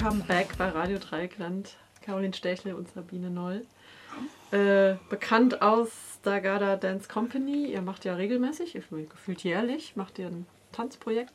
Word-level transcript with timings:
Welcome 0.00 0.22
back 0.28 0.56
bei 0.56 0.68
Radio 0.68 0.98
Dreieckland. 0.98 1.74
Caroline 2.02 2.32
Stechle 2.32 2.76
und 2.76 2.88
Sabine 2.88 3.30
Noll. 3.30 3.66
Äh, 4.52 4.94
bekannt 5.10 5.60
aus 5.60 5.90
Dagada 6.22 6.76
Dance 6.76 7.08
Company. 7.08 7.72
Ihr 7.72 7.82
macht 7.82 8.04
ja 8.04 8.14
regelmäßig, 8.14 8.74
gefühlt 8.74 9.42
jährlich, 9.42 9.96
macht 9.96 10.20
ihr 10.20 10.28
ein 10.28 10.46
Tanzprojekt. 10.70 11.32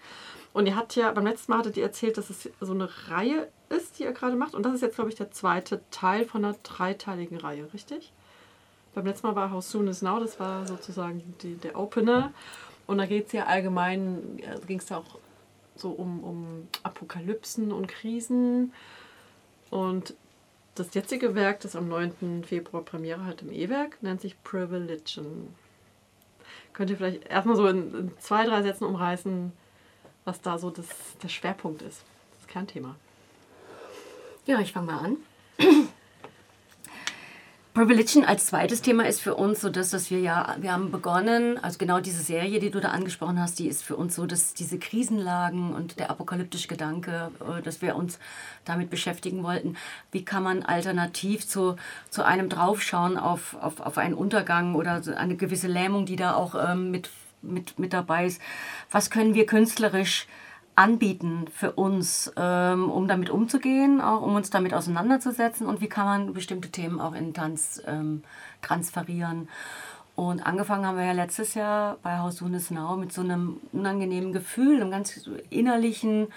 Und 0.54 0.66
ihr 0.66 0.78
habt 0.78 0.96
ja, 0.96 1.12
beim 1.12 1.26
letzten 1.26 1.52
Mal 1.52 1.58
hattet 1.58 1.76
ihr 1.76 1.84
erzählt, 1.84 2.18
dass 2.18 2.30
es 2.30 2.50
so 2.62 2.72
eine 2.72 2.88
Reihe 3.10 3.50
ist, 3.68 4.00
die 4.00 4.04
ihr 4.04 4.14
gerade 4.14 4.38
macht. 4.38 4.56
Und 4.56 4.64
das 4.64 4.76
ist 4.76 4.82
jetzt, 4.82 4.96
glaube 4.96 5.10
ich, 5.10 5.18
der 5.18 5.32
zweite 5.32 5.82
Teil 5.92 6.24
von 6.24 6.46
einer 6.46 6.56
dreiteiligen 6.64 7.36
Reihe, 7.36 7.68
richtig? 7.74 8.14
Beim 8.96 9.06
letzten 9.06 9.28
Mal 9.28 9.36
war 9.36 9.52
How 9.52 9.62
Soon 9.62 9.88
Is 9.88 10.02
Now, 10.02 10.22
das 10.22 10.40
war 10.40 10.66
sozusagen 10.66 11.36
die, 11.42 11.56
der 11.56 11.78
Opener. 11.78 12.32
Und 12.88 12.98
da 13.00 13.08
geht 13.08 13.28
es 13.28 13.34
ja 13.34 13.46
allgemein, 13.46 14.42
also 14.50 14.66
ging 14.66 14.80
es 14.80 14.86
da 14.86 14.98
auch 15.00 15.20
so 15.76 15.92
um, 15.92 16.24
um 16.24 16.68
Apokalypsen 16.84 17.72
und 17.72 17.88
Krisen. 17.88 18.74
Und 19.70 20.14
das 20.76 20.94
jetzige 20.94 21.36
Werk, 21.36 21.62
das 21.62 21.76
am 21.76 21.88
9. 21.88 22.44
Februar 22.44 22.84
Premiere 22.84 23.26
hat 23.26 23.42
im 23.42 23.52
E-Werk, 23.52 24.02
nennt 24.02 24.22
sich 24.22 24.42
Privilegion. 24.44 25.54
Könnt 26.74 26.90
ihr 26.90 26.98
vielleicht 26.98 27.26
erstmal 27.26 27.56
so 27.56 27.68
in, 27.68 27.94
in, 27.94 28.18
zwei, 28.20 28.46
drei 28.46 28.64
Sätzen 28.64 28.86
umreißen, 28.86 29.52
was 30.26 30.42
da 30.42 30.58
so 30.58 30.72
das, 30.72 30.88
der 31.22 31.30
Schwerpunkt 31.30 31.82
ist, 31.82 32.02
das 32.40 32.48
Kernthema? 32.48 32.96
Ja, 34.46 34.60
ich 34.60 34.74
fange 34.74 34.88
mal 34.88 35.00
an. 35.00 35.18
Privilegion 37.74 38.24
als 38.24 38.46
zweites 38.46 38.84
Thema 38.84 39.08
ist 39.08 39.20
für 39.20 39.34
uns 39.34 39.62
so, 39.62 39.70
dass, 39.70 39.90
dass 39.90 40.12
wir 40.12 40.20
ja, 40.20 40.56
wir 40.60 40.72
haben 40.72 40.92
begonnen, 40.92 41.58
also 41.58 41.80
genau 41.80 42.00
diese 42.00 42.22
Serie, 42.22 42.60
die 42.60 42.70
du 42.70 42.80
da 42.80 42.90
angesprochen 42.90 43.40
hast, 43.40 43.58
die 43.58 43.68
ist 43.68 43.84
für 43.84 43.96
uns 43.96 44.16
so, 44.16 44.28
dass 44.28 44.54
diese 44.54 44.78
Krisenlagen 44.78 45.74
und 45.74 45.98
der 45.98 46.12
apokalyptische 46.12 46.68
Gedanke, 46.68 47.32
äh, 47.42 47.64
dass 47.64 47.82
wir 47.82 47.96
uns 47.96 48.20
damit 48.64 48.92
beschäftigen 48.92 49.42
wollten, 49.42 49.76
wie 50.12 50.24
kann 50.24 50.44
man 50.44 50.62
alternativ 50.62 51.48
zu, 51.48 51.76
zu 52.12 52.24
einem 52.24 52.48
Draufschauen 52.48 53.18
auf, 53.18 53.56
auf, 53.60 53.80
auf 53.80 53.98
einen 53.98 54.14
Untergang 54.14 54.76
oder 54.76 55.02
eine 55.18 55.36
gewisse 55.36 55.68
Lähmung, 55.68 56.06
die 56.06 56.16
da 56.16 56.36
auch 56.36 56.54
ähm, 56.54 56.92
mit, 56.92 57.10
mit, 57.42 57.80
mit 57.80 57.92
dabei 57.92 58.28
ist, 58.28 58.40
was 58.92 59.10
können 59.10 59.34
wir 59.34 59.48
künstlerisch 59.48 60.28
anbieten 60.76 61.46
für 61.54 61.74
uns, 61.74 62.32
ähm, 62.36 62.90
um 62.90 63.08
damit 63.08 63.30
umzugehen, 63.30 64.02
auch 64.02 64.22
um 64.22 64.36
uns 64.36 64.50
damit 64.50 64.74
auseinanderzusetzen 64.74 65.68
und 65.68 65.82
wie 65.82 65.88
kann 65.88 66.06
man 66.06 66.34
bestimmte 66.34 66.70
Themen 66.70 67.00
auch 67.00 67.14
in 67.14 67.34
Tanz 67.34 67.82
ähm, 67.86 68.24
transferieren. 68.62 69.50
Und 70.16 70.46
angefangen 70.46 70.86
haben 70.86 70.98
wir 70.98 71.06
ja 71.06 71.12
letztes 71.12 71.56
Jahr 71.56 71.98
bei 72.04 72.20
Haus 72.20 72.42
Now 72.42 72.96
mit 72.98 73.12
so 73.12 73.22
einem 73.22 73.60
unangenehmen 73.72 74.32
Gefühl, 74.32 74.80
einem 74.80 74.92
ganz 74.92 75.28
innerlichen, 75.50 76.28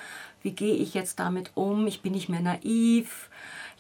wie 0.43 0.53
gehe 0.53 0.75
ich 0.75 0.95
jetzt 0.95 1.19
damit 1.19 1.51
um? 1.55 1.87
Ich 1.87 2.01
bin 2.01 2.13
nicht 2.13 2.29
mehr 2.29 2.41
naiv, 2.41 3.29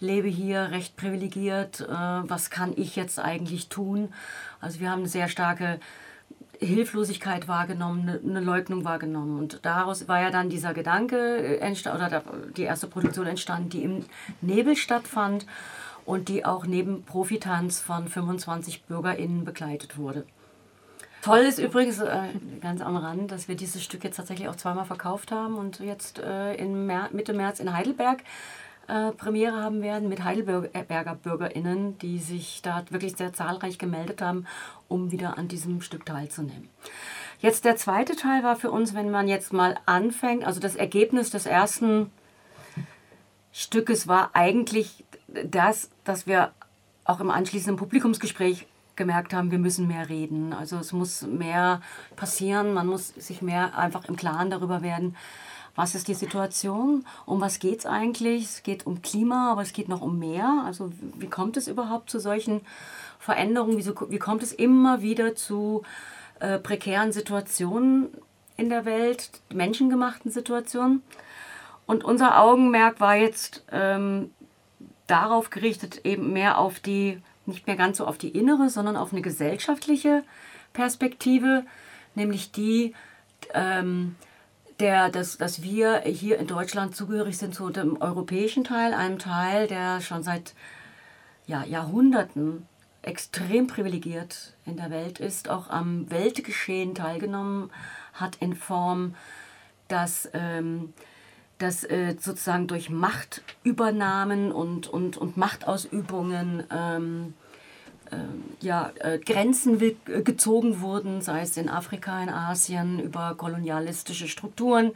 lebe 0.01 0.29
hier 0.29 0.71
recht 0.71 0.97
privilegiert, 0.97 1.81
äh, 1.81 1.89
was 1.89 2.51
kann 2.51 2.73
ich 2.77 2.97
jetzt 2.97 3.19
eigentlich 3.19 3.69
tun? 3.69 4.13
Also 4.61 4.81
wir 4.81 4.91
haben 4.91 5.01
eine 5.01 5.09
sehr 5.09 5.29
starke 5.29 5.81
Hilflosigkeit 6.61 7.49
wahrgenommen, 7.49 8.09
eine, 8.09 8.21
eine 8.21 8.41
Leugnung 8.41 8.85
wahrgenommen. 8.85 9.39
Und 9.39 9.61
daraus 9.63 10.09
war 10.09 10.21
ja 10.21 10.31
dann 10.31 10.49
dieser 10.49 10.75
Gedanke 10.75 11.59
äh, 11.61 11.75
oder 11.95 12.23
die 12.57 12.63
erste 12.63 12.87
Produktion 12.87 13.27
entstanden, 13.27 13.69
die 13.71 13.83
im 13.85 14.05
Nebel 14.41 14.77
stattfand 14.77 15.47
und 16.05 16.29
die 16.29 16.45
auch 16.45 16.67
neben 16.67 17.03
Profitanz 17.05 17.81
von 17.81 18.09
25 18.09 18.85
BürgerInnen 18.85 19.45
begleitet 19.45 19.99
wurde. 19.99 20.25
Toll 21.23 21.41
ist 21.41 21.59
übrigens, 21.59 21.99
äh, 21.99 22.29
ganz 22.61 22.81
am 22.81 22.97
Rand, 22.97 23.33
dass 23.33 23.49
wir 23.49 23.57
dieses 23.57 23.83
Stück 23.83 24.05
jetzt 24.05 24.17
tatsächlich 24.17 24.49
auch 24.49 24.55
zweimal 24.55 24.85
verkauft 24.85 25.33
haben 25.33 25.57
und 25.57 25.81
jetzt 25.81 26.21
äh, 26.21 26.55
in 26.55 26.87
Mer 26.87 27.09
Mitte 27.13 27.33
März 27.33 27.59
in 27.59 27.73
Heidelberg 27.73 28.23
äh, 28.89 29.13
Premiere 29.13 29.63
haben 29.63 29.83
werden 29.83 30.09
mit 30.09 30.25
Heidelberger 30.25 31.15
BürgerInnen, 31.15 31.99
die 31.99 32.19
sich 32.19 32.61
da 32.63 32.85
wirklich 32.91 33.17
sehr 33.17 33.33
zahlreich 33.33 33.79
gemeldet 33.79 34.23
haben, 34.23 34.47
um 34.89 35.11
wieder 35.11 35.39
an 35.39 35.49
diesem 35.49 35.81
Stück 35.81 36.07
teilzunehmen. 36.07 36.69
Jetzt 37.41 37.65
der 37.65 37.77
zweite 37.77 38.17
Teil 38.17 38.43
war 38.43 38.57
für 38.57 38.71
uns, 38.71 38.95
wenn 38.95 39.11
man 39.11 39.29
jetzt 39.29 39.53
mal 39.53 39.77
anfängt, 39.87 40.45
also 40.45 40.61
das 40.61 40.77
Ergebnis 40.77 41.31
des 41.31 41.47
ersten 41.47 42.11
Stückes 43.53 44.09
war 44.09 44.31
eigentlich 44.35 45.05
das, 45.29 45.91
dass 46.05 46.27
wir 46.27 46.53
auch 47.05 47.21
im 47.21 47.31
anschließenden 47.31 47.77
Publikumsgespräch 47.77 48.67
gemerkt 48.97 49.35
haben, 49.35 49.51
wir 49.51 49.59
müssen 49.59 49.87
mehr 49.87 50.09
reden. 50.09 50.53
Also 50.53 50.79
es 50.79 50.93
muss 50.93 51.23
mehr 51.23 51.81
passieren, 52.17 52.73
man 52.75 52.87
muss 52.87 53.09
sich 53.09 53.43
mehr 53.43 53.77
einfach 53.79 54.07
im 54.07 54.17
Klaren 54.17 54.51
darüber 54.51 54.83
werden, 54.83 55.17
was 55.77 55.95
ist 55.95 56.09
die 56.09 56.15
Situation, 56.15 57.05
um 57.27 57.41
was 57.41 57.59
geht 57.59 57.81
es 57.81 57.87
eigentlich. 57.87 58.45
Es 58.45 58.63
geht 58.63 58.87
um 58.87 59.03
Klima, 59.03 59.53
aber 59.53 59.63
es 59.63 59.73
geht 59.73 59.89
noch 59.89 60.01
um 60.01 60.19
mehr. 60.19 60.65
Also 60.65 60.91
wie 61.17 61.29
kommt 61.29 61.57
es 61.57 61.69
überhaupt 61.69 62.11
zu 62.11 62.19
solchen 62.19 62.63
Veränderungen? 63.19 63.77
Wieso, 63.77 63.95
wie 64.11 64.19
kommt 64.19 64.43
es 64.43 64.53
immer 64.53 65.03
wieder 65.03 65.37
zu 65.37 65.83
äh, 66.41 66.59
prekären 66.59 67.13
Situationen 67.13 68.09
in 68.57 68.71
der 68.71 68.87
Welt, 68.87 69.31
menschengemachten 69.53 70.31
Situationen? 70.31 71.03
Und 71.87 72.05
unser 72.05 72.41
Augenmerk 72.41 72.99
war 72.99 73.17
jetzt 73.17 73.63
ähm, 73.71 74.31
darauf 75.07 75.51
gerichtet, 75.51 76.05
eben 76.05 76.33
mehr 76.33 76.59
auf 76.59 76.81
die, 76.81 77.23
nicht 77.45 77.67
mehr 77.67 77.77
ganz 77.77 77.99
so 77.99 78.07
auf 78.07 78.19
die 78.19 78.31
innere, 78.31 78.71
sondern 78.71 78.97
auf 78.97 79.13
eine 79.13 79.23
gesellschaftliche 79.23 80.25
Perspektive, 80.73 81.65
nämlich 82.15 82.51
die, 82.51 82.95
ähm, 83.55 84.17
der, 84.81 85.09
dass, 85.11 85.39
dass 85.39 85.63
wir 85.63 86.01
hier 86.01 86.39
in 86.39 86.47
Deutschland 86.47 86.95
zugehörig 86.95 87.39
sind 87.39 87.55
zu 87.55 87.71
dem 87.71 88.01
europäischen 88.01 88.65
Teil, 88.65 88.93
einem 88.95 89.19
Teil, 89.19 89.67
der 89.67 90.01
schon 90.01 90.23
seit 90.23 90.55
ja, 91.47 91.65
Jahrhunderten 91.65 92.67
extrem 93.03 93.69
privilegiert 93.69 94.55
in 94.67 94.77
der 94.77 94.91
Welt 94.91 95.21
ist, 95.21 95.49
auch 95.49 95.71
am 95.71 96.11
Weltgeschehen 96.11 96.95
teilgenommen 96.95 97.71
hat 98.13 98.37
in 98.37 98.55
Form, 98.55 99.15
dass, 99.89 100.29
ähm, 100.35 100.93
dass 101.59 101.85
äh, 101.85 102.17
sozusagen 102.19 102.67
durch 102.67 102.91
Machtübernahmen 102.91 104.51
und, 104.51 104.89
und, 104.89 105.17
und 105.17 105.37
Machtausübungen 105.37 106.65
ähm, 106.71 107.35
ja, 108.61 108.93
äh, 109.01 109.19
Grenzen 109.19 109.81
äh, 109.81 110.23
gezogen 110.23 110.81
wurden, 110.81 111.21
sei 111.23 111.43
es 111.43 111.57
in 111.57 111.69
Afrika, 111.69 112.23
in 112.23 112.29
Asien, 112.29 113.01
über 113.01 113.35
kolonialistische 113.37 114.29
Strukturen, 114.29 114.93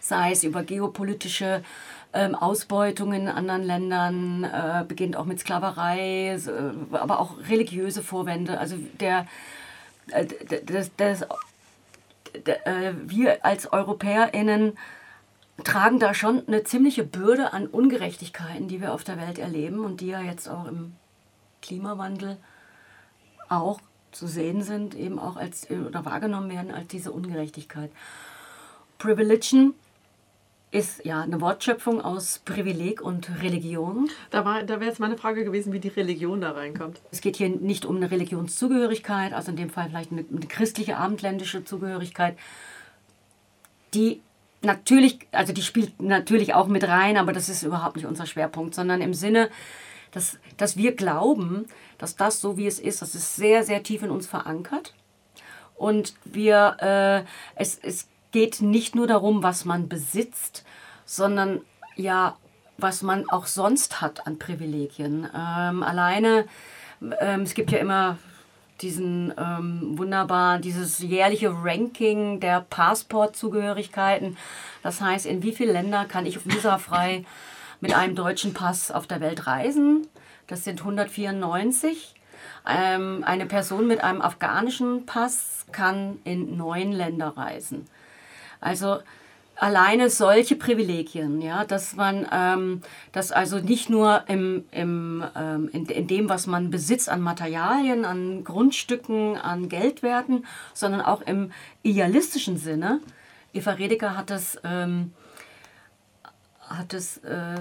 sei 0.00 0.32
es 0.32 0.44
über 0.44 0.62
geopolitische 0.62 1.62
ähm, 2.12 2.34
Ausbeutung 2.34 3.12
in 3.12 3.28
anderen 3.28 3.62
Ländern, 3.62 4.44
äh, 4.44 4.84
beginnt 4.86 5.16
auch 5.16 5.26
mit 5.26 5.40
Sklaverei, 5.40 6.38
aber 6.92 7.20
auch 7.20 7.36
religiöse 7.48 8.02
Vorwände. 8.02 8.58
Also 8.58 8.76
der, 8.98 9.26
das, 10.66 10.90
das, 10.96 11.24
wir 13.06 13.44
als 13.44 13.72
EuropäerInnen 13.72 14.76
tragen 15.62 15.98
da 15.98 16.14
schon 16.14 16.46
eine 16.46 16.64
ziemliche 16.64 17.04
Bürde 17.04 17.52
an 17.52 17.66
Ungerechtigkeiten, 17.66 18.68
die 18.68 18.80
wir 18.80 18.92
auf 18.92 19.04
der 19.04 19.18
Welt 19.18 19.38
erleben 19.38 19.84
und 19.84 20.00
die 20.00 20.08
ja 20.08 20.20
jetzt 20.20 20.48
auch 20.48 20.66
im 20.66 20.94
Klimawandel 21.62 22.38
auch 23.50 23.80
zu 24.12 24.26
sehen 24.26 24.62
sind, 24.62 24.94
eben 24.94 25.18
auch 25.18 25.36
als 25.36 25.70
oder 25.70 26.04
wahrgenommen 26.04 26.50
werden 26.50 26.72
als 26.72 26.88
diese 26.88 27.12
Ungerechtigkeit. 27.12 27.90
Privilegion 28.98 29.74
ist 30.72 31.04
ja 31.04 31.20
eine 31.20 31.40
Wortschöpfung 31.40 32.00
aus 32.00 32.40
Privileg 32.44 33.00
und 33.02 33.42
Religion. 33.42 34.08
Da, 34.30 34.62
da 34.62 34.80
wäre 34.80 34.84
jetzt 34.84 35.00
meine 35.00 35.18
Frage 35.18 35.44
gewesen, 35.44 35.72
wie 35.72 35.80
die 35.80 35.88
Religion 35.88 36.40
da 36.40 36.52
reinkommt. 36.52 37.00
Es 37.10 37.20
geht 37.20 37.36
hier 37.36 37.48
nicht 37.48 37.84
um 37.84 37.96
eine 37.96 38.10
Religionszugehörigkeit, 38.10 39.32
also 39.32 39.50
in 39.50 39.56
dem 39.56 39.70
Fall 39.70 39.88
vielleicht 39.88 40.12
eine, 40.12 40.24
eine 40.30 40.46
christliche 40.46 40.96
abendländische 40.96 41.64
Zugehörigkeit, 41.64 42.36
die 43.94 44.20
natürlich, 44.62 45.26
also 45.32 45.52
die 45.52 45.62
spielt 45.62 46.00
natürlich 46.00 46.54
auch 46.54 46.68
mit 46.68 46.86
rein, 46.86 47.16
aber 47.16 47.32
das 47.32 47.48
ist 47.48 47.64
überhaupt 47.64 47.96
nicht 47.96 48.06
unser 48.06 48.26
Schwerpunkt, 48.26 48.74
sondern 48.74 49.00
im 49.00 49.14
Sinne, 49.14 49.50
dass, 50.12 50.38
dass 50.56 50.76
wir 50.76 50.94
glauben, 50.94 51.66
dass 51.98 52.16
das 52.16 52.40
so 52.40 52.56
wie 52.56 52.66
es 52.66 52.78
ist, 52.78 53.02
das 53.02 53.14
ist 53.14 53.36
sehr, 53.36 53.64
sehr 53.64 53.82
tief 53.82 54.02
in 54.02 54.10
uns 54.10 54.26
verankert. 54.26 54.94
Und 55.76 56.14
wir, 56.24 56.76
äh, 56.80 57.24
es, 57.54 57.78
es 57.82 58.08
geht 58.32 58.60
nicht 58.60 58.94
nur 58.94 59.06
darum, 59.06 59.42
was 59.42 59.64
man 59.64 59.88
besitzt, 59.88 60.64
sondern 61.04 61.60
ja, 61.96 62.36
was 62.78 63.02
man 63.02 63.28
auch 63.28 63.46
sonst 63.46 64.00
hat 64.00 64.26
an 64.26 64.38
Privilegien. 64.38 65.28
Ähm, 65.34 65.82
alleine, 65.82 66.46
ähm, 67.20 67.42
es 67.42 67.54
gibt 67.54 67.70
ja 67.72 67.78
immer 67.78 68.18
diesen 68.80 69.34
ähm, 69.36 69.98
wunderbar, 69.98 70.58
dieses 70.58 71.00
jährliche 71.00 71.52
Ranking 71.52 72.40
der 72.40 72.62
Passportzugehörigkeiten. 72.62 74.36
Das 74.82 75.00
heißt, 75.00 75.26
in 75.26 75.42
wie 75.42 75.52
viele 75.52 75.72
Länder 75.72 76.06
kann 76.06 76.26
ich 76.26 76.46
visafrei 76.46 77.24
mit 77.80 77.94
einem 77.94 78.14
deutschen 78.14 78.54
Pass 78.54 78.90
auf 78.90 79.06
der 79.06 79.20
Welt 79.20 79.46
reisen? 79.46 80.06
Das 80.46 80.64
sind 80.64 80.80
194. 80.80 82.14
Ähm, 82.66 83.24
eine 83.24 83.46
Person 83.46 83.86
mit 83.86 84.02
einem 84.02 84.20
afghanischen 84.20 85.06
Pass 85.06 85.66
kann 85.72 86.18
in 86.24 86.56
neun 86.56 86.92
Länder 86.92 87.36
reisen. 87.36 87.86
Also 88.60 88.98
alleine 89.60 90.08
solche 90.08 90.56
Privilegien, 90.56 91.42
ja, 91.42 91.64
dass 91.64 91.94
man, 91.94 92.26
ähm, 92.32 92.82
dass 93.12 93.30
also 93.30 93.58
nicht 93.58 93.90
nur 93.90 94.24
im, 94.26 94.64
im, 94.70 95.24
ähm, 95.36 95.68
in, 95.72 95.86
in 95.86 96.06
dem, 96.06 96.28
was 96.28 96.46
man 96.46 96.70
besitzt 96.70 97.08
an 97.08 97.20
Materialien, 97.20 98.04
an 98.04 98.42
Grundstücken, 98.42 99.36
an 99.36 99.68
Geldwerten, 99.68 100.46
sondern 100.72 101.02
auch 101.02 101.20
im 101.22 101.52
idealistischen 101.82 102.56
Sinne. 102.56 103.00
Eva 103.52 103.72
Redeker 103.72 104.16
hat 104.16 104.30
das, 104.30 104.58
ähm, 104.64 105.12
hat 106.70 106.94
es, 106.94 107.18
äh, 107.18 107.56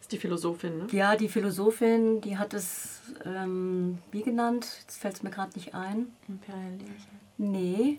ist 0.00 0.12
die 0.12 0.18
Philosophin, 0.18 0.78
ne? 0.78 0.86
Ja, 0.92 1.16
die 1.16 1.28
Philosophin, 1.28 2.20
die 2.20 2.38
hat 2.38 2.54
es, 2.54 3.00
ähm, 3.24 3.98
wie 4.12 4.22
genannt? 4.22 4.66
Jetzt 4.80 5.00
fällt 5.00 5.16
es 5.16 5.22
mir 5.22 5.30
gerade 5.30 5.52
nicht 5.54 5.74
ein. 5.74 6.06
Imperialismus. 6.28 6.96
Nee. 7.38 7.98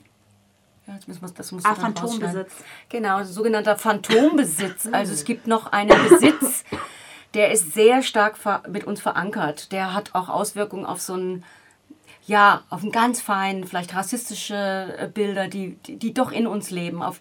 Ja, 0.87 0.93
jetzt 0.93 1.07
müssen 1.07 1.21
wir, 1.21 1.29
das 1.29 1.51
muss 1.51 1.65
ah, 1.65 1.75
Phantombesitz. 1.75 2.53
Genau, 2.89 3.23
sogenannter 3.23 3.75
Phantombesitz. 3.75 4.87
also 4.91 5.13
es 5.13 5.25
gibt 5.25 5.45
noch 5.45 5.71
einen 5.73 6.09
Besitz, 6.09 6.63
der 7.33 7.51
ist 7.51 7.73
sehr 7.73 8.01
stark 8.01 8.37
mit 8.69 8.85
uns 8.85 9.01
verankert. 9.01 9.71
Der 9.73 9.93
hat 9.93 10.15
auch 10.15 10.29
Auswirkungen 10.29 10.85
auf 10.85 11.01
so 11.01 11.15
ein, 11.15 11.43
ja, 12.25 12.63
auf 12.69 12.83
einen 12.83 12.93
ganz 12.93 13.21
feinen, 13.21 13.65
vielleicht 13.65 13.95
rassistische 13.95 14.95
äh, 14.97 15.09
Bilder, 15.13 15.49
die, 15.49 15.75
die, 15.85 15.97
die 15.97 16.13
doch 16.13 16.31
in 16.31 16.47
uns 16.47 16.71
leben, 16.71 17.03
auf 17.03 17.19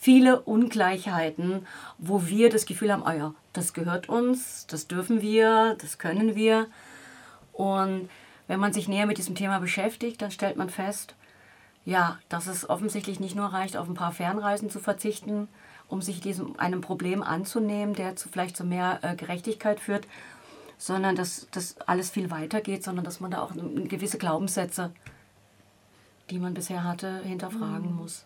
viele 0.00 0.40
Ungleichheiten, 0.40 1.66
wo 1.98 2.26
wir 2.26 2.48
das 2.48 2.64
Gefühl 2.64 2.90
haben, 2.90 3.02
oh 3.06 3.10
ja, 3.10 3.34
das 3.52 3.74
gehört 3.74 4.08
uns, 4.08 4.66
das 4.66 4.88
dürfen 4.88 5.20
wir, 5.20 5.76
das 5.78 5.98
können 5.98 6.34
wir. 6.34 6.68
Und 7.52 8.08
wenn 8.48 8.60
man 8.60 8.72
sich 8.72 8.88
näher 8.88 9.04
mit 9.04 9.18
diesem 9.18 9.34
Thema 9.34 9.60
beschäftigt, 9.60 10.22
dann 10.22 10.30
stellt 10.30 10.56
man 10.56 10.70
fest, 10.70 11.16
ja, 11.84 12.18
dass 12.30 12.46
es 12.46 12.68
offensichtlich 12.68 13.20
nicht 13.20 13.36
nur 13.36 13.48
reicht, 13.48 13.76
auf 13.76 13.88
ein 13.88 13.94
paar 13.94 14.12
Fernreisen 14.12 14.70
zu 14.70 14.80
verzichten, 14.80 15.48
um 15.86 16.00
sich 16.00 16.22
diesem 16.22 16.58
einem 16.58 16.80
Problem 16.80 17.22
anzunehmen, 17.22 17.94
der 17.94 18.16
zu, 18.16 18.30
vielleicht 18.30 18.56
zu 18.56 18.64
mehr 18.64 19.00
äh, 19.02 19.16
Gerechtigkeit 19.16 19.80
führt, 19.80 20.06
sondern 20.78 21.14
dass 21.14 21.46
das 21.50 21.78
alles 21.80 22.08
viel 22.10 22.30
weiter 22.30 22.62
geht, 22.62 22.84
sondern 22.84 23.04
dass 23.04 23.20
man 23.20 23.30
da 23.30 23.42
auch 23.42 23.52
gewisse 23.54 24.16
Glaubenssätze, 24.16 24.92
die 26.30 26.38
man 26.38 26.54
bisher 26.54 26.84
hatte, 26.84 27.20
hinterfragen 27.22 27.90
mhm. 27.90 27.96
muss. 27.96 28.24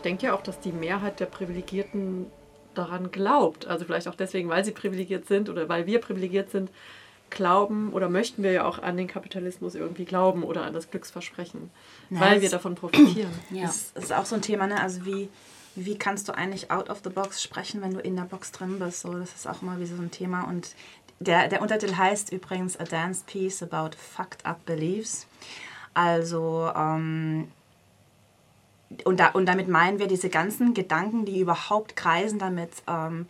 Denke 0.00 0.26
ja 0.26 0.34
auch, 0.34 0.42
dass 0.42 0.60
die 0.60 0.72
Mehrheit 0.72 1.20
der 1.20 1.26
Privilegierten 1.26 2.26
daran 2.74 3.10
glaubt. 3.10 3.66
Also 3.66 3.84
vielleicht 3.84 4.08
auch 4.08 4.14
deswegen, 4.14 4.48
weil 4.48 4.64
sie 4.64 4.72
privilegiert 4.72 5.26
sind 5.26 5.48
oder 5.48 5.68
weil 5.68 5.86
wir 5.86 6.00
privilegiert 6.00 6.50
sind, 6.50 6.70
glauben 7.30 7.92
oder 7.92 8.08
möchten 8.08 8.42
wir 8.42 8.52
ja 8.52 8.64
auch 8.64 8.80
an 8.80 8.96
den 8.96 9.08
Kapitalismus 9.08 9.74
irgendwie 9.74 10.04
glauben 10.04 10.42
oder 10.44 10.64
an 10.64 10.72
das 10.72 10.90
Glücksversprechen, 10.90 11.70
ja, 12.10 12.20
weil 12.20 12.42
wir 12.42 12.50
davon 12.50 12.74
profitieren. 12.74 13.32
Ja. 13.50 13.66
Das 13.66 13.92
ist 13.94 14.12
auch 14.12 14.26
so 14.26 14.34
ein 14.34 14.42
Thema, 14.42 14.66
ne? 14.66 14.80
also 14.80 15.04
wie, 15.04 15.28
wie 15.74 15.96
kannst 15.96 16.28
du 16.28 16.32
eigentlich 16.32 16.70
out 16.70 16.90
of 16.90 17.00
the 17.02 17.10
box 17.10 17.42
sprechen, 17.42 17.82
wenn 17.82 17.94
du 17.94 18.00
in 18.00 18.16
der 18.16 18.24
Box 18.24 18.52
drin 18.52 18.78
bist? 18.78 19.00
So, 19.00 19.12
das 19.14 19.34
ist 19.34 19.48
auch 19.48 19.62
immer 19.62 19.78
wie 19.80 19.86
so 19.86 19.94
ein 20.00 20.10
Thema 20.10 20.42
und 20.42 20.74
der, 21.20 21.48
der 21.48 21.62
Untertitel 21.62 21.96
heißt 21.96 22.32
übrigens 22.32 22.78
A 22.78 22.84
Dance 22.84 23.22
Piece 23.26 23.62
About 23.62 23.96
Fucked 23.96 24.44
Up 24.44 24.64
Beliefs. 24.66 25.26
Also 25.94 26.70
ähm, 26.74 27.48
und, 29.04 29.20
da, 29.20 29.28
und 29.28 29.46
damit 29.46 29.68
meinen 29.68 29.98
wir 29.98 30.06
diese 30.06 30.28
ganzen 30.28 30.74
Gedanken, 30.74 31.24
die 31.24 31.40
überhaupt 31.40 31.96
kreisen, 31.96 32.38
damit 32.38 32.70
ähm, 32.88 33.26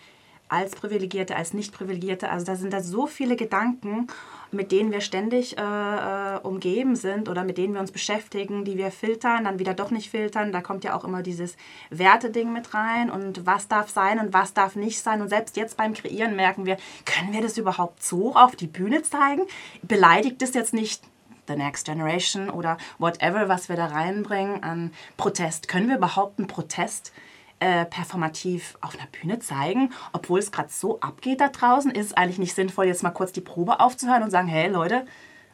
als 0.48 0.76
Privilegierte, 0.76 1.36
als 1.36 1.54
Nicht-Privilegierte. 1.54 2.30
Also 2.30 2.46
da 2.46 2.54
sind 2.54 2.72
da 2.72 2.80
so 2.80 3.06
viele 3.06 3.36
Gedanken, 3.36 4.06
mit 4.52 4.70
denen 4.70 4.92
wir 4.92 5.00
ständig 5.00 5.58
äh, 5.58 5.62
äh, 5.62 6.38
umgeben 6.42 6.96
sind 6.96 7.28
oder 7.28 7.44
mit 7.44 7.58
denen 7.58 7.74
wir 7.74 7.80
uns 7.80 7.90
beschäftigen, 7.90 8.64
die 8.64 8.76
wir 8.76 8.90
filtern, 8.90 9.44
dann 9.44 9.58
wieder 9.58 9.74
doch 9.74 9.90
nicht 9.90 10.10
filtern. 10.10 10.52
Da 10.52 10.60
kommt 10.60 10.84
ja 10.84 10.96
auch 10.96 11.04
immer 11.04 11.22
dieses 11.22 11.56
Werteding 11.90 12.52
mit 12.52 12.72
rein 12.72 13.10
und 13.10 13.46
was 13.46 13.68
darf 13.68 13.90
sein 13.90 14.20
und 14.20 14.32
was 14.32 14.54
darf 14.54 14.76
nicht 14.76 15.00
sein. 15.00 15.22
Und 15.22 15.28
selbst 15.28 15.56
jetzt 15.56 15.76
beim 15.76 15.94
Kreieren 15.94 16.36
merken 16.36 16.66
wir, 16.66 16.76
können 17.04 17.32
wir 17.32 17.42
das 17.42 17.58
überhaupt 17.58 18.02
so 18.02 18.34
auf 18.34 18.54
die 18.54 18.68
Bühne 18.68 19.02
zeigen? 19.02 19.42
Beleidigt 19.82 20.40
es 20.42 20.54
jetzt 20.54 20.74
nicht 20.74 21.02
The 21.46 21.56
Next 21.56 21.86
Generation 21.86 22.50
oder 22.50 22.78
whatever, 22.98 23.48
was 23.48 23.68
wir 23.68 23.76
da 23.76 23.86
reinbringen 23.86 24.62
an 24.62 24.92
Protest? 25.16 25.68
Können 25.68 25.88
wir 25.88 25.96
überhaupt 25.96 26.38
einen 26.38 26.48
Protest 26.48 27.12
äh, 27.60 27.84
performativ 27.84 28.76
auf 28.80 28.94
einer 28.98 29.08
Bühne 29.08 29.38
zeigen, 29.38 29.92
obwohl 30.12 30.38
es 30.38 30.52
gerade 30.52 30.70
so 30.70 31.00
abgeht 31.00 31.40
da 31.40 31.48
draußen? 31.48 31.90
Ist 31.90 32.06
es 32.06 32.12
eigentlich 32.14 32.38
nicht 32.38 32.54
sinnvoll, 32.54 32.86
jetzt 32.86 33.02
mal 33.02 33.10
kurz 33.10 33.32
die 33.32 33.40
Probe 33.40 33.80
aufzuhören 33.80 34.22
und 34.22 34.30
sagen, 34.30 34.48
hey 34.48 34.68
Leute, 34.68 35.06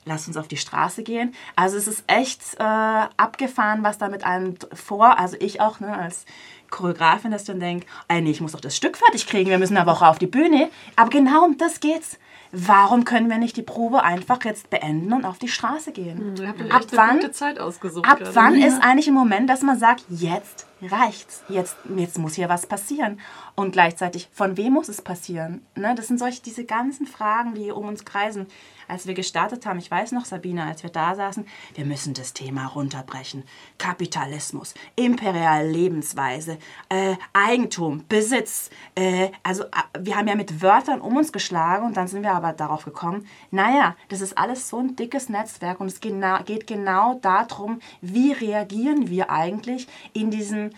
lasst 0.05 0.29
uns 0.29 0.37
auf 0.37 0.49
die 0.49 0.57
Straße 0.57 1.03
gehen. 1.03 1.35
Also 1.57 1.77
es 1.77 1.87
ist 1.87 2.05
echt 2.07 2.41
äh, 2.59 2.63
abgefahren, 2.63 3.83
was 3.83 3.99
da 3.99 4.09
mit 4.09 4.25
einem 4.25 4.55
vor, 4.73 5.19
also 5.19 5.37
ich 5.41 5.61
auch 5.61 5.81
ne, 5.81 5.97
als 5.97 6.25
Choreografin, 6.71 7.31
dass 7.31 7.45
du 7.45 7.53
dann 7.53 7.61
denkst, 7.61 7.87
ey, 8.09 8.21
nee, 8.23 8.31
ich 8.31 8.41
muss 8.41 8.53
doch 8.53 8.61
das 8.61 8.77
Stück 8.77 8.97
fertig 8.97 9.27
kriegen, 9.27 9.51
wir 9.51 9.59
müssen 9.59 9.77
aber 9.77 9.93
auch 9.93 10.03
auf 10.03 10.19
die 10.19 10.27
Bühne. 10.27 10.71
Aber 10.97 11.11
genau 11.11 11.45
um 11.45 11.59
das 11.59 11.81
geht's. 11.81 12.19
Warum 12.53 13.05
können 13.05 13.31
wir 13.31 13.39
nicht 13.39 13.57
die 13.57 13.63
Probe 13.63 14.03
einfach 14.03 14.45
jetzt 14.45 14.71
beenden 14.71 15.13
und 15.13 15.25
auf 15.25 15.39
die 15.39 15.49
Straße 15.49 15.93
gehen? 15.93 16.35
Ihr 16.37 16.49
habt 16.49 16.61
euch 16.61 16.73
ab 16.73 16.83
wann, 16.93 17.17
gute 17.21 17.33
Zeit 17.33 17.61
ausgesucht. 17.61 18.09
ab 18.09 18.19
gerade. 18.19 18.35
wann 18.35 18.55
ist 18.61 18.83
eigentlich 18.83 19.09
ein 19.09 19.15
Moment, 19.15 19.49
dass 19.49 19.63
man 19.63 19.79
sagt, 19.79 20.05
jetzt 20.09 20.67
reicht's, 20.83 21.43
jetzt, 21.49 21.77
jetzt 21.97 22.19
muss 22.19 22.35
hier 22.35 22.49
was 22.49 22.67
passieren? 22.67 23.21
Und 23.55 23.73
gleichzeitig, 23.73 24.29
von 24.33 24.57
wem 24.57 24.73
muss 24.73 24.89
es 24.89 25.03
passieren? 25.03 25.65
Ne, 25.75 25.95
das 25.95 26.09
sind 26.09 26.19
solche, 26.19 26.43
diese 26.43 26.65
ganzen 26.65 27.07
Fragen, 27.07 27.55
die 27.55 27.71
um 27.71 27.87
uns 27.87 28.05
kreisen. 28.05 28.47
Als 28.89 29.07
wir 29.07 29.15
gestartet 29.15 29.67
haben, 29.67 29.79
ich 29.79 29.91
weiß 29.91 30.13
noch, 30.13 30.25
Sabine, 30.25 30.65
als 30.65 30.83
wir 30.83 30.91
da 30.91 31.15
saßen, 31.15 31.47
wir 31.75 31.85
müssen 31.85 32.13
das 32.13 32.33
Thema 32.33 32.67
runterbrechen. 32.67 33.45
Kapitalismus, 33.79 34.75
imperiale 34.97 35.71
Lebensweise, 35.71 36.59
äh, 36.89 37.15
Eigentum, 37.33 38.05
Besitz. 38.09 38.71
Äh, 38.97 39.31
also 39.45 39.65
äh, 39.65 39.69
wir 39.99 40.17
haben 40.17 40.27
ja 40.27 40.35
mit 40.35 40.61
Wörtern 40.61 41.01
um 41.01 41.17
uns 41.17 41.33
geschlagen 41.33 41.87
und 41.87 41.97
dann 41.97 42.09
sind 42.09 42.23
wir 42.23 42.33
aber 42.33 42.53
darauf 42.53 42.85
gekommen, 42.85 43.27
naja, 43.53 43.95
das 44.09 44.21
ist 44.21 44.37
alles 44.37 44.69
so 44.69 44.79
ein 44.79 44.97
dickes 44.97 45.29
Netzwerk 45.29 45.81
und 45.81 45.87
es 45.87 46.01
geht 46.01 46.67
genau 46.67 47.15
darum, 47.15 47.81
wie 48.01 48.33
reagieren 48.33 49.09
wir 49.09 49.31
eigentlich 49.31 49.87
in 50.13 50.31
diesen 50.31 50.70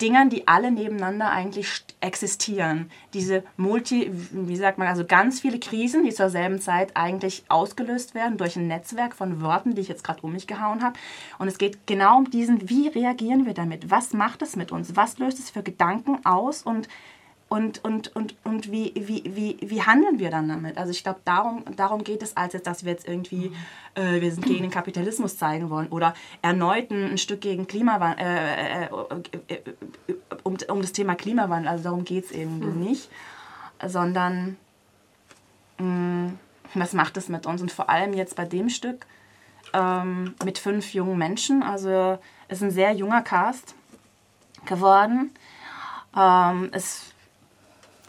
Dingern, 0.00 0.30
die 0.30 0.46
alle 0.46 0.70
nebeneinander 0.70 1.30
eigentlich 1.30 1.66
st- 1.66 1.94
existieren. 2.00 2.90
Diese 3.14 3.42
Multi, 3.56 4.10
wie 4.30 4.56
sagt 4.56 4.78
man, 4.78 4.86
also 4.86 5.04
ganz 5.04 5.40
viele 5.40 5.58
Krisen, 5.58 6.04
die 6.04 6.14
zur 6.14 6.30
selben 6.30 6.60
Zeit 6.60 6.96
eigentlich 6.96 7.42
ausgelöst 7.48 8.14
werden 8.14 8.38
durch 8.38 8.56
ein 8.56 8.68
Netzwerk 8.68 9.14
von 9.14 9.40
Wörtern, 9.40 9.74
die 9.74 9.80
ich 9.80 9.88
jetzt 9.88 10.04
gerade 10.04 10.22
um 10.22 10.32
mich 10.32 10.46
gehauen 10.46 10.82
habe. 10.82 10.98
Und 11.38 11.48
es 11.48 11.58
geht 11.58 11.86
genau 11.86 12.18
um 12.18 12.30
diesen, 12.30 12.68
wie 12.68 12.88
reagieren 12.88 13.44
wir 13.44 13.54
damit? 13.54 13.90
Was 13.90 14.12
macht 14.12 14.42
es 14.42 14.54
mit 14.54 14.70
uns? 14.70 14.94
Was 14.94 15.18
löst 15.18 15.40
es 15.40 15.50
für 15.50 15.62
Gedanken 15.62 16.24
aus? 16.24 16.62
Und 16.62 16.88
und, 17.52 17.84
und, 17.84 18.16
und, 18.16 18.34
und 18.44 18.72
wie, 18.72 18.94
wie, 18.96 19.22
wie, 19.26 19.58
wie 19.60 19.82
handeln 19.82 20.18
wir 20.18 20.30
dann 20.30 20.48
damit? 20.48 20.78
Also 20.78 20.90
ich 20.90 21.02
glaube, 21.02 21.20
darum, 21.26 21.62
darum 21.76 22.02
geht 22.02 22.22
es, 22.22 22.34
als 22.34 22.54
jetzt, 22.54 22.66
dass 22.66 22.82
wir 22.82 22.92
jetzt 22.92 23.06
irgendwie, 23.06 23.52
äh, 23.94 24.22
wir 24.22 24.32
sind 24.32 24.46
gegen 24.46 24.62
den 24.62 24.70
Kapitalismus 24.70 25.36
zeigen 25.36 25.68
wollen 25.68 25.88
oder 25.88 26.14
erneut 26.40 26.90
ein, 26.90 27.18
Stück 27.18 27.42
gegen 27.42 27.66
Klimawandel, 27.66 28.24
äh, 28.26 28.84
äh, 28.84 28.88
äh, 29.48 30.14
um, 30.44 30.56
um 30.66 30.80
das 30.80 30.92
Thema 30.92 31.14
Klimawandel, 31.14 31.68
also 31.68 31.84
darum 31.84 32.04
geht 32.04 32.24
es 32.24 32.30
eben 32.30 32.80
nicht, 32.82 33.10
sondern 33.86 34.56
mh, 35.76 36.32
was 36.72 36.94
macht 36.94 37.18
es 37.18 37.28
mit 37.28 37.44
uns? 37.44 37.60
Und 37.60 37.70
vor 37.70 37.90
allem 37.90 38.14
jetzt 38.14 38.34
bei 38.34 38.46
dem 38.46 38.70
Stück 38.70 39.04
ähm, 39.74 40.34
mit 40.42 40.56
fünf 40.56 40.94
jungen 40.94 41.18
Menschen, 41.18 41.62
also 41.62 42.18
es 42.48 42.62
ist 42.62 42.62
ein 42.62 42.70
sehr 42.70 42.92
junger 42.92 43.20
Cast 43.20 43.74
geworden. 44.64 45.32
Ähm, 46.16 46.70
es 46.72 47.11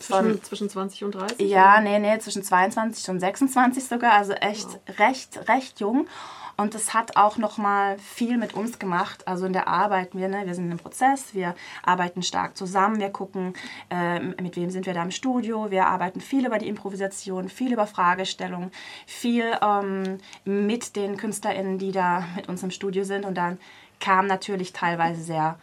zwischen, 0.07 0.43
zwischen 0.43 0.69
20 0.69 1.03
und 1.03 1.15
30? 1.15 1.49
ja, 1.49 1.81
nee, 1.81 1.99
nee, 1.99 2.17
zwischen 2.19 2.43
22 2.43 3.09
und 3.09 3.19
26 3.19 3.83
sogar, 3.83 4.13
also 4.13 4.33
echt 4.33 4.79
recht, 4.97 5.47
recht 5.47 5.79
jung. 5.79 6.07
Und 6.55 6.75
das 6.75 6.93
hat 6.93 7.17
auch 7.17 7.37
nochmal 7.37 7.97
viel 7.97 8.37
mit 8.37 8.53
uns 8.53 8.77
gemacht. 8.77 9.27
Also 9.27 9.45
in 9.45 9.53
der 9.53 9.67
Arbeit, 9.67 10.13
wir, 10.13 10.27
ne, 10.27 10.45
wir 10.45 10.53
sind 10.53 10.69
im 10.71 10.77
Prozess, 10.77 11.33
wir 11.33 11.55
arbeiten 11.81 12.21
stark 12.21 12.55
zusammen, 12.55 12.99
wir 12.99 13.09
gucken, 13.09 13.53
äh, 13.89 14.19
mit 14.19 14.55
wem 14.55 14.69
sind 14.69 14.85
wir 14.85 14.93
da 14.93 15.01
im 15.01 15.11
Studio, 15.11 15.71
wir 15.71 15.87
arbeiten 15.87 16.21
viel 16.21 16.45
über 16.45 16.59
die 16.59 16.67
Improvisation, 16.67 17.49
viel 17.49 17.73
über 17.73 17.87
Fragestellungen, 17.87 18.71
viel 19.07 19.45
ähm, 19.61 20.19
mit 20.45 20.95
den 20.95 21.17
KünstlerInnen, 21.17 21.79
die 21.79 21.91
da 21.91 22.25
mit 22.35 22.47
uns 22.49 22.61
im 22.61 22.71
Studio 22.71 23.03
sind. 23.03 23.25
Und 23.25 23.35
dann 23.35 23.57
kam 23.99 24.27
natürlich 24.27 24.73
teilweise 24.73 25.23
sehr 25.23 25.57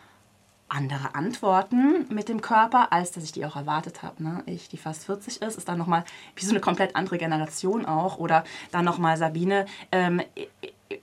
andere 0.70 1.14
Antworten 1.14 2.06
mit 2.08 2.28
dem 2.28 2.40
Körper, 2.40 2.92
als 2.92 3.12
dass 3.12 3.24
ich 3.24 3.32
die 3.32 3.44
auch 3.44 3.56
erwartet 3.56 4.02
habe. 4.02 4.22
Ne? 4.22 4.42
Ich, 4.46 4.68
die 4.68 4.76
fast 4.76 5.04
40 5.04 5.42
ist, 5.42 5.58
ist 5.58 5.68
dann 5.68 5.78
nochmal 5.78 6.04
wie 6.36 6.44
so 6.44 6.52
eine 6.52 6.60
komplett 6.60 6.96
andere 6.96 7.18
Generation 7.18 7.84
auch. 7.84 8.18
Oder 8.18 8.44
dann 8.70 8.84
nochmal 8.84 9.16
Sabine. 9.16 9.66
Ähm, 9.92 10.22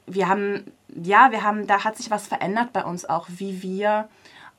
wir 0.05 0.27
haben, 0.27 0.71
ja, 0.87 1.31
wir 1.31 1.43
haben, 1.43 1.67
da 1.67 1.83
hat 1.83 1.97
sich 1.97 2.09
was 2.09 2.27
verändert 2.27 2.73
bei 2.73 2.83
uns 2.83 3.05
auch, 3.05 3.27
wie 3.29 3.61
wir 3.61 4.07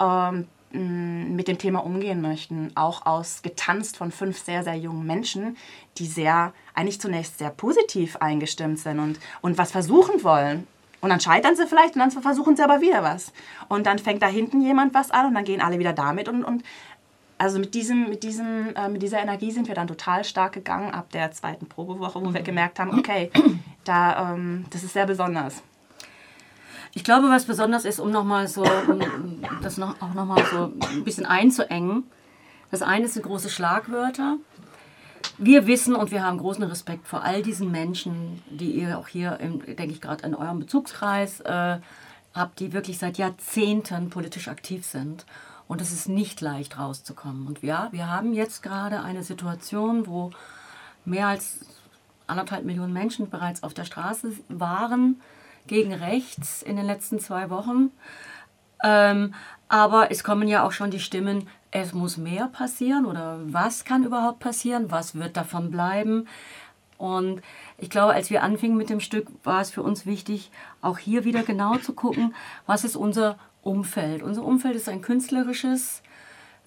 ähm, 0.01 0.47
mh, 0.73 1.35
mit 1.35 1.49
dem 1.49 1.59
Thema 1.59 1.85
umgehen 1.85 2.21
möchten. 2.21 2.73
Auch 2.75 3.07
aus 3.07 3.43
getanzt 3.43 3.97
von 3.97 4.13
fünf 4.13 4.39
sehr, 4.39 4.63
sehr 4.63 4.77
jungen 4.77 5.07
Menschen, 5.07 5.57
die 5.97 6.07
sehr, 6.07 6.53
eigentlich 6.75 7.01
zunächst 7.01 7.39
sehr 7.39 7.51
positiv 7.51 8.17
eingestimmt 8.17 8.79
sind 8.79 8.99
und, 9.01 9.19
und 9.41 9.59
was 9.59 9.73
versuchen 9.73 10.23
wollen. 10.23 10.67
Und 11.01 11.11
dann 11.11 11.21
scheitern 11.21 11.55
sie 11.55 11.67
vielleicht 11.67 11.95
und 11.95 12.01
dann 12.01 12.11
versuchen 12.11 12.57
sie 12.57 12.63
aber 12.63 12.81
wieder 12.81 13.03
was. 13.03 13.33
Und 13.69 13.87
dann 13.87 13.99
fängt 13.99 14.23
da 14.23 14.27
hinten 14.27 14.61
jemand 14.61 14.95
was 14.95 15.11
an 15.11 15.27
und 15.27 15.35
dann 15.35 15.45
gehen 15.45 15.61
alle 15.61 15.79
wieder 15.79 15.93
damit. 15.93 16.29
Und, 16.29 16.45
und 16.45 16.65
also 17.39 17.61
mit, 17.61 17.75
diesem, 17.75 18.09
mit, 18.09 18.25
diesem, 18.25 18.75
äh, 18.75 18.89
mit 18.89 19.03
dieser 19.03 19.21
Energie 19.21 19.53
sind 19.53 19.69
wir 19.69 19.75
dann 19.77 19.87
total 19.87 20.25
stark 20.25 20.55
gegangen 20.55 20.93
ab 20.93 21.11
der 21.13 21.31
zweiten 21.31 21.67
Probewoche, 21.67 22.21
wo 22.21 22.35
wir 22.35 22.43
gemerkt 22.43 22.81
haben, 22.81 22.99
okay, 22.99 23.31
da, 23.85 24.33
ähm, 24.33 24.67
das 24.71 24.83
ist 24.83 24.93
sehr 24.93 25.07
besonders. 25.07 25.63
Ich 26.95 27.05
glaube, 27.05 27.29
was 27.29 27.45
besonders 27.45 27.85
ist, 27.85 28.01
um 28.01 28.11
nochmal 28.11 28.49
so, 28.49 28.65
um 28.89 29.01
das 29.63 29.77
noch, 29.77 30.03
auch 30.03 30.15
nochmal 30.15 30.45
so 30.51 30.73
ein 30.91 31.05
bisschen 31.05 31.27
einzuengen. 31.27 32.05
Das 32.71 32.83
eine 32.83 33.07
sind 33.09 33.23
große 33.23 33.51
Schlagwörter. 33.51 34.37
Wir 35.39 35.69
wissen 35.69 35.95
und 35.95 36.11
wir 36.11 36.25
haben 36.25 36.39
großen 36.39 36.65
Respekt 36.65 37.07
vor 37.07 37.23
all 37.23 37.43
diesen 37.43 37.71
Menschen, 37.71 38.43
die 38.51 38.73
ihr 38.73 38.99
auch 38.99 39.07
hier, 39.07 39.39
im, 39.39 39.61
denke 39.65 39.93
ich, 39.93 40.01
gerade 40.01 40.27
in 40.27 40.35
eurem 40.35 40.59
Bezugskreis 40.59 41.41
äh, 41.41 41.79
habt, 42.35 42.59
die 42.59 42.73
wirklich 42.73 42.99
seit 42.99 43.19
Jahrzehnten 43.19 44.11
politisch 44.11 44.49
aktiv 44.49 44.85
sind. 44.85 45.27
Und 45.69 45.81
es 45.81 45.93
ist 45.93 46.09
nicht 46.09 46.41
leicht 46.41 46.79
rauszukommen. 46.79 47.47
Und 47.47 47.63
ja, 47.63 47.89
wir 47.93 48.11
haben 48.11 48.33
jetzt 48.33 48.65
gerade 48.65 49.01
eine 49.01 49.23
Situation, 49.23 50.09
wo 50.09 50.31
mehr 51.05 51.29
als 51.29 51.61
anderthalb 52.27 52.65
Millionen 52.65 52.93
Menschen 52.93 53.31
bereits 53.31 53.63
auf 53.63 53.75
der 53.75 53.85
Straße 53.85 54.33
waren 54.49 55.21
gegen 55.69 55.95
rechts 55.95 56.63
in 56.63 56.77
den 56.77 56.87
letzten 56.87 57.21
zwei 57.21 57.49
Wochen. 57.49 57.93
Ähm, 58.83 59.35
aber 59.69 60.11
es 60.11 60.25
kommen 60.25 60.49
ja 60.49 60.65
auch 60.65 60.73
schon 60.73 60.91
die 60.91 61.01
Stimmen, 61.01 61.49
es 61.71 61.93
muss 61.93 62.17
mehr 62.17 62.47
passieren 62.47 63.07
oder 63.07 63.41
was 63.45 63.85
kann 63.85 64.05
überhaupt 64.05 64.41
passieren, 64.41 64.91
was 64.91 65.15
wird 65.15 65.37
davon 65.37 65.71
bleiben. 65.71 66.27
Und 66.97 67.43
ich 67.79 67.91
glaube, 67.91 68.13
als 68.13 68.31
wir 68.31 68.43
anfingen 68.43 68.77
mit 68.77 68.91
dem 68.91 69.01
Stück, 69.01 69.29
war 69.45 69.61
es 69.61 69.71
für 69.71 69.83
uns 69.83 70.05
wichtig, 70.05 70.51
auch 70.83 70.99
hier 70.99 71.25
wieder 71.25 71.43
genau 71.43 71.77
zu 71.77 71.93
gucken, 71.93 72.35
was 72.67 72.85
ist 72.85 72.97
unser 72.97 73.39
Umfeld. 73.63 74.23
Unser 74.23 74.45
Umfeld 74.45 74.75
ist 74.75 74.89
ein 74.89 75.03
künstlerisches. 75.03 76.03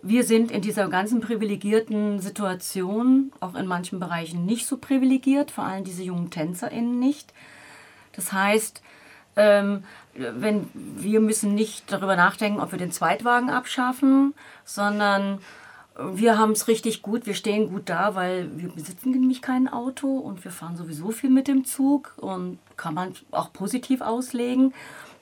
Wir 0.02 0.24
sind 0.24 0.50
in 0.52 0.62
dieser 0.62 0.88
ganzen 0.88 1.20
privilegierten 1.20 2.20
Situation, 2.20 3.32
auch 3.40 3.56
in 3.56 3.68
manchen 3.68 4.00
Bereichen 4.00 4.46
nicht 4.46 4.66
so 4.66 4.78
privilegiert, 4.78 5.52
vor 5.52 5.66
allem 5.66 5.84
diese 5.84 6.04
jungen 6.04 6.30
TänzerInnen 6.30 6.98
nicht. 6.98 7.34
Das 8.14 8.32
heißt, 8.32 8.82
ähm, 9.36 9.84
wenn 10.14 10.70
wir 10.74 11.20
müssen 11.20 11.56
nicht 11.56 11.92
darüber 11.92 12.16
nachdenken, 12.16 12.60
ob 12.60 12.72
wir 12.72 12.80
den 12.80 12.92
Zweitwagen 12.92 13.50
abschaffen, 13.50 14.34
sondern 14.66 15.40
wir 15.98 16.38
haben 16.38 16.52
es 16.52 16.68
richtig 16.68 17.02
gut, 17.02 17.26
wir 17.26 17.34
stehen 17.34 17.70
gut 17.70 17.90
da, 17.90 18.16
weil 18.16 18.50
wir 18.56 18.70
besitzen 18.70 19.12
nämlich 19.12 19.42
kein 19.42 19.68
Auto 19.68 20.18
und 20.18 20.44
wir 20.44 20.52
fahren 20.52 20.78
sowieso 20.78 21.12
viel 21.12 21.30
mit 21.30 21.48
dem 21.48 21.66
Zug 21.66 22.14
und 22.18 22.60
kann 22.78 22.94
man 22.94 23.14
auch 23.32 23.52
positiv 23.54 24.02
auslegen. 24.02 24.74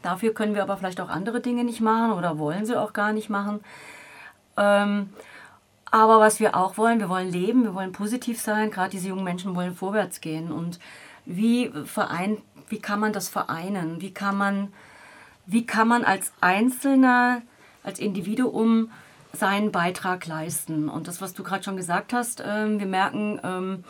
Dafür 0.01 0.33
können 0.33 0.55
wir 0.55 0.63
aber 0.63 0.77
vielleicht 0.77 1.01
auch 1.01 1.09
andere 1.09 1.41
Dinge 1.41 1.63
nicht 1.63 1.81
machen 1.81 2.13
oder 2.13 2.37
wollen 2.37 2.65
sie 2.65 2.79
auch 2.79 2.93
gar 2.93 3.13
nicht 3.13 3.29
machen. 3.29 3.59
Ähm, 4.57 5.09
aber 5.91 6.19
was 6.19 6.39
wir 6.39 6.55
auch 6.55 6.77
wollen, 6.77 6.99
wir 6.99 7.09
wollen 7.09 7.31
leben, 7.31 7.63
wir 7.63 7.73
wollen 7.73 7.91
positiv 7.91 8.39
sein. 8.39 8.69
Gerade 8.69 8.91
diese 8.91 9.09
jungen 9.09 9.23
Menschen 9.23 9.55
wollen 9.55 9.73
vorwärts 9.73 10.21
gehen. 10.21 10.51
Und 10.51 10.79
wie 11.25 11.71
vereint, 11.85 12.39
wie 12.69 12.79
kann 12.79 12.99
man 12.99 13.13
das 13.13 13.29
vereinen? 13.29 14.01
Wie 14.01 14.13
kann 14.13 14.37
man, 14.37 14.73
wie 15.45 15.65
kann 15.65 15.87
man 15.87 16.03
als 16.05 16.31
Einzelner, 16.41 17.41
als 17.83 17.99
Individuum 17.99 18.91
seinen 19.33 19.71
Beitrag 19.71 20.25
leisten. 20.25 20.89
Und 20.89 21.07
das, 21.07 21.21
was 21.21 21.33
du 21.33 21.43
gerade 21.43 21.63
schon 21.63 21.77
gesagt 21.77 22.13
hast, 22.13 22.43
ähm, 22.45 22.79
wir 22.79 22.87
merken, 22.87 23.39
ähm, 23.43 23.83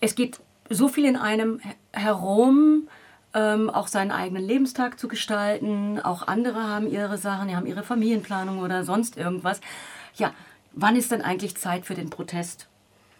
es 0.00 0.14
geht 0.14 0.40
so 0.70 0.88
viel 0.88 1.04
in 1.04 1.16
einem 1.16 1.60
herum, 1.92 2.88
ähm, 3.34 3.70
auch 3.70 3.88
seinen 3.88 4.10
eigenen 4.10 4.44
Lebenstag 4.44 4.98
zu 4.98 5.08
gestalten. 5.08 6.00
Auch 6.00 6.26
andere 6.26 6.62
haben 6.62 6.90
ihre 6.90 7.18
Sachen, 7.18 7.48
die 7.48 7.56
haben 7.56 7.66
ihre 7.66 7.82
Familienplanung 7.82 8.60
oder 8.60 8.84
sonst 8.84 9.16
irgendwas. 9.16 9.60
Ja, 10.14 10.32
wann 10.72 10.96
ist 10.96 11.12
denn 11.12 11.22
eigentlich 11.22 11.56
Zeit 11.56 11.86
für 11.86 11.94
den 11.94 12.10
Protest? 12.10 12.68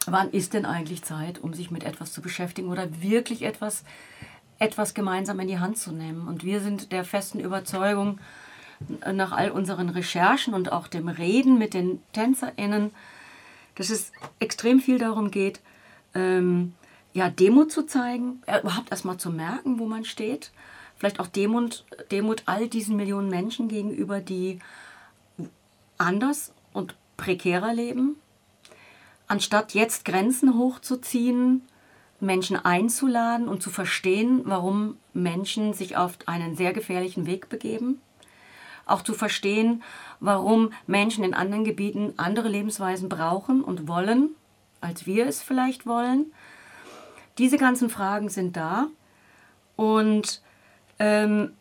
Wann 0.07 0.31
ist 0.31 0.55
denn 0.55 0.67
eigentlich 0.67 1.05
Zeit, 1.05 1.39
um 1.39 1.55
sich 1.55 1.71
mit 1.71 1.85
etwas 1.85 2.13
zu 2.13 2.23
beschäftigen 2.23 2.69
oder 2.69 3.03
wirklich 3.03 3.43
etwas, 3.43 3.85
etwas 4.59 4.95
gemeinsam 4.95 5.41
in 5.41 5.49
die 5.49 5.59
Hand 5.59 5.79
zu 5.79 5.93
nehmen? 5.93 6.29
Und 6.29 6.45
wir 6.45 6.61
sind 6.61 6.93
der 6.93 7.05
festen 7.05 7.41
Überzeugung, 7.41 8.19
nach 9.13 9.33
all 9.33 9.51
unseren 9.51 9.89
Recherchen 9.89 10.55
und 10.55 10.73
auch 10.73 10.89
dem 10.89 11.09
Reden 11.09 11.59
mit 11.59 11.75
den 11.75 12.03
TänzerInnen, 12.13 12.91
dass 13.75 13.91
es 13.91 14.13
extrem 14.39 14.81
viel 14.81 14.99
darum 14.99 15.31
geht, 15.31 15.61
ähm, 16.15 16.75
ja, 17.15 17.29
Demut 17.29 17.71
zu 17.71 17.85
zeigen, 17.87 18.43
äh, 18.47 18.61
überhaupt 18.61 18.91
erstmal 18.91 19.19
zu 19.19 19.31
merken, 19.31 19.79
wo 19.79 19.87
man 19.87 20.05
steht. 20.05 20.51
Vielleicht 20.97 21.21
auch 21.21 21.27
Demut, 21.27 21.85
Demut 22.11 22.43
all 22.47 22.69
diesen 22.69 22.97
Millionen 22.97 23.29
Menschen 23.29 23.69
gegenüber, 23.69 24.21
die 24.21 24.61
anders 25.99 26.53
und 26.73 26.95
prekärer 27.17 27.75
leben. 27.75 28.17
Anstatt 29.27 29.75
jetzt 29.75 30.05
Grenzen 30.05 30.57
hochzuziehen, 30.59 31.63
Menschen 32.23 32.57
einzuladen 32.57 33.49
und 33.49 33.63
zu 33.63 33.71
verstehen, 33.71 34.43
warum 34.45 34.97
Menschen 35.13 35.75
sich 35.75 35.97
auf 35.97 36.17
einen 36.27 36.57
sehr 36.57 36.73
gefährlichen 36.73 37.27
Weg 37.27 37.49
begeben. 37.49 38.01
Auch 38.87 39.03
zu 39.03 39.15
verstehen, 39.15 39.83
warum 40.21 40.73
Menschen 40.87 41.25
in 41.25 41.35
anderen 41.35 41.65
Gebieten 41.65 42.15
andere 42.17 42.49
Lebensweisen 42.49 43.09
brauchen 43.09 43.63
und 43.63 43.87
wollen, 43.89 44.31
als 44.81 45.07
wir 45.07 45.27
es 45.27 45.43
vielleicht 45.43 45.87
wollen 45.87 46.33
diese 47.39 47.57
ganzen 47.57 47.91
Fragen 47.91 48.29
sind 48.29 48.57
da 48.57 48.89
und 49.77 50.43
ähm, 50.99 51.55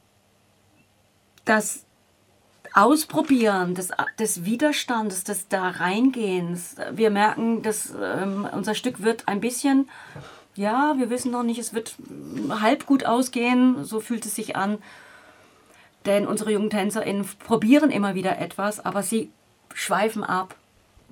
das 1.46 1.86
Ausprobieren 2.74 3.76
des, 3.76 3.92
des 4.18 4.46
Widerstandes, 4.46 5.26
des 5.26 5.50
da 5.50 5.70
Reingehens. 5.70 6.76
Wir 6.92 7.10
merken, 7.10 7.62
dass 7.64 7.94
ähm, 8.02 8.48
unser 8.52 8.76
Stück 8.76 9.04
wird 9.04 9.28
ein 9.28 9.42
bisschen, 9.42 9.90
ja, 10.62 10.96
wir 10.98 11.10
wissen 11.10 11.32
noch 11.32 11.44
nicht, 11.44 11.60
es 11.60 11.74
wird 11.74 11.96
halb 12.50 12.86
gut 12.86 13.06
ausgehen, 13.06 13.84
so 13.84 14.00
fühlt 14.00 14.26
es 14.26 14.36
sich 14.36 14.56
an. 14.56 14.78
Denn 16.06 16.28
unsere 16.28 16.52
jungen 16.52 16.70
TänzerInnen 16.70 17.28
probieren 17.40 17.92
immer 17.92 18.16
wieder 18.16 18.40
etwas, 18.40 18.84
aber 18.84 19.04
sie 19.04 19.32
schweifen 19.74 20.24
ab 20.24 20.56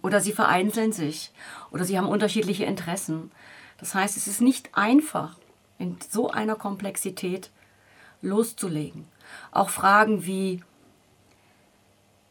oder 0.01 0.21
sie 0.21 0.33
vereinzeln 0.33 0.91
sich 0.91 1.31
oder 1.71 1.83
sie 1.83 1.97
haben 1.97 2.07
unterschiedliche 2.07 2.65
Interessen. 2.65 3.31
Das 3.79 3.95
heißt, 3.95 4.17
es 4.17 4.27
ist 4.27 4.41
nicht 4.41 4.69
einfach, 4.73 5.37
in 5.77 5.97
so 6.09 6.29
einer 6.29 6.55
Komplexität 6.55 7.49
loszulegen. 8.21 9.05
Auch 9.51 9.69
Fragen 9.69 10.25
wie, 10.25 10.61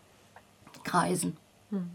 Kreisen. 0.83 1.37
Hm. 1.71 1.89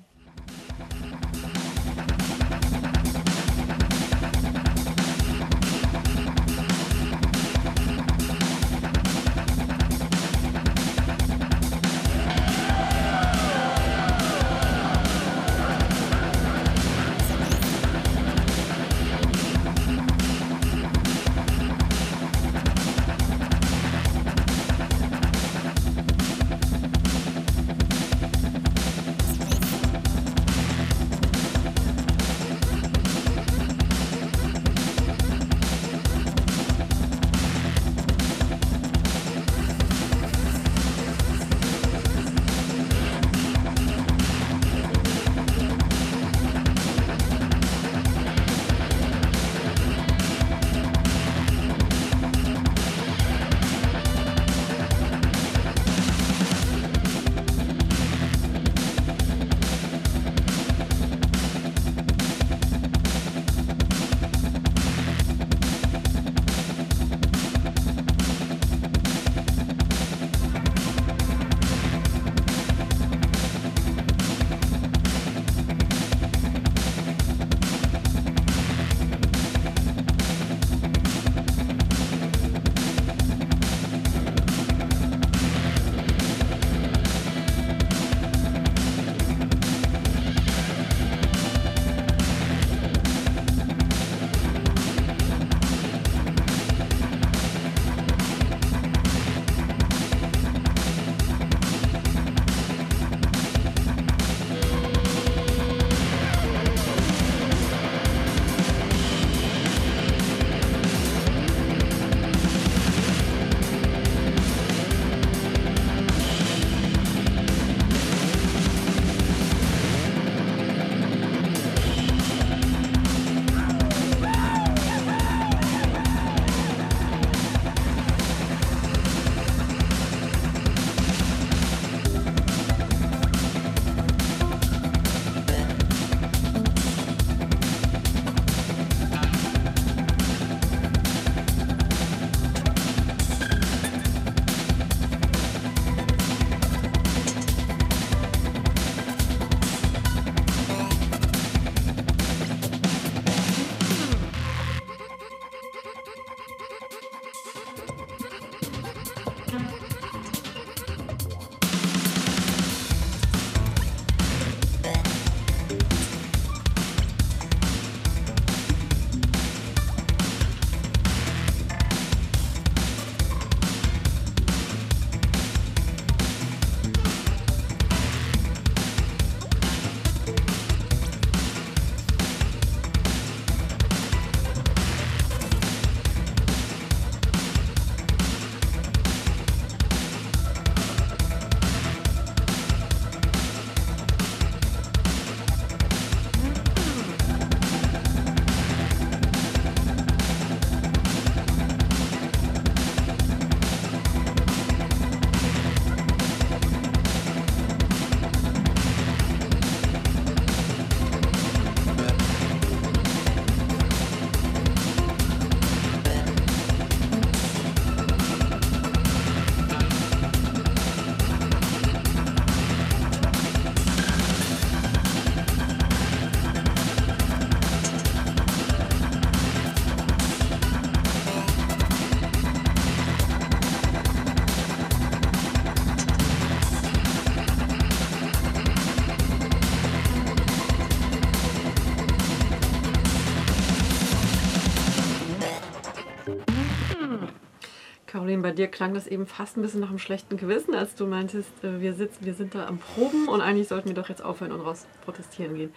Bei 248.43 248.53
dir 248.53 248.69
klang 248.69 248.95
das 248.95 249.07
eben 249.07 249.27
fast 249.27 249.57
ein 249.57 249.63
bisschen 249.63 249.81
nach 249.81 249.89
einem 249.89 249.99
schlechten 249.99 250.37
Gewissen, 250.37 250.75
als 250.75 250.95
du 250.95 251.07
meintest, 251.07 251.65
äh, 251.65 251.81
wir 251.81 251.95
sitzen, 251.95 252.25
wir 252.25 252.35
sind 252.35 252.55
da 252.55 252.67
am 252.67 252.79
Proben 252.79 253.29
und 253.29 253.41
eigentlich 253.41 253.69
sollten 253.69 253.89
wir 253.89 253.95
doch 253.95 254.09
jetzt 254.09 254.23
aufhören 254.25 254.53
und 254.53 254.61
raus 254.61 254.87
protestieren 255.05 255.55
gehen. 255.55 255.75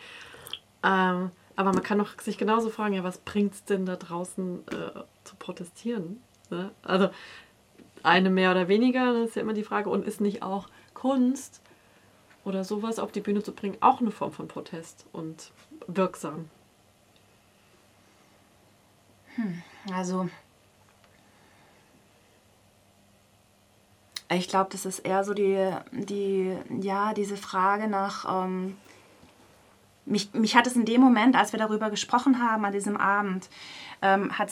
Ähm, 0.83 1.31
aber 1.55 1.73
man 1.73 1.83
kann 1.83 1.99
doch 1.99 2.19
sich 2.19 2.37
genauso 2.37 2.69
fragen, 2.69 2.93
ja, 2.93 3.03
was 3.03 3.17
bringt 3.17 3.53
es 3.53 3.63
denn 3.63 3.85
da 3.85 3.95
draußen 3.95 4.67
äh, 4.67 4.99
zu 5.23 5.35
protestieren? 5.37 6.21
Ne? 6.49 6.71
Also 6.83 7.09
eine 8.03 8.29
mehr 8.29 8.51
oder 8.51 8.67
weniger, 8.67 9.13
das 9.13 9.29
ist 9.29 9.35
ja 9.35 9.41
immer 9.41 9.53
die 9.53 9.63
Frage. 9.63 9.89
Und 9.89 10.05
ist 10.05 10.21
nicht 10.21 10.43
auch 10.43 10.67
Kunst 10.93 11.61
oder 12.43 12.63
sowas 12.63 12.99
auf 12.99 13.11
die 13.11 13.21
Bühne 13.21 13.41
zu 13.41 13.53
bringen 13.53 13.77
auch 13.79 14.01
eine 14.01 14.11
Form 14.11 14.31
von 14.31 14.47
Protest 14.47 15.05
und 15.11 15.51
wirksam? 15.87 16.49
Hm, 19.35 19.61
also 19.91 20.29
ich 24.29 24.47
glaube, 24.47 24.69
das 24.71 24.85
ist 24.85 24.99
eher 24.99 25.23
so 25.23 25.33
die, 25.33 25.69
die, 25.91 26.55
ja, 26.81 27.13
diese 27.13 27.37
Frage 27.37 27.87
nach, 27.87 28.45
ähm, 28.45 28.77
mich, 30.05 30.33
mich 30.33 30.55
hat 30.55 30.67
es 30.67 30.75
in 30.75 30.85
dem 30.85 31.01
Moment, 31.01 31.35
als 31.35 31.51
wir 31.51 31.59
darüber 31.59 31.89
gesprochen 31.89 32.41
haben, 32.41 32.65
an 32.65 32.71
diesem 32.71 32.97
Abend, 32.97 33.49
ähm, 34.01 34.37
hat 34.37 34.49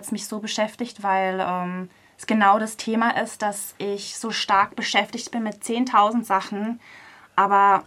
es 0.00 0.12
mich 0.12 0.26
so 0.26 0.40
beschäftigt, 0.40 1.02
weil 1.02 1.44
ähm, 1.46 1.90
es 2.16 2.26
genau 2.26 2.58
das 2.58 2.76
Thema 2.76 3.10
ist, 3.20 3.42
dass 3.42 3.74
ich 3.78 4.18
so 4.18 4.30
stark 4.30 4.76
beschäftigt 4.76 5.30
bin 5.30 5.42
mit 5.42 5.62
10.000 5.62 6.24
Sachen, 6.24 6.80
aber 7.36 7.84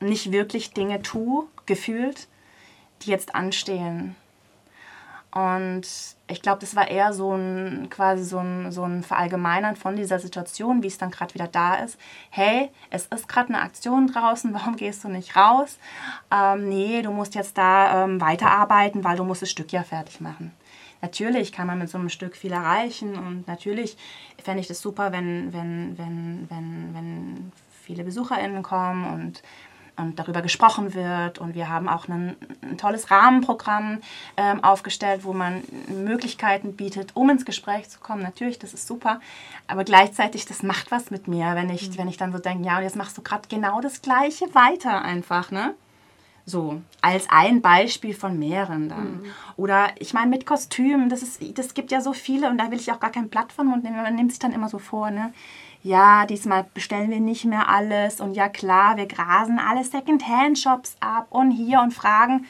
nicht 0.00 0.32
wirklich 0.32 0.72
Dinge 0.72 1.00
tue, 1.02 1.46
gefühlt, 1.66 2.28
die 3.02 3.10
jetzt 3.10 3.34
anstehen. 3.34 4.16
Und 5.34 5.82
ich 6.28 6.42
glaube, 6.42 6.60
das 6.60 6.76
war 6.76 6.88
eher 6.88 7.12
so 7.12 7.34
ein 7.34 7.88
quasi 7.90 8.22
so 8.22 8.38
ein, 8.38 8.70
so 8.70 8.84
ein 8.84 9.02
Verallgemeinern 9.02 9.74
von 9.74 9.96
dieser 9.96 10.20
Situation, 10.20 10.84
wie 10.84 10.86
es 10.86 10.96
dann 10.96 11.10
gerade 11.10 11.34
wieder 11.34 11.48
da 11.48 11.74
ist. 11.74 11.98
Hey, 12.30 12.70
es 12.90 13.06
ist 13.06 13.28
gerade 13.28 13.48
eine 13.48 13.60
Aktion 13.60 14.06
draußen, 14.06 14.54
warum 14.54 14.76
gehst 14.76 15.02
du 15.02 15.08
nicht 15.08 15.34
raus? 15.34 15.78
Ähm, 16.30 16.68
nee, 16.68 17.02
du 17.02 17.10
musst 17.10 17.34
jetzt 17.34 17.58
da 17.58 18.04
ähm, 18.04 18.20
weiterarbeiten, 18.20 19.02
weil 19.02 19.16
du 19.16 19.24
musst 19.24 19.42
das 19.42 19.50
Stück 19.50 19.72
ja 19.72 19.82
fertig 19.82 20.20
machen. 20.20 20.52
Natürlich 21.02 21.50
kann 21.50 21.66
man 21.66 21.80
mit 21.80 21.90
so 21.90 21.98
einem 21.98 22.10
Stück 22.10 22.36
viel 22.36 22.52
erreichen 22.52 23.16
und 23.16 23.48
natürlich 23.48 23.96
fände 24.42 24.60
ich 24.60 24.68
das 24.68 24.80
super, 24.80 25.10
wenn, 25.10 25.52
wenn, 25.52 25.98
wenn, 25.98 26.46
wenn, 26.48 26.94
wenn 26.94 27.52
viele 27.82 28.04
BesucherInnen 28.04 28.62
kommen 28.62 29.12
und 29.12 29.42
und 29.96 30.18
darüber 30.18 30.42
gesprochen 30.42 30.94
wird. 30.94 31.38
Und 31.38 31.54
wir 31.54 31.68
haben 31.68 31.88
auch 31.88 32.08
ein, 32.08 32.36
ein 32.62 32.78
tolles 32.78 33.10
Rahmenprogramm 33.10 33.98
ähm, 34.36 34.62
aufgestellt, 34.62 35.24
wo 35.24 35.32
man 35.32 35.62
Möglichkeiten 35.88 36.74
bietet, 36.74 37.12
um 37.14 37.30
ins 37.30 37.44
Gespräch 37.44 37.88
zu 37.88 38.00
kommen. 38.00 38.22
Natürlich, 38.22 38.58
das 38.58 38.74
ist 38.74 38.86
super. 38.86 39.20
Aber 39.66 39.84
gleichzeitig, 39.84 40.46
das 40.46 40.62
macht 40.62 40.90
was 40.90 41.10
mit 41.10 41.28
mir, 41.28 41.54
wenn 41.54 41.70
ich, 41.70 41.90
mhm. 41.90 41.98
wenn 41.98 42.08
ich 42.08 42.16
dann 42.16 42.32
so 42.32 42.38
denke, 42.38 42.66
ja, 42.66 42.78
und 42.78 42.82
jetzt 42.82 42.96
machst 42.96 43.16
du 43.16 43.22
gerade 43.22 43.48
genau 43.48 43.80
das 43.80 44.02
Gleiche 44.02 44.54
weiter 44.54 45.02
einfach, 45.02 45.50
ne? 45.50 45.74
So, 46.46 46.82
als 47.00 47.26
ein 47.30 47.62
Beispiel 47.62 48.12
von 48.12 48.38
mehreren 48.38 48.90
dann. 48.90 49.22
Mhm. 49.22 49.24
Oder 49.56 49.88
ich 49.98 50.12
meine, 50.12 50.28
mit 50.28 50.44
Kostümen, 50.44 51.08
das, 51.08 51.22
ist, 51.22 51.40
das 51.56 51.72
gibt 51.72 51.90
ja 51.90 52.02
so 52.02 52.12
viele 52.12 52.50
und 52.50 52.58
da 52.58 52.70
will 52.70 52.78
ich 52.78 52.92
auch 52.92 53.00
gar 53.00 53.12
kein 53.12 53.30
Blatt 53.30 53.50
von 53.50 53.66
Mund 53.66 53.82
nehmen. 53.82 53.96
Man 53.96 54.14
nimmt 54.14 54.30
sich 54.30 54.40
dann 54.40 54.52
immer 54.52 54.68
so 54.68 54.78
vor, 54.78 55.10
ne? 55.10 55.32
Ja, 55.84 56.24
diesmal 56.24 56.64
bestellen 56.72 57.10
wir 57.10 57.20
nicht 57.20 57.44
mehr 57.44 57.68
alles 57.68 58.18
und 58.18 58.32
ja 58.34 58.48
klar, 58.48 58.96
wir 58.96 59.06
grasen 59.06 59.58
alle 59.58 59.84
Second-Hand-Shops 59.84 60.96
ab 60.98 61.26
und 61.28 61.50
hier 61.50 61.80
und 61.80 61.92
fragen. 61.92 62.46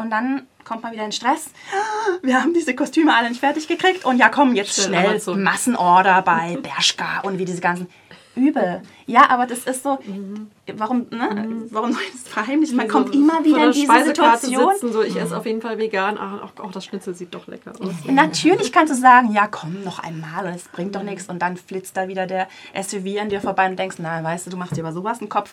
Und 0.00 0.10
dann 0.10 0.42
kommt 0.64 0.82
man 0.82 0.92
wieder 0.92 1.04
in 1.04 1.12
Stress. 1.12 1.50
Wir 2.22 2.40
haben 2.40 2.54
diese 2.54 2.74
Kostüme 2.74 3.14
alle 3.14 3.28
nicht 3.28 3.40
fertig 3.40 3.68
gekriegt 3.68 4.06
und 4.06 4.16
ja 4.16 4.30
komm, 4.30 4.54
jetzt 4.54 4.82
schnell 4.82 5.20
Massenorder 5.36 6.22
bei 6.22 6.56
Bershka 6.56 7.20
und 7.24 7.38
wie 7.38 7.44
diese 7.44 7.60
ganzen 7.60 7.88
übel. 8.34 8.82
Ja, 9.06 9.28
aber 9.30 9.46
das 9.46 9.60
ist 9.60 9.82
so, 9.82 9.98
mhm. 10.04 10.50
warum, 10.74 11.06
ne? 11.10 11.46
Mhm. 11.46 11.66
warum 11.70 11.92
soll 11.92 12.02
ich 12.02 12.12
das 12.12 12.22
verheimlichen? 12.22 12.76
Man 12.76 12.88
kommt 12.88 13.14
immer 13.14 13.44
wieder 13.44 13.66
in 13.66 13.72
diese 13.72 14.04
Situation. 14.04 14.72
Sitzen, 14.72 14.92
so, 14.92 15.02
ich 15.02 15.16
esse 15.16 15.36
auf 15.36 15.46
jeden 15.46 15.60
Fall 15.60 15.78
vegan, 15.78 16.16
ach, 16.18 16.50
auch, 16.58 16.72
das 16.72 16.84
Schnitzel 16.84 17.14
sieht 17.14 17.34
doch 17.34 17.46
lecker 17.46 17.72
aus. 17.78 17.92
Natürlich 18.06 18.72
kannst 18.72 18.92
du 18.92 18.98
sagen, 18.98 19.32
ja 19.32 19.46
komm, 19.46 19.82
noch 19.84 19.98
einmal 19.98 20.46
und 20.46 20.54
es 20.54 20.68
bringt 20.68 20.94
doch 20.94 21.02
nichts 21.02 21.28
und 21.28 21.40
dann 21.40 21.56
flitzt 21.56 21.96
da 21.96 22.08
wieder 22.08 22.26
der 22.26 22.48
SUV 22.74 23.20
an 23.20 23.28
dir 23.28 23.40
vorbei 23.40 23.68
und 23.68 23.78
denkst, 23.78 23.96
na, 23.98 24.22
weißt 24.22 24.46
du, 24.46 24.50
du 24.50 24.56
machst 24.56 24.76
dir 24.76 24.80
über 24.80 24.92
sowas 24.92 25.20
einen 25.20 25.28
Kopf. 25.28 25.52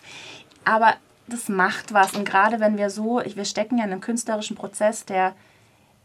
Aber 0.65 0.95
das 1.27 1.49
macht 1.49 1.93
was 1.93 2.13
und 2.13 2.25
gerade 2.25 2.59
wenn 2.59 2.77
wir 2.77 2.89
so, 2.89 3.21
wir 3.23 3.45
stecken 3.45 3.77
ja 3.77 3.85
in 3.85 3.91
einem 3.91 4.01
künstlerischen 4.01 4.55
Prozess, 4.55 5.05
der 5.05 5.33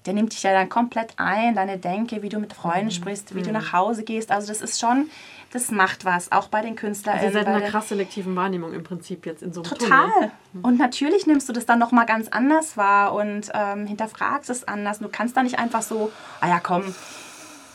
der 0.06 0.12
nimmt 0.12 0.32
dich 0.32 0.42
ja 0.42 0.52
dann 0.52 0.68
komplett 0.68 1.14
ein, 1.16 1.54
deine 1.54 1.78
Denke, 1.78 2.22
wie 2.22 2.28
du 2.28 2.38
mit 2.38 2.52
Freunden 2.52 2.86
mhm. 2.86 2.90
sprichst, 2.90 3.34
wie 3.34 3.40
mhm. 3.40 3.44
du 3.44 3.52
nach 3.52 3.72
Hause 3.72 4.04
gehst. 4.04 4.30
Also 4.30 4.48
das 4.48 4.60
ist 4.60 4.78
schon, 4.78 5.08
das 5.54 5.70
macht 5.70 6.04
was, 6.04 6.32
auch 6.32 6.48
bei 6.48 6.62
den 6.62 6.74
Künstlern. 6.74 7.14
Also 7.14 7.26
ihr 7.26 7.32
seid 7.32 7.46
in 7.46 7.52
einer 7.52 7.70
krass 7.70 7.88
selektiven 7.88 8.34
Wahrnehmung 8.34 8.72
im 8.72 8.82
Prinzip 8.82 9.24
jetzt 9.24 9.40
in 9.40 9.52
so 9.52 9.62
einem 9.62 9.70
Total. 9.70 10.10
Tunnel. 10.10 10.30
Mhm. 10.52 10.64
Und 10.64 10.78
natürlich 10.78 11.28
nimmst 11.28 11.48
du 11.48 11.52
das 11.52 11.64
dann 11.64 11.78
nochmal 11.78 12.06
ganz 12.06 12.26
anders 12.26 12.76
wahr 12.76 13.14
und 13.14 13.52
ähm, 13.54 13.86
hinterfragst 13.86 14.50
es 14.50 14.66
anders. 14.66 14.98
Du 14.98 15.08
kannst 15.08 15.36
da 15.36 15.44
nicht 15.44 15.60
einfach 15.60 15.82
so, 15.82 16.10
ah 16.40 16.48
ja 16.48 16.58
komm, 16.58 16.92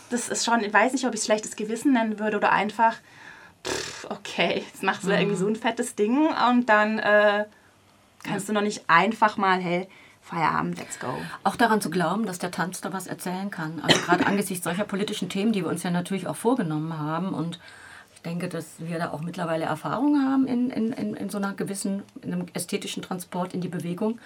das 0.09 0.27
ist 0.27 0.43
schon, 0.43 0.61
ich 0.61 0.73
weiß 0.73 0.91
nicht, 0.91 1.05
ob 1.05 1.13
ich 1.13 1.21
es 1.21 1.25
schlechtes 1.25 1.55
Gewissen 1.55 1.93
nennen 1.93 2.19
würde 2.19 2.35
oder 2.35 2.51
einfach, 2.51 2.97
pff, 3.65 4.07
okay, 4.09 4.65
jetzt 4.67 4.83
machst 4.83 5.03
du 5.03 5.07
mhm. 5.07 5.11
da 5.11 5.19
irgendwie 5.19 5.37
so 5.37 5.47
ein 5.47 5.55
fettes 5.55 5.95
Ding 5.95 6.27
und 6.49 6.67
dann 6.67 6.99
äh, 6.99 7.45
kannst 8.25 8.49
du 8.49 8.53
noch 8.53 8.61
nicht 8.61 8.83
einfach 8.87 9.37
mal, 9.37 9.57
hey, 9.57 9.87
Feierabend, 10.21 10.77
let's 10.77 10.99
go. 10.99 11.07
Auch 11.43 11.55
daran 11.55 11.81
zu 11.81 11.89
glauben, 11.89 12.25
dass 12.25 12.39
der 12.39 12.51
Tanz 12.51 12.81
da 12.81 12.93
was 12.93 13.07
erzählen 13.07 13.49
kann. 13.49 13.81
Also 13.81 13.99
gerade 14.01 14.27
angesichts 14.27 14.63
solcher 14.63 14.83
politischen 14.83 15.29
Themen, 15.29 15.51
die 15.51 15.63
wir 15.63 15.69
uns 15.69 15.83
ja 15.83 15.91
natürlich 15.91 16.27
auch 16.27 16.35
vorgenommen 16.35 16.97
haben 16.97 17.33
und 17.33 17.59
ich 18.19 18.23
denke, 18.23 18.49
dass 18.49 18.65
wir 18.79 18.99
da 18.99 19.11
auch 19.11 19.21
mittlerweile 19.21 19.63
Erfahrung 19.63 20.21
haben 20.21 20.45
in, 20.45 20.69
in, 20.71 20.91
in, 20.91 21.13
in 21.15 21.29
so 21.29 21.37
einer 21.37 21.53
gewissen, 21.53 22.03
in 22.21 22.33
einem 22.33 22.47
ästhetischen 22.53 23.01
Transport 23.01 23.53
in 23.53 23.61
die 23.61 23.69
Bewegung. 23.69 24.19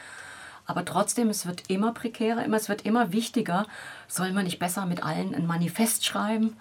Aber 0.65 0.83
trotzdem, 0.83 1.29
es 1.29 1.45
wird 1.45 1.69
immer 1.69 1.93
prekärer, 1.93 2.43
immer, 2.43 2.57
es 2.57 2.69
wird 2.69 2.87
immer 2.87 3.11
wichtiger. 3.11 3.67
Soll 4.07 4.31
man 4.31 4.45
nicht 4.45 4.57
besser 4.57 4.87
mit 4.87 5.03
allen 5.03 5.35
ein 5.35 5.45
Manifest 5.45 6.05
schreiben? 6.05 6.57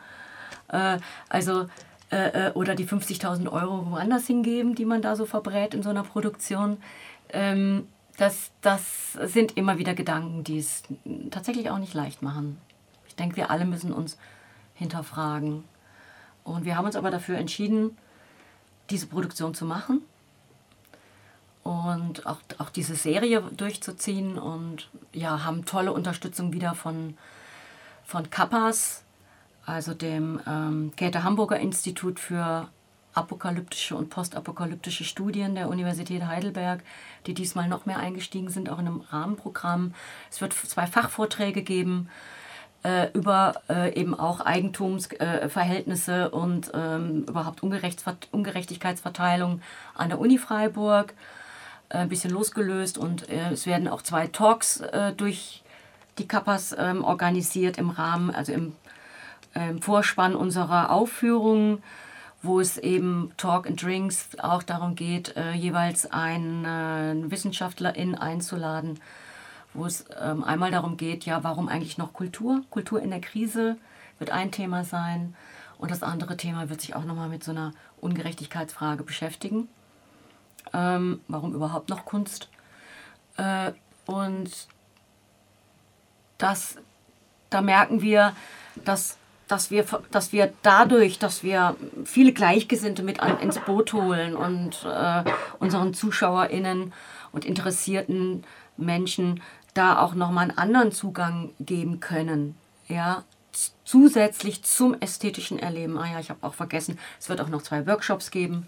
Äh, 0.68 0.98
also, 1.30 1.70
äh, 2.10 2.48
äh 2.48 2.52
oder 2.52 2.74
die 2.74 2.86
50.000 2.86 3.50
Euro 3.50 3.90
woanders 3.90 4.26
hingeben, 4.26 4.74
die 4.74 4.84
man 4.84 5.00
da 5.00 5.16
so 5.16 5.24
verbrät 5.24 5.72
in 5.72 5.82
so 5.82 5.88
einer 5.88 6.02
Produktion. 6.02 6.82
Ähm, 7.30 7.88
das, 8.16 8.50
das 8.60 9.12
sind 9.12 9.56
immer 9.56 9.78
wieder 9.78 9.94
Gedanken, 9.94 10.44
die 10.44 10.58
es 10.58 10.82
tatsächlich 11.30 11.70
auch 11.70 11.78
nicht 11.78 11.94
leicht 11.94 12.22
machen. 12.22 12.58
Ich 13.06 13.16
denke, 13.16 13.36
wir 13.36 13.50
alle 13.50 13.64
müssen 13.64 13.92
uns 13.92 14.18
hinterfragen. 14.74 15.64
Und 16.44 16.64
wir 16.64 16.76
haben 16.76 16.86
uns 16.86 16.96
aber 16.96 17.10
dafür 17.10 17.38
entschieden, 17.38 17.96
diese 18.90 19.06
Produktion 19.06 19.54
zu 19.54 19.64
machen 19.64 20.02
und 21.62 22.26
auch, 22.26 22.38
auch 22.58 22.70
diese 22.70 22.96
Serie 22.96 23.40
durchzuziehen 23.56 24.38
und 24.38 24.88
ja, 25.12 25.44
haben 25.44 25.64
tolle 25.64 25.92
Unterstützung 25.92 26.52
wieder 26.52 26.74
von, 26.74 27.16
von 28.04 28.30
Kappas, 28.30 29.04
also 29.64 29.94
dem 29.94 30.40
ähm, 30.46 30.92
Käthe 30.96 31.22
Hamburger 31.22 31.60
Institut 31.60 32.18
für 32.18 32.68
apokalyptische 33.14 33.96
und 33.96 34.10
postapokalyptische 34.10 35.04
Studien 35.04 35.54
der 35.54 35.68
Universität 35.68 36.26
Heidelberg, 36.26 36.82
die 37.26 37.34
diesmal 37.34 37.68
noch 37.68 37.86
mehr 37.86 37.98
eingestiegen 37.98 38.48
sind, 38.48 38.70
auch 38.70 38.78
in 38.78 38.86
einem 38.86 39.00
Rahmenprogramm. 39.00 39.94
Es 40.30 40.40
wird 40.40 40.52
zwei 40.52 40.86
Fachvorträge 40.86 41.62
geben 41.62 42.08
äh, 42.84 43.10
über 43.12 43.54
äh, 43.68 43.94
eben 43.94 44.18
auch 44.18 44.40
Eigentumsverhältnisse 44.40 46.24
äh, 46.24 46.28
und 46.28 46.70
ähm, 46.74 47.24
überhaupt 47.28 47.62
Ungerecht 47.62 48.02
Ungerechtigkeitsverteilung 48.30 49.60
an 49.94 50.08
der 50.08 50.18
Uni 50.18 50.38
Freiburg. 50.38 51.14
Äh, 51.92 51.98
ein 51.98 52.08
bisschen 52.08 52.30
losgelöst 52.30 52.96
und 52.96 53.28
äh, 53.28 53.50
es 53.52 53.66
werden 53.66 53.86
auch 53.86 54.02
zwei 54.02 54.26
Talks 54.26 54.80
äh, 54.80 55.12
durch 55.12 55.62
die 56.18 56.26
Kappas 56.26 56.74
ähm, 56.78 57.04
organisiert 57.04 57.78
im 57.78 57.90
Rahmen, 57.90 58.30
also 58.30 58.52
im, 58.52 58.74
im 59.54 59.80
Vorspann 59.80 60.34
unserer 60.34 60.90
Aufführungen 60.90 61.82
wo 62.42 62.60
es 62.60 62.76
eben 62.76 63.32
Talk 63.36 63.66
and 63.66 63.80
Drinks 63.80 64.30
auch 64.38 64.62
darum 64.62 64.94
geht, 64.96 65.36
äh, 65.36 65.52
jeweils 65.52 66.10
einen 66.10 66.64
äh, 66.64 67.30
Wissenschaftlerin 67.30 68.16
einzuladen, 68.16 68.98
wo 69.74 69.86
es 69.86 70.04
ähm, 70.20 70.42
einmal 70.42 70.70
darum 70.70 70.96
geht, 70.96 71.24
ja, 71.24 71.44
warum 71.44 71.68
eigentlich 71.68 71.98
noch 71.98 72.12
Kultur? 72.12 72.62
Kultur 72.70 73.00
in 73.00 73.10
der 73.10 73.20
Krise 73.20 73.76
wird 74.18 74.30
ein 74.30 74.50
Thema 74.50 74.84
sein 74.84 75.34
und 75.78 75.90
das 75.90 76.02
andere 76.02 76.36
Thema 76.36 76.68
wird 76.68 76.80
sich 76.80 76.94
auch 76.94 77.04
nochmal 77.04 77.28
mit 77.28 77.44
so 77.44 77.52
einer 77.52 77.72
Ungerechtigkeitsfrage 78.00 79.04
beschäftigen. 79.04 79.68
Ähm, 80.72 81.20
warum 81.28 81.54
überhaupt 81.54 81.88
noch 81.88 82.04
Kunst? 82.04 82.48
Äh, 83.36 83.72
und 84.06 84.50
das, 86.38 86.76
da 87.50 87.62
merken 87.62 88.02
wir, 88.02 88.34
dass 88.84 89.16
dass 89.52 89.70
wir, 89.70 89.84
dass 90.10 90.32
wir 90.32 90.50
dadurch, 90.62 91.18
dass 91.18 91.42
wir 91.42 91.76
viele 92.06 92.32
Gleichgesinnte 92.32 93.02
mit 93.02 93.18
ins 93.42 93.58
Boot 93.58 93.92
holen 93.92 94.34
und 94.34 94.86
äh, 94.86 95.24
unseren 95.58 95.92
ZuschauerInnen 95.92 96.94
und 97.32 97.44
interessierten 97.44 98.44
Menschen 98.78 99.42
da 99.74 99.98
auch 99.98 100.14
nochmal 100.14 100.48
einen 100.48 100.58
anderen 100.58 100.90
Zugang 100.90 101.50
geben 101.60 102.00
können. 102.00 102.56
Ja, 102.88 103.24
zusätzlich 103.84 104.62
zum 104.64 104.98
ästhetischen 105.00 105.58
Erleben. 105.58 105.98
Ah 105.98 106.10
ja, 106.10 106.18
ich 106.18 106.30
habe 106.30 106.42
auch 106.46 106.54
vergessen, 106.54 106.98
es 107.20 107.28
wird 107.28 107.42
auch 107.42 107.48
noch 107.48 107.60
zwei 107.60 107.86
Workshops 107.86 108.30
geben. 108.30 108.66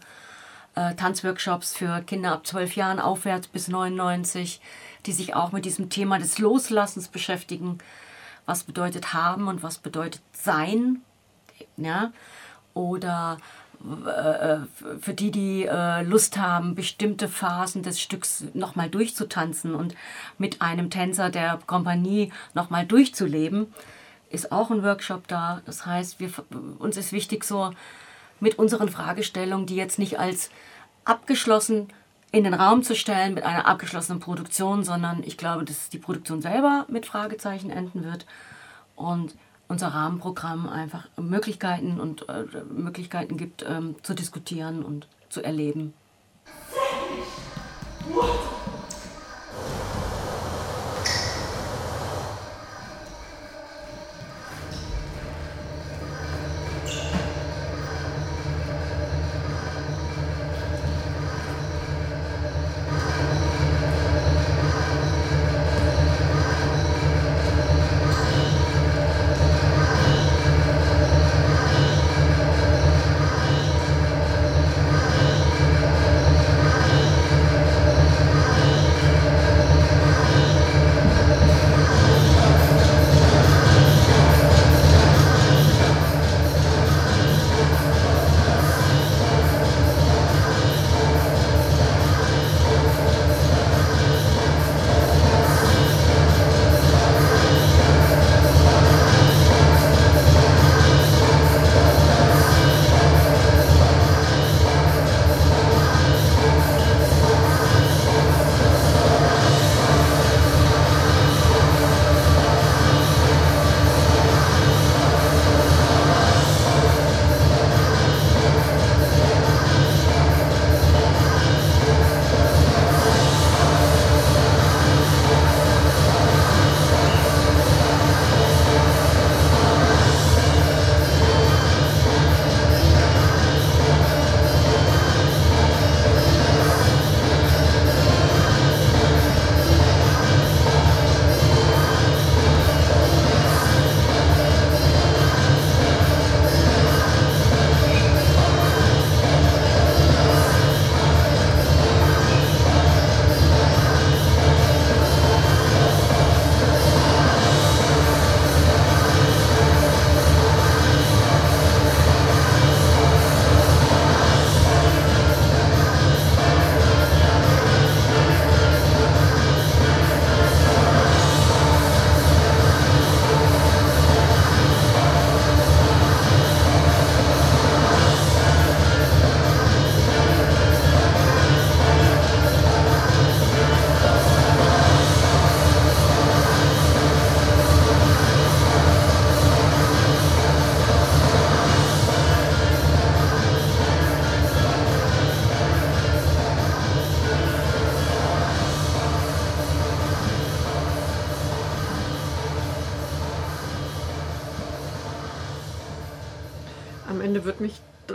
Äh, 0.75 0.95
Tanzworkshops 0.97 1.75
für 1.75 2.03
Kinder 2.03 2.33
ab 2.33 2.47
12 2.47 2.77
Jahren 2.77 3.01
aufwärts 3.01 3.49
bis 3.49 3.69
99, 3.69 4.61
die 5.07 5.13
sich 5.13 5.35
auch 5.35 5.53
mit 5.53 5.65
diesem 5.65 5.89
Thema 5.89 6.19
des 6.19 6.39
Loslassens 6.39 7.09
beschäftigen. 7.09 7.79
Was 8.47 8.65
bedeutet 8.65 9.13
haben 9.13 9.49
und 9.49 9.63
was 9.63 9.79
bedeutet 9.79 10.23
sein? 10.33 11.03
Ja? 11.77 12.13
Oder 12.75 13.39
äh, 13.85 14.67
für 14.99 15.13
die, 15.13 15.31
die 15.31 15.67
äh, 15.67 16.03
Lust 16.03 16.39
haben, 16.39 16.75
bestimmte 16.75 17.29
Phasen 17.29 17.83
des 17.83 18.01
Stücks 18.01 18.45
nochmal 18.55 18.89
durchzutanzen 18.89 19.75
und 19.75 19.95
mit 20.39 20.63
einem 20.63 20.89
Tänzer 20.89 21.29
der 21.29 21.59
Kompanie 21.67 22.33
nochmal 22.55 22.87
durchzuleben, 22.87 23.73
ist 24.31 24.53
auch 24.53 24.71
ein 24.71 24.83
Workshop 24.83 25.29
da. 25.29 25.61
Das 25.67 25.85
heißt, 25.85 26.19
wir, 26.19 26.31
uns 26.79 26.97
ist 26.97 27.13
wichtig, 27.13 27.45
so 27.45 27.73
mit 28.41 28.59
unseren 28.59 28.89
Fragestellungen, 28.89 29.67
die 29.67 29.77
jetzt 29.77 29.99
nicht 29.99 30.19
als 30.19 30.51
abgeschlossen 31.05 31.89
in 32.35 32.43
den 32.43 32.55
Raum 32.55 32.83
zu 32.83 32.97
stellen 32.97 33.35
mit 33.35 33.45
einer 33.45 33.67
abgeschlossenen 33.67 34.19
Produktion, 34.19 34.83
sondern 34.83 35.23
ich 35.23 35.37
glaube, 35.37 35.65
dass 35.65 35.89
die 35.89 35.99
Produktion 35.99 36.43
selber 36.43 36.85
mit 36.89 37.07
Fragezeichen 37.07 37.71
enden 37.71 38.03
wird 38.03 38.27
und 38.97 39.37
unser 39.69 39.89
Rahmenprogramm 39.89 40.69
einfach 40.69 41.07
Möglichkeiten 41.17 42.01
und 42.01 42.29
äh, 42.29 42.45
Möglichkeiten 42.69 43.37
gibt, 43.37 43.65
ähm, 43.67 43.95
zu 44.03 44.15
diskutieren 44.15 44.85
und 44.85 45.07
zu 45.29 45.43
erleben. 45.43 45.95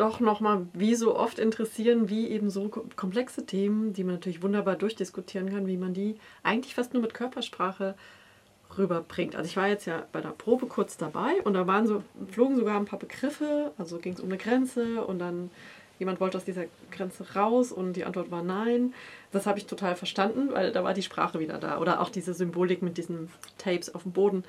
Doch 0.09 0.19
nochmal 0.19 0.65
wie 0.73 0.95
so 0.95 1.15
oft 1.15 1.37
interessieren, 1.37 2.09
wie 2.09 2.27
eben 2.29 2.49
so 2.49 2.67
komplexe 2.95 3.45
Themen, 3.45 3.93
die 3.93 4.03
man 4.03 4.15
natürlich 4.15 4.41
wunderbar 4.41 4.75
durchdiskutieren 4.75 5.51
kann, 5.51 5.67
wie 5.67 5.77
man 5.77 5.93
die 5.93 6.15
eigentlich 6.41 6.73
fast 6.73 6.93
nur 6.93 7.03
mit 7.03 7.13
Körpersprache 7.13 7.93
rüberbringt. 8.75 9.35
Also 9.35 9.47
ich 9.47 9.57
war 9.57 9.67
jetzt 9.67 9.85
ja 9.85 10.03
bei 10.11 10.21
der 10.21 10.29
Probe 10.29 10.65
kurz 10.65 10.97
dabei 10.97 11.41
und 11.43 11.53
da 11.53 11.67
waren 11.67 11.85
so, 11.85 12.03
flogen 12.31 12.55
sogar 12.55 12.77
ein 12.77 12.85
paar 12.85 12.99
Begriffe, 12.99 13.71
also 13.77 13.99
ging 13.99 14.13
es 14.13 14.19
um 14.19 14.29
eine 14.29 14.37
Grenze 14.37 15.03
und 15.03 15.19
dann 15.19 15.51
jemand 15.99 16.19
wollte 16.19 16.37
aus 16.37 16.45
dieser 16.45 16.65
Grenze 16.91 17.35
raus 17.35 17.71
und 17.71 17.93
die 17.93 18.05
Antwort 18.05 18.31
war 18.31 18.41
nein. 18.41 18.93
Das 19.31 19.45
habe 19.45 19.59
ich 19.59 19.67
total 19.67 19.95
verstanden, 19.95 20.49
weil 20.53 20.71
da 20.71 20.83
war 20.83 20.95
die 20.95 21.03
Sprache 21.03 21.39
wieder 21.39 21.59
da. 21.59 21.79
Oder 21.79 22.01
auch 22.01 22.09
diese 22.09 22.33
Symbolik 22.33 22.81
mit 22.81 22.97
diesen 22.97 23.29
Tapes 23.59 23.93
auf 23.93 24.03
dem 24.03 24.13
Boden. 24.13 24.43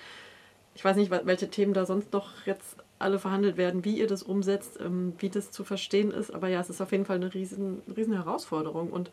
Ich 0.75 0.85
weiß 0.85 0.97
nicht, 0.97 1.11
welche 1.11 1.51
Themen 1.51 1.75
da 1.75 1.85
sonst 1.85 2.13
noch 2.13 2.47
jetzt 2.47 2.77
alle 3.01 3.19
verhandelt 3.19 3.57
werden, 3.57 3.85
wie 3.85 3.99
ihr 3.99 4.07
das 4.07 4.23
umsetzt, 4.23 4.79
ähm, 4.81 5.15
wie 5.19 5.31
das 5.31 5.51
zu 5.51 5.65
verstehen 5.65 6.11
ist. 6.11 6.33
Aber 6.33 6.49
ja, 6.49 6.61
es 6.61 6.71
ist 6.71 6.81
auf 6.81 6.93
jeden 6.93 7.07
Fall 7.07 7.17
eine 7.17 7.33
riesen, 7.33 7.83
riesen 7.97 8.15
Herausforderung. 8.15 8.91
Und 8.91 9.11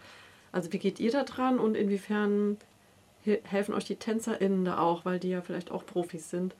also 0.51 0.71
wie 0.73 0.79
geht 0.79 0.99
ihr 0.99 1.11
da 1.11 1.23
dran 1.23 1.59
und 1.59 1.75
inwiefern 1.75 2.57
helfen 3.43 3.73
euch 3.73 3.85
die 3.85 3.97
TänzerInnen 3.97 4.63
da 4.63 4.79
auch, 4.79 5.03
weil 5.03 5.19
die 5.19 5.29
ja 5.29 5.41
vielleicht 5.41 5.71
auch 5.71 5.85
Profis 5.85 6.29
sind, 6.29 6.55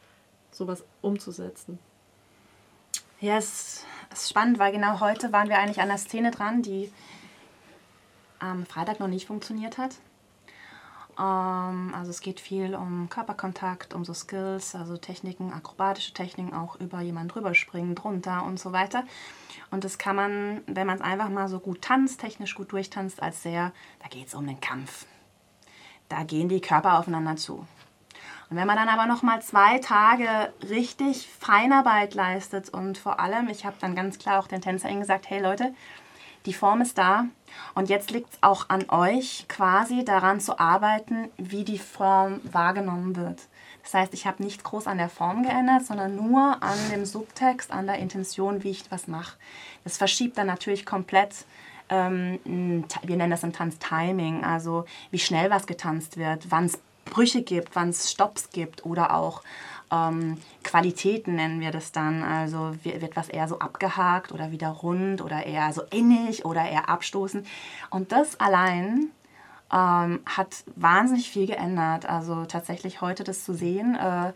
sowas 0.52 0.84
umzusetzen? 1.02 1.80
Ja, 3.20 3.38
es 3.38 3.86
ist 4.12 4.30
spannend, 4.30 4.60
weil 4.60 4.72
genau 4.72 5.00
heute 5.00 5.32
waren 5.32 5.50
wir 5.50 5.58
eigentlich 5.58 5.82
an 5.82 5.88
der 5.88 5.98
Szene 5.98 6.32
dran, 6.32 6.62
die 6.62 6.92
am 8.40 8.66
Freitag 8.66 9.00
noch 9.00 9.08
nicht 9.08 9.28
funktioniert 9.28 9.78
hat. 9.78 9.96
Ähm, 11.20 11.94
also 11.96 12.12
es 12.12 12.22
geht 12.22 12.40
viel 12.40 12.76
um 12.76 13.10
Körperkontakt, 13.10 13.94
um 13.94 14.06
so 14.06 14.14
Skills, 14.14 14.76
also 14.76 14.98
Techniken, 14.98 15.54
akrobatische 15.54 16.14
Techniken, 16.14 16.54
auch 16.54 16.76
über 16.76 17.02
jemanden 17.02 17.30
drüber 17.30 17.56
springen, 17.56 17.96
drunter 17.96 18.44
und 18.44 18.60
so 18.60 18.72
weiter. 18.72 19.04
Und 19.72 19.84
das 19.84 19.98
kann 19.98 20.16
man, 20.16 20.62
wenn 20.68 20.88
man 20.88 20.98
es 20.98 21.02
einfach 21.02 21.30
mal 21.30 21.48
so 21.48 21.60
gut 21.60 21.82
tanzt, 21.82 22.22
technisch 22.22 22.56
gut 22.56 22.72
durchtanzt, 22.72 23.22
als 23.22 23.44
sehr, 23.44 23.74
da 24.02 24.08
geht 24.08 24.28
es 24.28 24.36
um 24.36 24.46
den 24.46 24.62
Kampf. 24.62 25.06
Da 26.10 26.24
gehen 26.24 26.48
die 26.48 26.62
Körper 26.62 27.00
aufeinander 27.00 27.36
zu. 27.36 27.66
Und 28.50 28.56
wenn 28.56 28.68
man 28.68 28.78
dann 28.78 28.88
aber 28.88 29.08
noch 29.08 29.24
mal 29.24 29.42
zwei 29.42 29.80
Tage 29.80 30.54
richtig 30.70 31.28
Feinarbeit 31.28 32.14
leistet 32.14 32.70
und 32.70 32.98
vor 32.98 33.20
allem, 33.20 33.50
ich 33.50 33.66
habe 33.66 33.76
dann 33.82 33.94
ganz 33.94 34.20
klar 34.20 34.40
auch 34.40 34.48
den 34.48 34.62
TänzerInnen 34.62 35.02
gesagt, 35.02 35.30
hey 35.30 35.42
Leute, 35.42 35.74
die 36.48 36.54
Form 36.54 36.82
ist 36.82 36.98
da 36.98 37.26
und 37.76 37.90
jetzt 37.90 38.10
liegt 38.10 38.34
es 38.34 38.40
auch 38.42 38.70
an 38.70 38.90
euch, 38.90 39.46
quasi 39.48 40.04
daran 40.04 40.40
zu 40.40 40.60
arbeiten, 40.60 41.30
wie 41.38 41.64
die 41.64 41.78
Form 41.78 42.40
wahrgenommen 42.52 43.16
wird. 43.16 43.42
Das 43.84 43.94
heißt, 43.94 44.14
ich 44.14 44.26
habe 44.26 44.44
nicht 44.44 44.64
groß 44.64 44.88
an 44.88 44.98
der 44.98 45.10
Form 45.10 45.44
geändert, 45.44 45.86
sondern 45.86 46.16
nur 46.16 46.62
an 46.62 46.78
dem 46.92 47.06
Subtext, 47.06 47.72
an 47.72 47.86
der 47.86 48.00
Intention, 48.00 48.64
wie 48.64 48.72
ich 48.72 48.90
was 48.90 49.08
mache. 49.08 49.38
Das 49.84 49.98
verschiebt 49.98 50.38
dann 50.38 50.48
natürlich 50.48 50.86
komplett 50.86 51.46
ähm, 51.90 52.40
wir 53.04 53.16
nennen 53.16 53.32
das 53.32 53.44
im 53.44 53.54
Tanz 53.54 53.78
Timing, 53.80 54.44
also 54.44 54.84
wie 55.12 55.20
schnell 55.20 55.50
was 55.50 55.68
getanzt 55.68 56.18
wird, 56.18 56.52
wann 56.52 56.66
es 56.66 56.80
Brüche 57.06 57.42
gibt, 57.42 57.76
wann 57.76 57.90
es 57.90 58.12
Stops 58.12 58.50
gibt 58.50 58.86
oder 58.86 59.16
auch 59.16 59.42
ähm, 59.92 60.38
Qualitäten 60.64 61.36
nennen 61.36 61.60
wir 61.60 61.72
das 61.72 61.92
dann. 61.92 62.24
Also 62.24 62.76
wird 62.84 63.16
was 63.16 63.30
eher 63.30 63.48
so 63.48 63.60
abgehakt 63.60 64.32
oder 64.32 64.52
wieder 64.52 64.70
rund 64.70 65.22
oder 65.22 65.46
eher 65.46 65.72
so 65.74 65.82
innig 65.92 66.46
oder 66.46 66.68
eher 66.68 66.90
abstoßend. 66.90 67.48
Und 67.90 68.12
das 68.12 68.40
allein 68.40 69.12
ähm, 69.72 70.20
hat 70.26 70.64
wahnsinnig 70.76 71.30
viel 71.30 71.48
geändert. 71.48 72.08
Also 72.08 72.46
tatsächlich 72.46 73.02
heute 73.02 73.24
das 73.24 73.44
zu 73.44 73.54
sehen, 73.54 73.96
äh, 73.96 74.34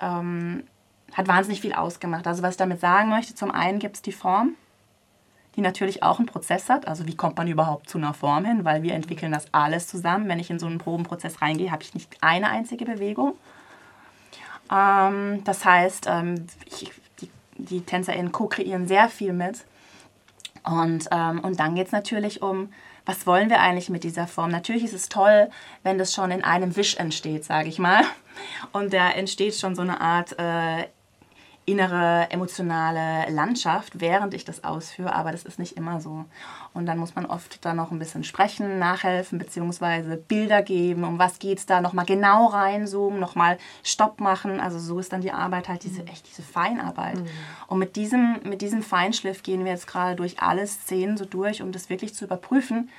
ähm, 0.00 0.64
hat 1.12 1.28
wahnsinnig 1.28 1.60
viel 1.60 1.72
ausgemacht. 1.72 2.26
Also 2.26 2.42
was 2.42 2.52
ich 2.52 2.58
damit 2.58 2.80
sagen 2.80 3.08
möchte, 3.10 3.34
zum 3.34 3.50
einen 3.50 3.78
gibt 3.78 3.96
es 3.96 4.02
die 4.02 4.12
Form, 4.12 4.54
die 5.56 5.60
natürlich 5.60 6.02
auch 6.02 6.18
einen 6.18 6.26
Prozess 6.28 6.68
hat. 6.68 6.86
Also 6.86 7.06
wie 7.06 7.16
kommt 7.16 7.36
man 7.36 7.48
überhaupt 7.48 7.88
zu 7.88 7.98
einer 7.98 8.14
Form 8.14 8.44
hin? 8.44 8.64
Weil 8.64 8.82
wir 8.82 8.94
entwickeln 8.94 9.32
das 9.32 9.52
alles 9.52 9.86
zusammen. 9.86 10.28
Wenn 10.28 10.38
ich 10.38 10.50
in 10.50 10.58
so 10.58 10.66
einen 10.66 10.78
Probenprozess 10.78 11.42
reingehe, 11.42 11.70
habe 11.70 11.82
ich 11.82 11.94
nicht 11.94 12.16
eine 12.22 12.48
einzige 12.48 12.84
Bewegung. 12.84 13.34
Ähm, 14.70 15.42
das 15.44 15.64
heißt, 15.64 16.06
ähm, 16.08 16.46
ich, 16.66 16.90
die, 17.20 17.30
die 17.56 17.80
TänzerInnen 17.80 18.32
co-kreieren 18.32 18.86
sehr 18.86 19.08
viel 19.08 19.32
mit. 19.32 19.64
Und, 20.64 21.08
ähm, 21.10 21.40
und 21.40 21.60
dann 21.60 21.74
geht 21.74 21.86
es 21.86 21.92
natürlich 21.92 22.42
um, 22.42 22.72
was 23.06 23.26
wollen 23.26 23.48
wir 23.48 23.60
eigentlich 23.60 23.88
mit 23.88 24.04
dieser 24.04 24.26
Form? 24.26 24.50
Natürlich 24.50 24.84
ist 24.84 24.92
es 24.92 25.08
toll, 25.08 25.48
wenn 25.82 25.96
das 25.96 26.12
schon 26.12 26.30
in 26.30 26.44
einem 26.44 26.76
Wisch 26.76 26.96
entsteht, 26.96 27.44
sage 27.44 27.68
ich 27.68 27.78
mal. 27.78 28.04
Und 28.72 28.92
da 28.92 29.10
entsteht 29.10 29.54
schon 29.54 29.74
so 29.74 29.82
eine 29.82 30.00
Art 30.00 30.38
äh, 30.38 30.84
innere 31.64 32.26
emotionale 32.30 33.30
Landschaft, 33.30 34.00
während 34.00 34.34
ich 34.34 34.44
das 34.44 34.64
ausführe, 34.64 35.14
aber 35.14 35.32
das 35.32 35.44
ist 35.44 35.58
nicht 35.58 35.76
immer 35.76 36.00
so. 36.00 36.24
Und 36.78 36.86
dann 36.86 36.98
muss 36.98 37.16
man 37.16 37.26
oft 37.26 37.64
da 37.64 37.74
noch 37.74 37.90
ein 37.90 37.98
bisschen 37.98 38.22
sprechen, 38.22 38.78
nachhelfen, 38.78 39.40
beziehungsweise 39.40 40.16
Bilder 40.16 40.62
geben, 40.62 41.02
um 41.02 41.18
was 41.18 41.40
geht 41.40 41.58
es 41.58 41.66
da, 41.66 41.80
nochmal 41.80 42.04
genau 42.04 42.46
reinzoomen, 42.46 43.18
nochmal 43.18 43.58
Stopp 43.82 44.20
machen. 44.20 44.60
Also 44.60 44.78
so 44.78 45.00
ist 45.00 45.12
dann 45.12 45.20
die 45.20 45.32
Arbeit 45.32 45.68
halt 45.68 45.82
diese, 45.82 46.06
echt 46.06 46.28
diese 46.28 46.42
Feinarbeit. 46.42 47.16
Mhm. 47.16 47.26
Und 47.66 47.80
mit 47.80 47.96
diesem, 47.96 48.36
mit 48.44 48.62
diesem 48.62 48.84
Feinschliff 48.84 49.42
gehen 49.42 49.64
wir 49.64 49.72
jetzt 49.72 49.88
gerade 49.88 50.14
durch 50.14 50.40
alle 50.40 50.64
Szenen 50.68 51.16
so 51.16 51.24
durch, 51.24 51.62
um 51.62 51.72
das 51.72 51.90
wirklich 51.90 52.14
zu 52.14 52.26
überprüfen, 52.26 52.90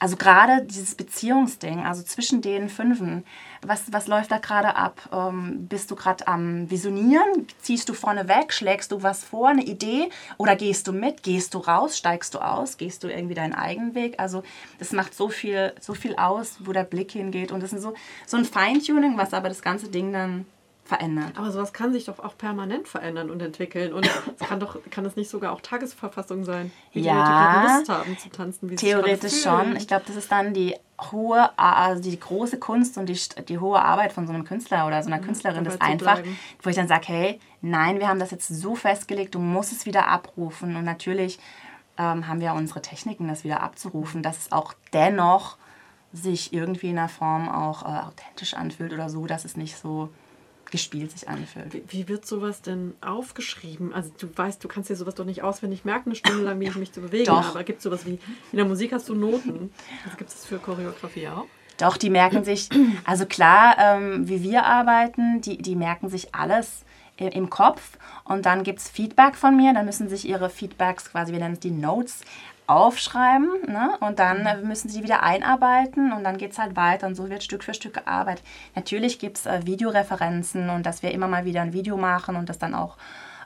also 0.00 0.16
gerade 0.16 0.64
dieses 0.64 0.94
Beziehungsding, 0.94 1.80
also 1.80 2.02
zwischen 2.02 2.40
den 2.40 2.70
Fünfen, 2.70 3.22
was, 3.60 3.92
was 3.92 4.06
läuft 4.06 4.30
da 4.30 4.38
gerade 4.38 4.74
ab? 4.74 5.02
Ähm, 5.12 5.68
bist 5.68 5.90
du 5.90 5.94
gerade 5.94 6.26
am 6.26 6.70
Visionieren? 6.70 7.46
Ziehst 7.60 7.86
du 7.86 7.92
vorne 7.92 8.26
weg? 8.26 8.54
Schlägst 8.54 8.92
du 8.92 9.02
was 9.02 9.22
vor, 9.22 9.48
eine 9.48 9.62
Idee? 9.62 10.08
Oder 10.38 10.56
gehst 10.56 10.88
du 10.88 10.92
mit? 10.92 11.22
Gehst 11.22 11.52
du 11.52 11.58
raus? 11.58 11.98
Steigst 11.98 12.32
du 12.34 12.38
aus? 12.38 12.78
Gehst 12.78 13.04
du 13.04 13.08
irgendwie 13.08 13.34
deinen 13.34 13.52
eigenen 13.52 13.94
Weg? 13.94 14.18
Also 14.18 14.42
das 14.78 14.92
macht 14.92 15.14
so 15.14 15.28
viel, 15.28 15.74
so 15.80 15.92
viel 15.92 16.16
aus, 16.16 16.56
wo 16.60 16.72
der 16.72 16.84
Blick 16.84 17.12
hingeht. 17.12 17.52
Und 17.52 17.62
das 17.62 17.74
ist 17.74 17.82
so, 17.82 17.92
so 18.26 18.38
ein 18.38 18.46
Feintuning, 18.46 19.18
was 19.18 19.34
aber 19.34 19.50
das 19.50 19.60
ganze 19.60 19.90
Ding 19.90 20.14
dann 20.14 20.46
verändert. 20.84 21.32
Aber 21.36 21.50
sowas 21.52 21.72
kann 21.72 21.92
sich 21.92 22.04
doch 22.06 22.18
auch 22.18 22.36
permanent 22.36 22.88
verändern 22.88 23.30
und 23.30 23.40
entwickeln. 23.40 23.92
Und 23.92 24.06
es 24.06 24.48
kann 24.48 24.60
doch, 24.60 24.78
kann 24.90 25.04
es 25.06 25.16
nicht 25.16 25.30
sogar 25.30 25.52
auch 25.52 25.60
Tagesverfassung 25.60 26.44
sein, 26.44 26.72
wie 26.92 27.00
ja, 27.00 27.12
die 27.12 27.62
Leute 27.62 27.78
Lust 27.78 27.88
haben 27.88 28.18
zu 28.18 28.28
tanzen, 28.30 28.70
wie 28.70 28.76
Theoretisch 28.76 29.42
schon. 29.42 29.76
Ich 29.76 29.86
glaube, 29.86 30.04
das 30.06 30.16
ist 30.16 30.32
dann 30.32 30.52
die 30.52 30.74
hohe, 31.00 31.56
also 31.58 32.02
die 32.02 32.18
große 32.18 32.58
Kunst 32.58 32.98
und 32.98 33.06
die, 33.08 33.18
die 33.48 33.58
hohe 33.58 33.80
Arbeit 33.80 34.12
von 34.12 34.26
so 34.26 34.32
einem 34.32 34.44
Künstler 34.44 34.86
oder 34.86 35.02
so 35.02 35.08
einer 35.08 35.20
mhm, 35.20 35.26
Künstlerin, 35.26 35.64
das 35.64 35.80
einfach, 35.80 36.20
wo 36.62 36.70
ich 36.70 36.76
dann 36.76 36.88
sage, 36.88 37.06
hey, 37.06 37.40
nein, 37.62 38.00
wir 38.00 38.08
haben 38.08 38.18
das 38.18 38.30
jetzt 38.32 38.48
so 38.48 38.74
festgelegt, 38.74 39.34
du 39.34 39.38
musst 39.38 39.72
es 39.72 39.86
wieder 39.86 40.08
abrufen. 40.08 40.76
Und 40.76 40.84
natürlich 40.84 41.38
ähm, 41.98 42.26
haben 42.26 42.40
wir 42.40 42.54
unsere 42.54 42.82
Techniken, 42.82 43.28
das 43.28 43.44
wieder 43.44 43.62
abzurufen, 43.62 44.22
dass 44.22 44.38
es 44.38 44.52
auch 44.52 44.74
dennoch 44.92 45.56
sich 46.12 46.52
irgendwie 46.52 46.90
in 46.90 46.98
einer 46.98 47.08
Form 47.08 47.48
auch 47.48 47.82
äh, 47.82 48.00
authentisch 48.08 48.54
anfühlt 48.54 48.92
oder 48.92 49.08
so, 49.08 49.26
dass 49.26 49.44
es 49.44 49.56
nicht 49.56 49.76
so 49.76 50.08
gespielt 50.70 51.10
sich 51.10 51.28
anfühlt. 51.28 51.72
Wie, 51.72 51.82
wie, 51.88 52.08
wird 52.08 52.26
sowas 52.26 52.62
denn 52.62 52.94
aufgeschrieben? 53.00 53.92
Also 53.92 54.10
du 54.18 54.28
weißt, 54.34 54.62
du 54.62 54.68
kannst 54.68 54.90
dir 54.90 54.96
sowas 54.96 55.14
doch 55.14 55.24
nicht 55.24 55.42
auswendig 55.42 55.84
merken, 55.84 56.10
eine 56.10 56.16
Stunde 56.16 56.42
lang, 56.44 56.60
wie 56.60 56.66
ich 56.66 56.76
mich 56.76 56.92
zu 56.92 57.00
bewegen. 57.00 57.24
Doch. 57.24 57.50
Aber 57.50 57.64
gibt 57.64 57.78
es 57.78 57.84
sowas 57.84 58.06
wie, 58.06 58.18
in 58.52 58.56
der 58.56 58.64
Musik 58.64 58.92
hast 58.92 59.08
du 59.08 59.14
Noten. 59.14 59.72
Also 60.04 60.16
gibt 60.16 60.30
es 60.30 60.36
das 60.36 60.46
für 60.46 60.58
Choreografie 60.58 61.28
auch? 61.28 61.46
Doch, 61.78 61.96
die 61.96 62.10
merken 62.10 62.44
sich, 62.44 62.68
also 63.04 63.24
klar, 63.24 63.76
ähm, 63.78 64.28
wie 64.28 64.42
wir 64.42 64.64
arbeiten, 64.64 65.40
die, 65.40 65.56
die 65.56 65.76
merken 65.76 66.10
sich 66.10 66.34
alles 66.34 66.84
im 67.16 67.50
Kopf 67.50 67.98
und 68.24 68.46
dann 68.46 68.62
gibt 68.62 68.78
es 68.78 68.88
Feedback 68.88 69.36
von 69.36 69.56
mir, 69.56 69.74
dann 69.74 69.84
müssen 69.84 70.08
sich 70.08 70.26
ihre 70.26 70.48
Feedbacks 70.48 71.10
quasi, 71.10 71.32
wir 71.32 71.38
nennen 71.38 71.54
es 71.54 71.60
die 71.60 71.70
Notes, 71.70 72.20
aufschreiben 72.70 73.48
ne? 73.66 73.96
und 74.00 74.20
dann 74.20 74.46
äh, 74.46 74.56
müssen 74.58 74.88
sie 74.88 75.02
wieder 75.02 75.22
einarbeiten 75.22 76.12
und 76.12 76.22
dann 76.22 76.38
geht 76.38 76.52
es 76.52 76.58
halt 76.58 76.76
weiter 76.76 77.08
und 77.08 77.16
so 77.16 77.28
wird 77.28 77.42
Stück 77.42 77.64
für 77.64 77.74
Stück 77.74 77.94
gearbeitet. 77.94 78.44
Natürlich 78.76 79.18
gibt 79.18 79.38
es 79.38 79.46
äh, 79.46 79.66
Videoreferenzen 79.66 80.70
und 80.70 80.86
dass 80.86 81.02
wir 81.02 81.10
immer 81.10 81.26
mal 81.26 81.44
wieder 81.44 81.62
ein 81.62 81.72
Video 81.72 81.96
machen 81.96 82.36
und 82.36 82.48
das 82.48 82.58
dann 82.58 82.74
auch 82.74 82.96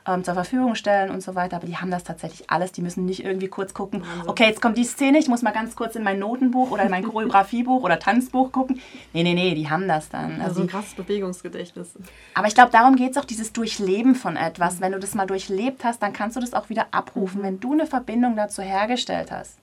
ähm, 0.07 0.23
zur 0.23 0.33
Verfügung 0.33 0.75
stellen 0.75 1.09
und 1.09 1.21
so 1.21 1.35
weiter. 1.35 1.57
Aber 1.57 1.67
die 1.67 1.77
haben 1.77 1.91
das 1.91 2.03
tatsächlich 2.03 2.49
alles. 2.49 2.71
Die 2.71 2.81
müssen 2.81 3.05
nicht 3.05 3.23
irgendwie 3.23 3.47
kurz 3.47 3.73
gucken, 3.73 4.03
okay, 4.27 4.45
jetzt 4.45 4.61
kommt 4.61 4.77
die 4.77 4.83
Szene, 4.83 5.17
ich 5.17 5.27
muss 5.27 5.41
mal 5.41 5.51
ganz 5.51 5.75
kurz 5.75 5.95
in 5.95 6.03
mein 6.03 6.19
Notenbuch 6.19 6.71
oder 6.71 6.83
in 6.83 6.91
mein 6.91 7.03
Choreografiebuch 7.07 7.83
oder 7.83 7.99
Tanzbuch 7.99 8.51
gucken. 8.51 8.79
Nee, 9.13 9.23
nee, 9.23 9.33
nee, 9.33 9.55
die 9.55 9.69
haben 9.69 9.87
das 9.87 10.09
dann. 10.09 10.33
Also, 10.33 10.43
also 10.43 10.61
ein 10.61 10.67
krasses 10.67 10.93
Bewegungsgedächtnis. 10.93 11.93
Aber 12.33 12.47
ich 12.47 12.55
glaube, 12.55 12.71
darum 12.71 12.95
geht 12.95 13.11
es 13.11 13.17
auch, 13.17 13.25
dieses 13.25 13.53
Durchleben 13.53 14.15
von 14.15 14.35
etwas. 14.35 14.81
Wenn 14.81 14.91
du 14.91 14.99
das 14.99 15.15
mal 15.15 15.25
durchlebt 15.25 15.83
hast, 15.83 16.01
dann 16.01 16.13
kannst 16.13 16.35
du 16.35 16.41
das 16.41 16.53
auch 16.53 16.69
wieder 16.69 16.87
abrufen, 16.91 17.41
mhm. 17.41 17.45
wenn 17.45 17.59
du 17.59 17.73
eine 17.73 17.87
Verbindung 17.87 18.35
dazu 18.35 18.61
hergestellt 18.61 19.31
hast. 19.31 19.57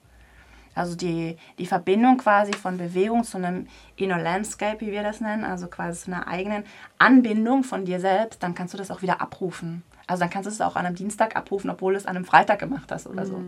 Also 0.75 0.95
die, 0.95 1.37
die 1.59 1.67
Verbindung 1.67 2.17
quasi 2.17 2.53
von 2.53 2.77
Bewegung 2.77 3.23
zu 3.23 3.37
einem 3.37 3.67
Inner 3.95 4.19
Landscape, 4.19 4.81
wie 4.81 4.91
wir 4.91 5.03
das 5.03 5.21
nennen, 5.21 5.43
also 5.43 5.67
quasi 5.67 6.05
zu 6.05 6.11
einer 6.11 6.27
eigenen 6.27 6.63
Anbindung 6.97 7.63
von 7.63 7.85
dir 7.85 7.99
selbst, 7.99 8.41
dann 8.41 8.55
kannst 8.55 8.73
du 8.73 8.77
das 8.79 8.89
auch 8.89 9.03
wieder 9.03 9.21
abrufen. 9.21 9.83
Also 10.07 10.21
dann 10.21 10.29
kannst 10.29 10.47
du 10.47 10.51
es 10.51 10.61
auch 10.61 10.75
an 10.75 10.85
einem 10.85 10.95
Dienstag 10.95 11.35
abrufen, 11.35 11.69
obwohl 11.69 11.93
du 11.93 11.97
es 11.97 12.05
an 12.05 12.15
einem 12.15 12.25
Freitag 12.25 12.59
gemacht 12.59 12.91
hast 12.91 13.07
oder 13.07 13.23
mhm. 13.23 13.27
so. 13.27 13.41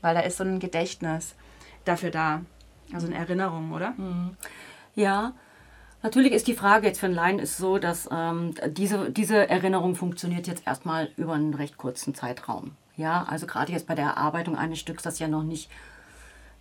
Weil 0.00 0.14
da 0.14 0.20
ist 0.20 0.38
so 0.38 0.44
ein 0.44 0.60
Gedächtnis 0.60 1.34
dafür 1.84 2.10
da. 2.10 2.42
Also 2.92 3.06
eine 3.06 3.16
Erinnerung, 3.16 3.72
oder? 3.72 3.90
Mhm. 3.96 4.36
Ja. 4.94 5.32
Natürlich 6.02 6.32
ist 6.32 6.46
die 6.46 6.54
Frage 6.54 6.86
jetzt 6.86 7.00
für 7.00 7.06
einen 7.06 7.14
Laien 7.14 7.38
ist 7.40 7.56
so, 7.56 7.78
dass 7.78 8.08
ähm, 8.12 8.54
diese, 8.68 9.10
diese 9.10 9.48
Erinnerung 9.48 9.96
funktioniert 9.96 10.46
jetzt 10.46 10.66
erstmal 10.66 11.10
über 11.16 11.34
einen 11.34 11.54
recht 11.54 11.76
kurzen 11.76 12.14
Zeitraum. 12.14 12.76
Ja, 12.96 13.24
also 13.24 13.46
gerade 13.46 13.72
jetzt 13.72 13.86
bei 13.86 13.94
der 13.94 14.06
Erarbeitung 14.06 14.56
eines 14.56 14.78
Stücks, 14.78 15.02
das 15.02 15.18
ja 15.18 15.28
noch 15.28 15.42
nicht 15.42 15.70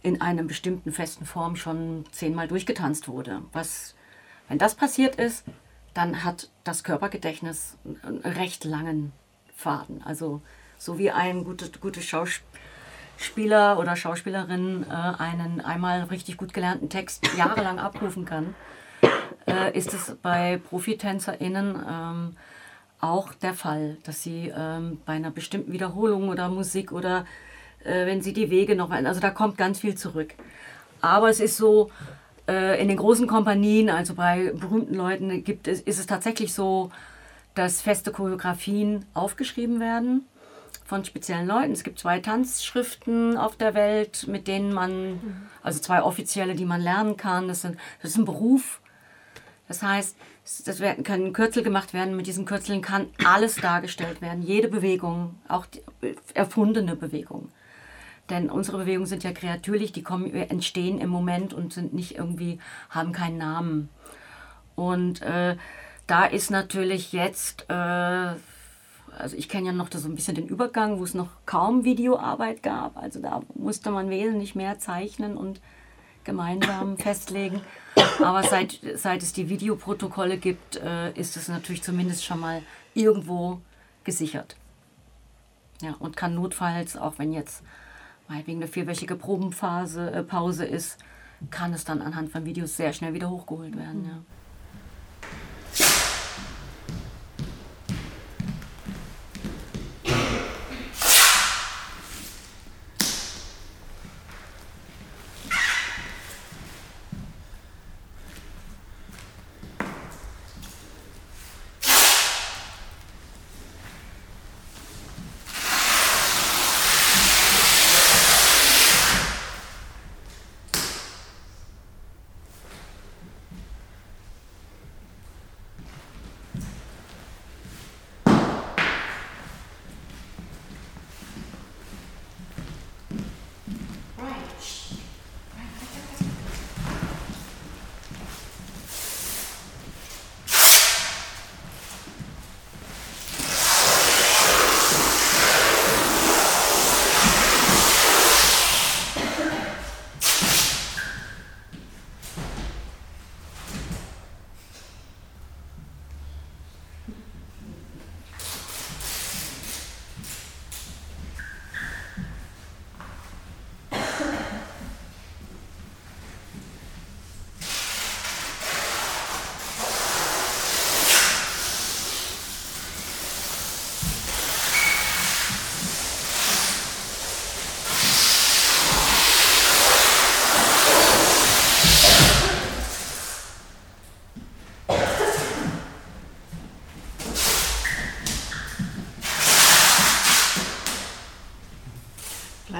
in 0.02 0.22
einer 0.22 0.44
bestimmten 0.44 0.92
festen 0.92 1.26
Form 1.26 1.56
schon 1.56 2.06
zehnmal 2.12 2.48
durchgetanzt 2.48 3.08
wurde. 3.08 3.42
Was, 3.54 3.96
wenn 4.48 4.58
das 4.58 4.76
passiert 4.76 5.16
ist, 5.16 5.44
dann 5.94 6.24
hat 6.24 6.50
das 6.64 6.84
Körpergedächtnis 6.84 7.78
einen 8.04 8.20
recht 8.20 8.64
langen 8.66 9.12
Faden. 9.58 10.02
Also 10.06 10.42
so 10.78 10.98
wie 10.98 11.12
ein 11.12 11.44
gutes 11.44 11.72
gute 11.82 12.02
Schauspieler 12.02 13.80
oder 13.80 13.96
Schauspielerin 13.96 14.86
äh, 14.90 14.94
einen 14.94 15.60
einmal 15.60 16.04
richtig 16.04 16.38
gut 16.38 16.54
gelernten 16.54 16.90
Text 16.90 17.28
jahrelang 17.36 17.80
abrufen 17.80 18.24
kann, 18.24 18.56
äh, 19.48 19.76
ist 19.78 19.94
es 19.94 20.16
bei 20.22 20.62
ProfitänzerInnen 20.70 21.76
ähm, 21.90 22.38
auch 23.02 23.34
der 23.34 23.54
Fall, 23.54 23.98
dass 24.04 24.24
sie 24.24 24.54
ähm, 24.56 25.02
bei 25.06 25.14
einer 25.14 25.32
bestimmten 25.32 25.72
Wiederholung 25.72 26.30
oder 26.30 26.50
Musik 26.50 26.92
oder 26.92 27.26
äh, 27.84 28.06
wenn 28.06 28.22
sie 28.22 28.34
die 28.34 28.50
Wege 28.50 28.76
noch, 28.76 28.92
also 28.92 29.20
da 29.20 29.32
kommt 29.32 29.58
ganz 29.58 29.80
viel 29.80 29.96
zurück. 29.96 30.34
Aber 31.02 31.30
es 31.30 31.40
ist 31.40 31.58
so, 31.58 31.92
äh, 32.48 32.82
in 32.82 32.88
den 32.88 32.98
großen 32.98 33.28
Kompanien, 33.28 33.90
also 33.90 34.14
bei 34.14 34.52
berühmten 34.54 34.96
Leuten, 34.96 35.44
gibt 35.44 35.68
es, 35.68 35.82
ist 35.82 36.00
es 36.00 36.08
tatsächlich 36.08 36.54
so, 36.54 36.92
dass 37.58 37.82
feste 37.82 38.12
Choreografien 38.12 39.06
aufgeschrieben 39.14 39.80
werden 39.80 40.26
von 40.86 41.04
speziellen 41.04 41.48
Leuten. 41.48 41.72
Es 41.72 41.84
gibt 41.84 42.00
zwei 42.00 42.20
Tanzschriften 42.20 43.38
auf 43.38 43.56
der 43.56 43.74
Welt, 43.74 44.28
mit 44.28 44.48
denen 44.48 44.74
man, 44.74 45.50
also 45.62 45.80
zwei 45.80 46.02
offizielle, 46.02 46.56
die 46.56 46.66
man 46.66 46.82
lernen 46.82 47.18
kann. 47.18 47.48
Das, 47.48 47.62
sind, 47.62 47.78
das 48.02 48.12
ist 48.12 48.18
ein 48.18 48.26
Beruf. 48.26 48.80
Das 49.68 49.84
heißt, 49.84 50.16
das 50.66 50.80
werden, 50.80 51.04
können 51.04 51.34
Kürzel 51.34 51.64
gemacht 51.64 51.94
werden. 51.94 52.16
Mit 52.16 52.28
diesen 52.28 52.46
Kürzeln 52.46 52.82
kann 52.82 53.08
alles 53.26 53.56
dargestellt 53.56 54.22
werden. 54.22 54.42
Jede 54.44 54.70
Bewegung, 54.70 55.36
auch 55.50 55.66
die 55.66 55.82
erfundene 56.34 56.96
Bewegung. 56.96 57.50
Denn 58.30 58.50
unsere 58.50 58.78
Bewegungen 58.78 59.08
sind 59.08 59.24
ja 59.24 59.32
kreatürlich, 59.32 59.92
die 59.92 60.04
kommen, 60.04 60.34
entstehen 60.34 61.00
im 61.00 61.10
Moment 61.10 61.54
und 61.54 61.74
sind 61.74 61.94
nicht 61.94 62.16
irgendwie, 62.16 62.60
haben 62.90 63.12
keinen 63.12 63.38
Namen. 63.38 63.90
Und 64.76 65.22
äh, 65.22 65.58
da 66.08 66.26
ist 66.26 66.50
natürlich 66.50 67.12
jetzt, 67.12 67.66
äh, 67.70 67.74
also 67.74 69.36
ich 69.36 69.50
kenne 69.50 69.68
ja 69.68 69.74
noch 69.74 69.90
so 69.92 70.08
ein 70.08 70.16
bisschen 70.16 70.36
den 70.36 70.48
Übergang, 70.48 71.00
wo 71.00 71.04
es 71.04 71.14
noch 71.14 71.30
kaum 71.46 71.84
Videoarbeit 71.84 72.64
gab. 72.64 72.98
Also 72.98 73.22
da 73.22 73.42
musste 73.56 73.92
man 73.92 74.10
wesentlich 74.10 74.56
mehr 74.56 74.80
zeichnen 74.80 75.38
und 75.38 75.62
gemeinsam 76.24 76.98
festlegen. 76.98 77.62
Aber 78.24 78.44
seit, 78.44 78.80
seit 78.96 79.22
es 79.22 79.34
die 79.34 79.50
Videoprotokolle 79.50 80.38
gibt, 80.38 80.78
äh, 80.78 81.12
ist 81.12 81.36
es 81.36 81.50
natürlich 81.50 81.84
zumindest 81.84 82.24
schon 82.24 82.40
mal 82.40 82.62
irgendwo 82.94 83.60
gesichert. 84.04 84.56
Ja, 85.82 85.96
und 86.00 86.18
kann 86.18 86.34
notfalls, 86.34 86.98
auch 86.98 87.20
wenn 87.20 87.34
jetzt 87.34 87.64
meinetwegen 88.28 88.60
eine 88.60 88.68
vierwöchige 88.68 89.16
Probenphase, 89.16 90.12
äh, 90.12 90.24
Pause 90.24 90.66
ist, 90.66 90.98
kann 91.52 91.74
es 91.74 91.84
dann 91.84 92.02
anhand 92.02 92.32
von 92.32 92.46
Videos 92.46 92.78
sehr 92.78 92.94
schnell 92.94 93.14
wieder 93.14 93.30
hochgeholt 93.30 93.78
werden. 93.78 94.06
Ja. 94.06 94.37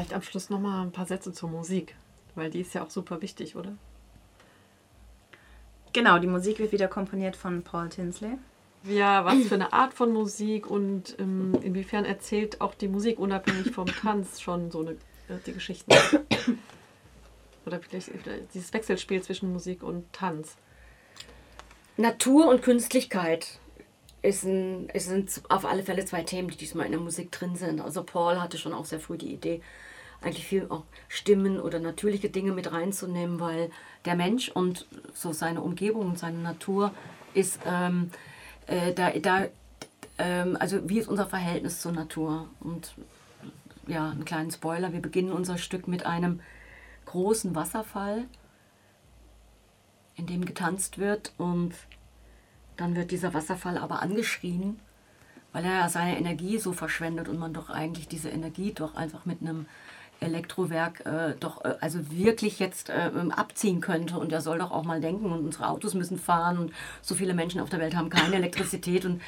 Vielleicht 0.08 0.16
am 0.16 0.22
Schluss 0.22 0.50
noch 0.50 0.62
mal 0.62 0.84
ein 0.84 0.94
paar 0.94 1.06
Sätze 1.06 1.34
zur 1.34 1.50
Musik, 1.50 1.94
weil 2.36 2.50
die 2.50 2.62
ist 2.62 2.74
ja 2.74 2.82
auch 2.82 2.90
super 2.90 3.22
wichtig, 3.22 3.58
oder? 3.58 3.74
Genau, 5.92 6.18
die 6.18 6.28
Musik 6.28 6.60
wird 6.60 6.72
wieder 6.72 6.88
komponiert 6.88 7.36
von 7.36 7.62
Paul 7.62 7.90
Tinsley. 7.90 8.38
Ja, 8.86 9.26
was 9.26 9.48
für 9.48 9.56
eine 9.56 9.74
Art 9.74 9.94
von 9.94 10.14
Musik 10.14 10.72
und 10.72 11.18
ähm, 11.20 11.58
inwiefern 11.62 12.06
erzählt 12.06 12.62
auch 12.62 12.74
die 12.74 12.88
Musik 12.88 13.20
unabhängig 13.20 13.74
vom 13.74 13.88
Tanz 13.88 14.40
schon 14.40 14.72
so 14.72 14.80
eine, 14.80 14.92
äh, 14.92 15.40
die 15.46 15.52
Geschichten? 15.52 15.92
Oder 17.66 17.82
vielleicht, 17.82 18.10
vielleicht 18.24 18.54
dieses 18.54 18.72
Wechselspiel 18.72 19.22
zwischen 19.22 19.52
Musik 19.52 19.84
und 19.84 20.06
Tanz. 20.14 20.56
Natur 21.98 22.48
und 22.48 22.62
Künstlichkeit 22.62 23.60
ist 24.22 24.46
ein, 24.46 24.90
es 24.94 25.08
sind 25.08 25.42
auf 25.50 25.66
alle 25.66 25.84
Fälle 25.84 26.06
zwei 26.06 26.24
Themen, 26.24 26.48
die 26.48 26.56
diesmal 26.56 26.86
in 26.86 26.94
der 26.94 27.02
Musik 27.02 27.30
drin 27.30 27.58
sind. 27.58 27.82
Also 27.82 28.04
Paul 28.04 28.40
hatte 28.40 28.58
schon 28.58 28.74
auch 28.74 28.86
sehr 28.86 29.02
früh 29.02 29.18
die 29.18 29.34
Idee, 29.34 29.62
eigentlich 30.22 30.46
viel 30.46 30.68
auch 30.70 30.84
Stimmen 31.08 31.60
oder 31.60 31.80
natürliche 31.80 32.30
Dinge 32.30 32.52
mit 32.52 32.72
reinzunehmen, 32.72 33.40
weil 33.40 33.70
der 34.06 34.16
Mensch 34.16 34.50
und 34.50 34.88
so 35.14 35.32
seine 35.32 35.62
Umgebung 35.62 36.08
und 36.08 36.20
seine 36.20 36.40
Natur 36.40 36.92
ist 37.34 37.60
ähm, 37.66 38.10
äh, 38.66 38.94
da, 38.94 39.12
da 39.12 39.48
ähm, 40.18 40.58
also 40.60 40.90
wie 40.90 41.00
ist 41.00 41.08
unser 41.08 41.28
Verhältnis 41.28 41.82
zur 41.82 41.92
Natur? 41.92 42.50
Und 42.60 42.96
ja, 43.88 44.10
einen 44.10 44.26
kleinen 44.26 44.52
Spoiler, 44.52 44.94
wir 44.94 45.02
beginnen 45.02 45.32
unser 45.32 45.58
Stück 45.58 45.88
mit 45.88 46.06
einem 46.06 46.42
großen 47.06 47.56
Wasserfall, 47.56 48.26
in 50.16 50.26
dem 50.26 50.46
getanzt 50.46 50.98
wird 50.98 51.32
und 51.38 51.74
dann 52.76 52.96
wird 52.96 53.12
dieser 53.12 53.34
Wasserfall 53.34 53.78
aber 53.78 54.02
angeschrien, 54.02 54.80
weil 55.54 55.64
er 55.64 55.74
ja 55.74 55.90
seine 55.90 56.18
Energie 56.18 56.58
so 56.58 56.74
verschwendet 56.74 57.30
und 57.30 57.40
man 57.40 57.54
doch 57.54 57.70
eigentlich 57.70 58.08
diese 58.08 58.30
Energie 58.30 58.74
doch 58.74 58.96
einfach 58.96 59.26
mit 59.26 59.42
einem 59.42 59.68
Elektrowerk 60.20 61.06
äh, 61.06 61.36
doch 61.40 61.64
äh, 61.64 61.76
also 61.82 62.12
wirklich 62.12 62.60
jetzt 62.60 62.90
äh, 62.90 63.12
abziehen 63.30 63.82
könnte. 63.82 64.18
Und 64.18 64.32
er 64.32 64.42
soll 64.42 64.60
doch 64.60 64.72
auch 64.72 64.84
mal 64.84 65.02
denken 65.02 65.32
und 65.32 65.46
unsere 65.46 65.70
Autos 65.70 65.94
müssen 65.94 66.18
fahren. 66.18 66.58
Und 66.58 66.74
so 67.02 67.16
viele 67.16 67.34
Menschen 67.34 67.62
auf 67.62 67.70
der 67.70 67.80
Welt 67.80 67.96
haben 67.96 68.10
keine 68.10 68.36
Elektrizität. 68.36 69.06
Und, 69.06 69.22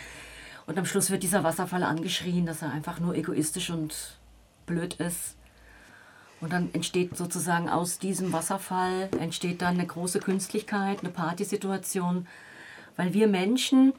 und 0.65 0.77
am 0.77 0.85
Schluss 0.85 1.09
wird 1.09 1.23
dieser 1.23 1.43
Wasserfall 1.43 1.83
angeschrien, 1.83 2.45
dass 2.45 2.61
er 2.61 2.71
einfach 2.71 2.99
nur 2.99 3.15
egoistisch 3.15 3.69
und 3.69 4.17
blöd 4.65 4.95
ist. 4.95 5.35
Und 6.41 6.53
dann 6.53 6.69
entsteht 6.73 7.17
sozusagen 7.17 7.69
aus 7.69 7.99
diesem 7.99 8.31
Wasserfall 8.31 9.09
entsteht 9.19 9.61
dann 9.61 9.73
eine 9.75 9.85
große 9.85 10.19
Künstlichkeit, 10.19 10.99
eine 11.01 11.09
Partysituation, 11.09 12.27
weil 12.95 13.13
wir 13.13 13.27
Menschen, 13.27 13.93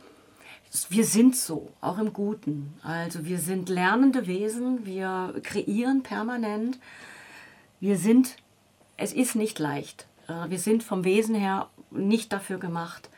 wir 0.89 1.05
sind 1.05 1.37
so, 1.37 1.71
auch 1.81 1.99
im 1.99 2.13
Guten. 2.13 2.75
Also 2.83 3.25
wir 3.25 3.39
sind 3.39 3.69
lernende 3.69 4.27
Wesen, 4.27 4.87
wir 4.87 5.35
kreieren 5.43 6.03
permanent. 6.03 6.79
Wir 7.81 7.97
sind, 7.97 8.37
es 8.97 9.13
ist 9.13 9.35
nicht 9.35 9.59
leicht. 9.59 10.07
Äh, 10.29 10.49
wir 10.49 10.59
sind 10.59 10.83
vom 10.83 11.05
Wesen 11.05 11.35
her 11.35 11.69
nicht 11.91 12.33
dafür 12.33 12.59
gemacht, 12.59 13.11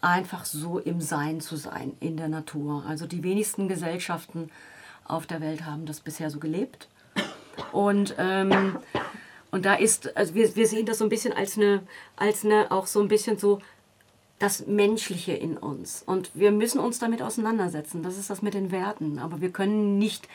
einfach 0.00 0.44
so 0.44 0.78
im 0.78 1.00
Sein 1.00 1.40
zu 1.40 1.56
sein, 1.56 1.92
in 2.00 2.16
der 2.16 2.28
Natur. 2.28 2.84
Also 2.88 3.06
die 3.06 3.22
wenigsten 3.22 3.68
Gesellschaften 3.68 4.50
auf 5.04 5.26
der 5.26 5.40
Welt 5.40 5.66
haben 5.66 5.84
das 5.84 6.00
bisher 6.00 6.30
so 6.30 6.38
gelebt. 6.38 6.88
Und, 7.72 8.14
ähm, 8.18 8.78
und 9.50 9.64
da 9.64 9.74
ist, 9.74 10.16
also 10.16 10.34
wir, 10.34 10.54
wir 10.54 10.66
sehen 10.66 10.86
das 10.86 10.98
so 10.98 11.04
ein 11.04 11.10
bisschen 11.10 11.32
als 11.32 11.56
eine, 11.56 11.82
als 12.16 12.44
eine, 12.44 12.70
auch 12.70 12.86
so 12.86 13.00
ein 13.00 13.08
bisschen 13.08 13.38
so 13.38 13.60
das 14.38 14.66
Menschliche 14.66 15.32
in 15.32 15.56
uns. 15.56 16.02
Und 16.06 16.30
wir 16.34 16.52
müssen 16.52 16.78
uns 16.78 16.98
damit 16.98 17.22
auseinandersetzen. 17.22 18.02
Das 18.02 18.18
ist 18.18 18.30
das 18.30 18.42
mit 18.42 18.54
den 18.54 18.70
Werten. 18.70 19.18
Aber 19.18 19.40
wir 19.40 19.50
können 19.50 19.98
nicht, 19.98 20.28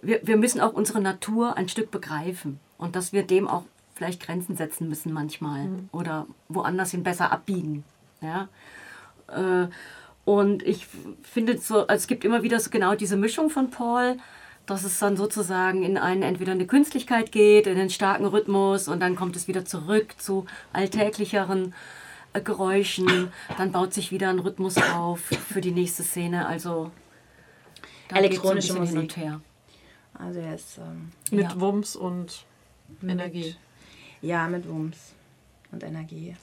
wir, 0.00 0.20
wir 0.22 0.36
müssen 0.36 0.60
auch 0.60 0.72
unsere 0.72 1.00
Natur 1.00 1.56
ein 1.56 1.68
Stück 1.68 1.90
begreifen. 1.90 2.60
Und 2.78 2.94
dass 2.94 3.12
wir 3.12 3.22
dem 3.22 3.48
auch 3.48 3.64
vielleicht 3.94 4.22
Grenzen 4.22 4.56
setzen 4.56 4.88
müssen 4.88 5.12
manchmal. 5.12 5.64
Mhm. 5.64 5.88
Oder 5.92 6.26
woanders 6.48 6.92
hin 6.92 7.02
besser 7.02 7.32
abbiegen. 7.32 7.84
Ja. 8.20 8.48
Äh, 9.28 9.68
und 10.24 10.62
ich 10.62 10.86
finde 11.22 11.58
so, 11.58 11.86
also 11.86 11.94
es 11.94 12.06
gibt 12.06 12.24
immer 12.24 12.42
wieder 12.42 12.60
so 12.60 12.70
genau 12.70 12.94
diese 12.94 13.16
Mischung 13.16 13.50
von 13.50 13.70
Paul 13.70 14.16
dass 14.66 14.84
es 14.84 14.98
dann 14.98 15.16
sozusagen 15.16 15.82
in 15.82 15.96
einen 15.96 16.22
entweder 16.22 16.52
eine 16.52 16.66
Künstlichkeit 16.66 17.32
geht, 17.32 17.66
in 17.66 17.78
einen 17.78 17.90
starken 17.90 18.26
Rhythmus 18.26 18.88
und 18.88 19.00
dann 19.00 19.16
kommt 19.16 19.36
es 19.36 19.48
wieder 19.48 19.64
zurück 19.64 20.14
zu 20.18 20.46
alltäglicheren 20.72 21.72
Geräuschen, 22.40 23.30
dann 23.58 23.72
baut 23.72 23.94
sich 23.94 24.10
wieder 24.10 24.28
ein 24.30 24.38
Rhythmus 24.38 24.76
auf 24.76 25.20
für 25.20 25.60
die 25.60 25.72
nächste 25.72 26.02
Szene. 26.02 26.46
Also 26.46 26.90
elektronische 28.12 28.72
so 28.72 28.78
Musik. 28.78 28.94
Hin 28.94 29.00
und 29.00 29.16
her. 29.16 29.40
Also 30.14 30.40
er 30.40 30.54
ist 30.54 30.78
ähm, 30.78 31.10
mit 31.30 31.52
ja. 31.52 31.60
Wumms 31.60 31.96
und 31.96 32.44
Energie. 33.02 33.56
ja, 34.22 34.48
mit 34.48 34.68
Wumms 34.68 35.14
und 35.72 35.82
Energie. 35.82 36.34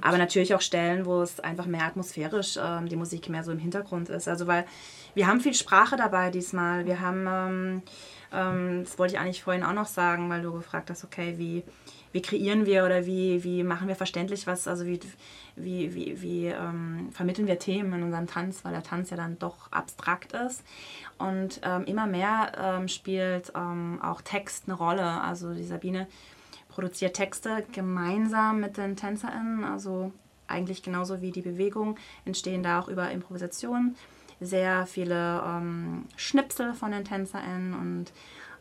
Aber 0.00 0.18
natürlich 0.18 0.54
auch 0.54 0.60
Stellen, 0.60 1.04
wo 1.04 1.20
es 1.20 1.40
einfach 1.40 1.66
mehr 1.66 1.84
atmosphärisch 1.84 2.58
ähm, 2.62 2.88
die 2.88 2.96
Musik 2.96 3.28
mehr 3.28 3.44
so 3.44 3.52
im 3.52 3.58
Hintergrund 3.58 4.08
ist. 4.08 4.28
Also 4.28 4.46
weil 4.46 4.64
wir 5.14 5.26
haben 5.26 5.40
viel 5.40 5.54
Sprache 5.54 5.96
dabei 5.96 6.30
diesmal. 6.30 6.86
Wir 6.86 7.00
haben, 7.00 7.26
ähm, 7.26 7.82
ähm, 8.32 8.84
das 8.84 8.98
wollte 8.98 9.14
ich 9.14 9.20
eigentlich 9.20 9.42
vorhin 9.42 9.64
auch 9.64 9.72
noch 9.72 9.86
sagen, 9.86 10.30
weil 10.30 10.42
du 10.42 10.52
gefragt 10.52 10.90
hast, 10.90 11.04
okay, 11.04 11.34
wie, 11.36 11.64
wie 12.12 12.22
kreieren 12.22 12.66
wir 12.66 12.84
oder 12.84 13.06
wie, 13.06 13.44
wie 13.44 13.62
machen 13.62 13.88
wir 13.88 13.96
verständlich 13.96 14.46
was, 14.46 14.66
also 14.66 14.86
wie, 14.86 15.00
wie, 15.56 15.94
wie, 15.94 16.22
wie 16.22 16.46
ähm, 16.46 17.10
vermitteln 17.12 17.46
wir 17.46 17.58
Themen 17.58 17.92
in 17.92 18.02
unserem 18.02 18.26
Tanz, 18.26 18.64
weil 18.64 18.72
der 18.72 18.82
Tanz 18.82 19.10
ja 19.10 19.16
dann 19.16 19.38
doch 19.38 19.70
abstrakt 19.72 20.32
ist. 20.32 20.62
Und 21.18 21.60
ähm, 21.62 21.84
immer 21.84 22.06
mehr 22.06 22.52
ähm, 22.56 22.88
spielt 22.88 23.52
ähm, 23.54 24.00
auch 24.02 24.22
Text 24.22 24.64
eine 24.66 24.74
Rolle. 24.74 25.20
Also 25.20 25.54
die 25.54 25.64
Sabine 25.64 26.06
produziert 26.68 27.14
Texte 27.14 27.64
gemeinsam 27.72 28.60
mit 28.60 28.76
den 28.76 28.96
TänzerInnen, 28.96 29.64
also 29.64 30.12
eigentlich 30.46 30.82
genauso 30.82 31.20
wie 31.20 31.30
die 31.30 31.42
Bewegung, 31.42 31.96
entstehen 32.24 32.62
da 32.62 32.80
auch 32.80 32.88
über 32.88 33.10
Improvisation 33.10 33.96
sehr 34.40 34.86
viele 34.86 35.42
ähm, 35.44 36.04
Schnipsel 36.16 36.74
von 36.74 36.92
den 36.92 37.04
TänzerInnen 37.04 37.74
und 37.74 38.12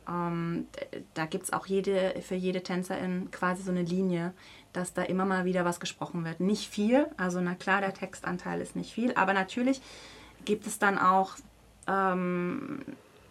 ähm, 0.08 0.68
da 1.14 1.26
gibt 1.26 1.46
es 1.46 1.54
auch 1.54 1.66
jede, 1.66 2.16
für 2.22 2.36
jede 2.36 2.64
Tänzerin 2.64 3.30
quasi 3.32 3.64
so 3.64 3.72
eine 3.72 3.84
Linie, 3.84 4.34
dass 4.74 4.94
da 4.94 5.04
immer 5.04 5.26
mal 5.26 5.46
wieder 5.46 5.66
was 5.66 5.80
gesprochen 5.80 6.24
wird. 6.24 6.40
Nicht 6.40 6.70
viel, 6.70 7.08
also 7.18 7.42
na 7.42 7.56
klar, 7.56 7.82
der 7.82 7.94
Textanteil 7.94 8.62
ist 8.62 8.76
nicht 8.76 8.94
viel, 8.94 9.14
aber 9.16 9.34
natürlich 9.34 9.82
gibt 10.46 10.68
es 10.68 10.80
dann 10.80 10.98
auch, 10.98 11.36
ähm, 11.88 12.82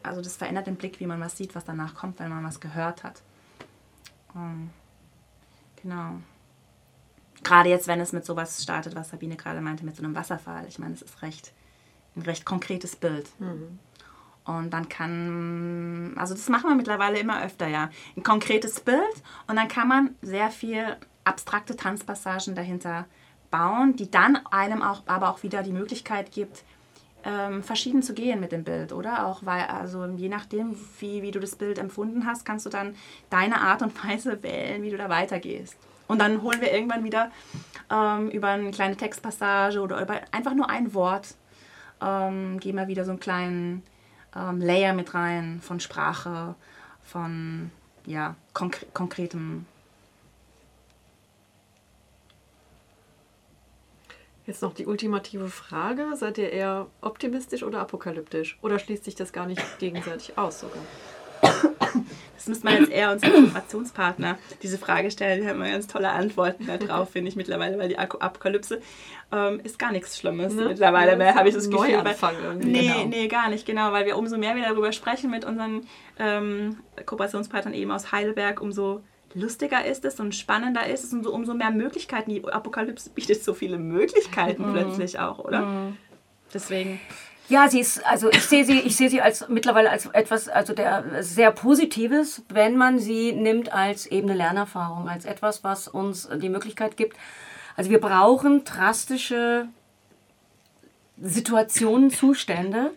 also 0.02 0.20
das 0.20 0.36
verändert 0.36 0.66
den 0.66 0.76
Blick, 0.76 1.00
wie 1.00 1.06
man 1.06 1.20
was 1.20 1.36
sieht, 1.36 1.54
was 1.54 1.64
danach 1.64 1.94
kommt, 1.94 2.18
wenn 2.18 2.28
man 2.28 2.44
was 2.44 2.60
gehört 2.60 3.04
hat. 3.04 3.22
Ähm, 4.34 4.70
genau. 5.82 6.20
Gerade 7.42 7.68
jetzt, 7.68 7.86
wenn 7.86 8.00
es 8.00 8.12
mit 8.12 8.24
sowas 8.24 8.62
startet, 8.62 8.94
was 8.94 9.10
Sabine 9.10 9.36
gerade 9.36 9.60
meinte, 9.60 9.84
mit 9.84 9.96
so 9.96 10.02
einem 10.02 10.14
Wasserfall. 10.14 10.66
Ich 10.66 10.78
meine, 10.78 10.94
es 10.94 11.02
ist 11.02 11.22
recht, 11.22 11.52
ein 12.16 12.22
recht 12.22 12.44
konkretes 12.44 12.96
Bild. 12.96 13.28
Mhm. 13.38 13.78
Und 14.46 14.70
dann 14.70 14.88
kann, 14.88 16.14
also 16.16 16.34
das 16.34 16.48
machen 16.48 16.70
wir 16.70 16.76
mittlerweile 16.76 17.18
immer 17.18 17.42
öfter, 17.42 17.66
ja. 17.66 17.90
Ein 18.16 18.22
konkretes 18.22 18.80
Bild 18.80 19.22
und 19.48 19.56
dann 19.56 19.68
kann 19.68 19.88
man 19.88 20.14
sehr 20.22 20.50
viel 20.50 20.96
abstrakte 21.24 21.76
Tanzpassagen 21.76 22.54
dahinter 22.54 23.06
bauen, 23.50 23.96
die 23.96 24.10
dann 24.10 24.36
einem 24.50 24.82
auch, 24.82 25.02
aber 25.06 25.30
auch 25.30 25.42
wieder 25.42 25.62
die 25.62 25.72
Möglichkeit 25.72 26.30
gibt, 26.30 26.64
ähm, 27.24 27.62
verschieden 27.62 28.02
zu 28.02 28.14
gehen 28.14 28.38
mit 28.38 28.52
dem 28.52 28.62
Bild, 28.62 28.92
oder? 28.92 29.26
Auch 29.26 29.44
weil, 29.44 29.64
also 29.64 30.06
je 30.06 30.28
nachdem, 30.28 30.76
wie, 31.00 31.22
wie 31.22 31.32
du 31.32 31.40
das 31.40 31.56
Bild 31.56 31.78
empfunden 31.78 32.24
hast, 32.24 32.44
kannst 32.44 32.66
du 32.66 32.70
dann 32.70 32.94
deine 33.30 33.60
Art 33.60 33.82
und 33.82 34.04
Weise 34.04 34.42
wählen, 34.42 34.82
wie 34.82 34.90
du 34.90 34.96
da 34.96 35.08
weitergehst. 35.08 35.76
Und 36.06 36.20
dann 36.20 36.42
holen 36.42 36.60
wir 36.60 36.72
irgendwann 36.72 37.02
wieder 37.02 37.32
ähm, 37.90 38.30
über 38.30 38.48
eine 38.48 38.70
kleine 38.70 38.96
Textpassage 38.96 39.80
oder 39.80 40.00
über 40.00 40.20
einfach 40.30 40.54
nur 40.54 40.70
ein 40.70 40.94
Wort, 40.94 41.34
ähm, 42.00 42.60
gehen 42.60 42.76
wir 42.76 42.86
wieder 42.86 43.04
so 43.04 43.10
einen 43.10 43.20
kleinen 43.20 43.82
ähm, 44.36 44.60
Layer 44.60 44.92
mit 44.92 45.14
rein 45.14 45.60
von 45.62 45.80
Sprache, 45.80 46.54
von 47.02 47.70
ja, 48.04 48.36
konkre 48.52 48.86
konkretem. 48.92 49.66
Jetzt 54.46 54.62
noch 54.62 54.74
die 54.74 54.86
ultimative 54.86 55.48
Frage. 55.48 56.14
Seid 56.14 56.38
ihr 56.38 56.52
eher 56.52 56.86
optimistisch 57.00 57.64
oder 57.64 57.80
apokalyptisch? 57.80 58.58
Oder 58.62 58.78
schließt 58.78 59.04
sich 59.04 59.16
das 59.16 59.32
gar 59.32 59.46
nicht 59.46 59.78
gegenseitig 59.80 60.38
aus 60.38 60.60
sogar? 60.60 60.82
Das 62.46 62.62
müsste 62.62 62.66
man 62.66 62.76
jetzt 62.78 62.92
eher 62.92 63.10
unserem 63.10 63.46
Kooperationspartner 63.46 64.38
diese 64.62 64.78
Frage 64.78 65.10
stellen. 65.10 65.42
Die 65.42 65.48
haben 65.48 65.56
immer 65.56 65.68
ganz 65.68 65.88
tolle 65.88 66.10
Antworten 66.10 66.64
darauf, 66.66 67.10
finde 67.10 67.28
ich 67.28 67.34
mittlerweile, 67.34 67.76
weil 67.76 67.88
die 67.88 67.98
Apokalypse 67.98 68.80
ähm, 69.32 69.58
ist 69.64 69.80
gar 69.80 69.90
nichts 69.90 70.16
Schlimmes 70.16 70.54
ne? 70.54 70.66
mittlerweile 70.66 71.16
mehr, 71.16 71.34
habe 71.34 71.48
ich 71.48 71.56
das 71.56 71.68
Gefühl. 71.68 71.96
Neuanfang 71.96 72.36
irgendwie. 72.40 72.70
Nee, 72.70 72.86
genau. 72.86 73.04
nee, 73.06 73.26
gar 73.26 73.50
nicht, 73.50 73.66
genau, 73.66 73.90
weil 73.90 74.06
wir 74.06 74.16
umso 74.16 74.38
mehr 74.38 74.54
wir 74.54 74.62
darüber 74.62 74.92
sprechen 74.92 75.28
mit 75.28 75.44
unseren 75.44 75.88
ähm, 76.20 76.76
Kooperationspartnern 77.04 77.74
eben 77.74 77.90
aus 77.90 78.12
Heidelberg, 78.12 78.60
umso 78.60 79.02
lustiger 79.34 79.84
ist 79.84 80.04
es 80.04 80.20
und 80.20 80.32
spannender 80.32 80.86
ist 80.86 81.02
es 81.02 81.12
und 81.12 81.24
so, 81.24 81.34
umso 81.34 81.52
mehr 81.52 81.72
Möglichkeiten. 81.72 82.30
Die 82.30 82.44
Apokalypse 82.44 83.10
bietet 83.10 83.42
so 83.42 83.54
viele 83.54 83.78
Möglichkeiten 83.78 84.68
mhm. 84.68 84.72
plötzlich 84.72 85.18
auch, 85.18 85.40
oder? 85.40 85.62
Mhm. 85.62 85.96
Deswegen. 86.54 87.00
Ja, 87.48 87.68
sie 87.68 87.78
ist, 87.78 88.04
also 88.04 88.28
ich 88.28 88.42
sehe 88.42 88.64
sie, 88.64 88.80
ich 88.80 88.96
sehe 88.96 89.08
sie 89.08 89.20
als 89.20 89.48
mittlerweile 89.48 89.90
als 89.90 90.06
etwas, 90.06 90.48
also 90.48 90.72
der 90.72 91.22
sehr 91.22 91.52
Positives, 91.52 92.42
wenn 92.48 92.76
man 92.76 92.98
sie 92.98 93.32
nimmt 93.32 93.72
als 93.72 94.06
eben 94.06 94.28
eine 94.28 94.36
Lernerfahrung, 94.36 95.08
als 95.08 95.24
etwas, 95.24 95.62
was 95.62 95.86
uns 95.86 96.28
die 96.42 96.48
Möglichkeit 96.48 96.96
gibt. 96.96 97.16
Also 97.76 97.90
wir 97.90 98.00
brauchen 98.00 98.64
drastische 98.64 99.68
Situationen, 101.20 102.10
Zustände, 102.10 102.90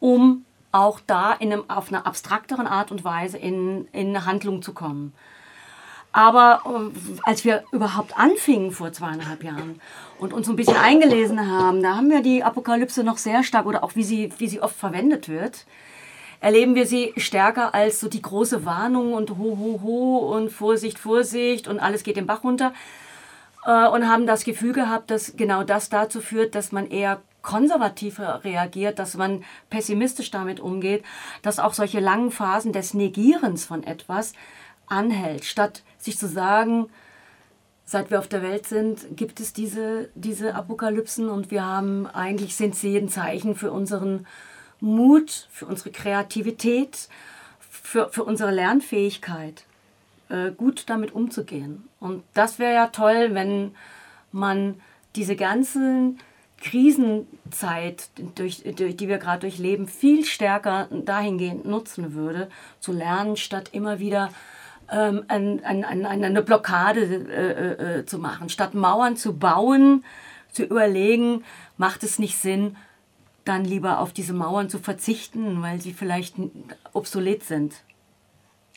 um 0.00 0.46
auch 0.72 1.00
da 1.06 1.32
in 1.32 1.52
einem, 1.52 1.68
auf 1.68 1.88
einer 1.88 2.06
abstrakteren 2.06 2.66
Art 2.66 2.90
und 2.90 3.04
Weise 3.04 3.36
in, 3.36 3.88
in 3.92 4.08
eine 4.08 4.24
Handlung 4.24 4.62
zu 4.62 4.72
kommen. 4.72 5.12
Aber 6.16 6.62
äh, 6.64 7.18
als 7.24 7.44
wir 7.44 7.64
überhaupt 7.72 8.18
anfingen 8.18 8.70
vor 8.70 8.90
zweieinhalb 8.90 9.44
Jahren 9.44 9.82
und 10.18 10.32
uns 10.32 10.48
ein 10.48 10.56
bisschen 10.56 10.78
eingelesen 10.78 11.46
haben, 11.46 11.82
da 11.82 11.94
haben 11.94 12.08
wir 12.08 12.22
die 12.22 12.42
Apokalypse 12.42 13.04
noch 13.04 13.18
sehr 13.18 13.42
stark 13.42 13.66
oder 13.66 13.84
auch 13.84 13.96
wie 13.96 14.02
sie, 14.02 14.32
wie 14.38 14.48
sie 14.48 14.62
oft 14.62 14.74
verwendet 14.74 15.28
wird, 15.28 15.66
erleben 16.40 16.74
wir 16.74 16.86
sie 16.86 17.12
stärker 17.18 17.74
als 17.74 18.00
so 18.00 18.08
die 18.08 18.22
große 18.22 18.64
Warnung 18.64 19.12
und 19.12 19.32
ho, 19.32 19.58
ho, 19.60 19.80
ho 19.82 20.34
und 20.34 20.48
Vorsicht, 20.48 20.98
Vorsicht 20.98 21.68
und 21.68 21.80
alles 21.80 22.02
geht 22.02 22.16
den 22.16 22.26
Bach 22.26 22.44
runter. 22.44 22.72
Äh, 23.66 23.86
und 23.88 24.08
haben 24.08 24.26
das 24.26 24.44
Gefühl 24.44 24.72
gehabt, 24.72 25.10
dass 25.10 25.36
genau 25.36 25.64
das 25.64 25.90
dazu 25.90 26.22
führt, 26.22 26.54
dass 26.54 26.72
man 26.72 26.88
eher 26.88 27.20
konservativer 27.42 28.42
reagiert, 28.42 28.98
dass 28.98 29.18
man 29.18 29.44
pessimistisch 29.68 30.30
damit 30.30 30.60
umgeht, 30.60 31.04
dass 31.42 31.58
auch 31.58 31.74
solche 31.74 32.00
langen 32.00 32.30
Phasen 32.30 32.72
des 32.72 32.94
Negierens 32.94 33.66
von 33.66 33.84
etwas 33.84 34.32
anhält, 34.86 35.44
statt 35.44 35.82
sich 36.06 36.18
zu 36.18 36.26
sagen, 36.26 36.88
seit 37.84 38.10
wir 38.10 38.18
auf 38.18 38.28
der 38.28 38.42
Welt 38.42 38.66
sind, 38.66 39.16
gibt 39.16 39.38
es 39.38 39.52
diese, 39.52 40.08
diese 40.14 40.54
Apokalypsen 40.54 41.28
und 41.28 41.50
wir 41.50 41.64
haben, 41.64 42.06
eigentlich 42.06 42.56
sind 42.56 42.74
sie 42.74 42.96
ein 42.96 43.08
Zeichen 43.08 43.54
für 43.54 43.70
unseren 43.70 44.26
Mut, 44.80 45.48
für 45.50 45.66
unsere 45.66 45.90
Kreativität, 45.90 47.08
für, 47.60 48.08
für 48.10 48.24
unsere 48.24 48.50
Lernfähigkeit, 48.50 49.64
äh, 50.28 50.50
gut 50.50 50.84
damit 50.88 51.14
umzugehen. 51.14 51.88
Und 52.00 52.24
das 52.34 52.58
wäre 52.58 52.74
ja 52.74 52.86
toll, 52.88 53.34
wenn 53.34 53.74
man 54.32 54.80
diese 55.14 55.36
ganzen 55.36 56.18
Krisenzeit, 56.60 58.08
durch, 58.34 58.64
durch 58.76 58.96
die 58.96 59.08
wir 59.08 59.18
gerade 59.18 59.40
durchleben, 59.40 59.86
viel 59.86 60.24
stärker 60.24 60.88
dahingehend 60.90 61.64
nutzen 61.64 62.14
würde, 62.14 62.48
zu 62.80 62.92
lernen, 62.92 63.36
statt 63.36 63.70
immer 63.72 64.00
wieder 64.00 64.30
ähm, 64.90 65.24
ein, 65.28 65.64
ein, 65.64 65.84
ein, 65.84 66.06
eine 66.06 66.42
Blockade 66.42 67.00
äh, 67.00 67.98
äh, 67.98 68.06
zu 68.06 68.18
machen. 68.18 68.48
Statt 68.48 68.74
Mauern 68.74 69.16
zu 69.16 69.36
bauen, 69.36 70.04
zu 70.50 70.64
überlegen, 70.64 71.44
macht 71.76 72.02
es 72.02 72.18
nicht 72.18 72.38
Sinn, 72.38 72.76
dann 73.44 73.64
lieber 73.64 74.00
auf 74.00 74.12
diese 74.12 74.32
Mauern 74.32 74.68
zu 74.68 74.78
verzichten, 74.78 75.62
weil 75.62 75.80
sie 75.80 75.92
vielleicht 75.92 76.36
obsolet 76.92 77.44
sind. 77.44 77.74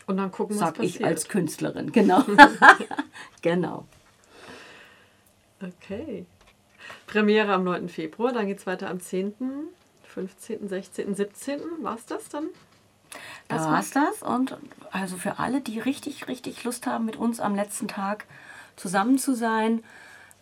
Und 0.06 0.18
dann 0.18 0.32
gucken, 0.32 0.56
was 0.56 0.68
Sag 0.68 0.76
passiert. 0.76 0.96
ich 0.96 1.06
als 1.06 1.28
Künstlerin, 1.28 1.92
genau. 1.92 2.24
genau. 3.42 3.86
Okay. 5.62 6.26
Premiere 7.06 7.54
am 7.54 7.64
9. 7.64 7.90
Februar, 7.90 8.34
dann 8.34 8.48
geht 8.48 8.60
es 8.60 8.68
weiter 8.68 8.90
am 8.90 9.00
10., 9.00 9.34
15., 10.04 10.68
16., 10.68 11.16
17. 11.16 11.60
War 11.82 11.96
es 11.96 12.06
das 12.06 12.30
dann? 12.30 12.48
Das 13.50 13.66
war 13.66 13.80
es 13.80 13.92
das. 13.92 14.22
Und 14.22 14.58
also 14.92 15.18
für 15.18 15.40
alle, 15.40 15.60
die 15.60 15.80
richtig, 15.80 16.28
richtig 16.28 16.64
Lust 16.64 16.88
haben, 16.88 17.06
mit 17.06 17.18
uns 17.18 17.40
am 17.40 17.56
letzten 17.56 17.88
Tag 17.88 18.26
zusammen 18.76 19.18
zu 19.18 19.36
sein, 19.36 19.84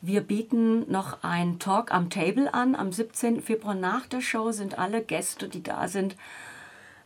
wir 0.01 0.21
bieten 0.21 0.91
noch 0.91 1.23
einen 1.23 1.57
Talk 1.57 1.91
am 1.91 2.11
Table 2.11 2.53
an. 2.53 2.75
Am 2.75 2.91
17. 2.91 3.41
Februar 3.41 3.73
nach 3.73 4.05
der 4.05 4.21
Show 4.21 4.51
sind 4.51 4.77
alle 4.77 5.01
Gäste, 5.01 5.49
die 5.49 5.63
da 5.63 5.87
sind, 5.87 6.15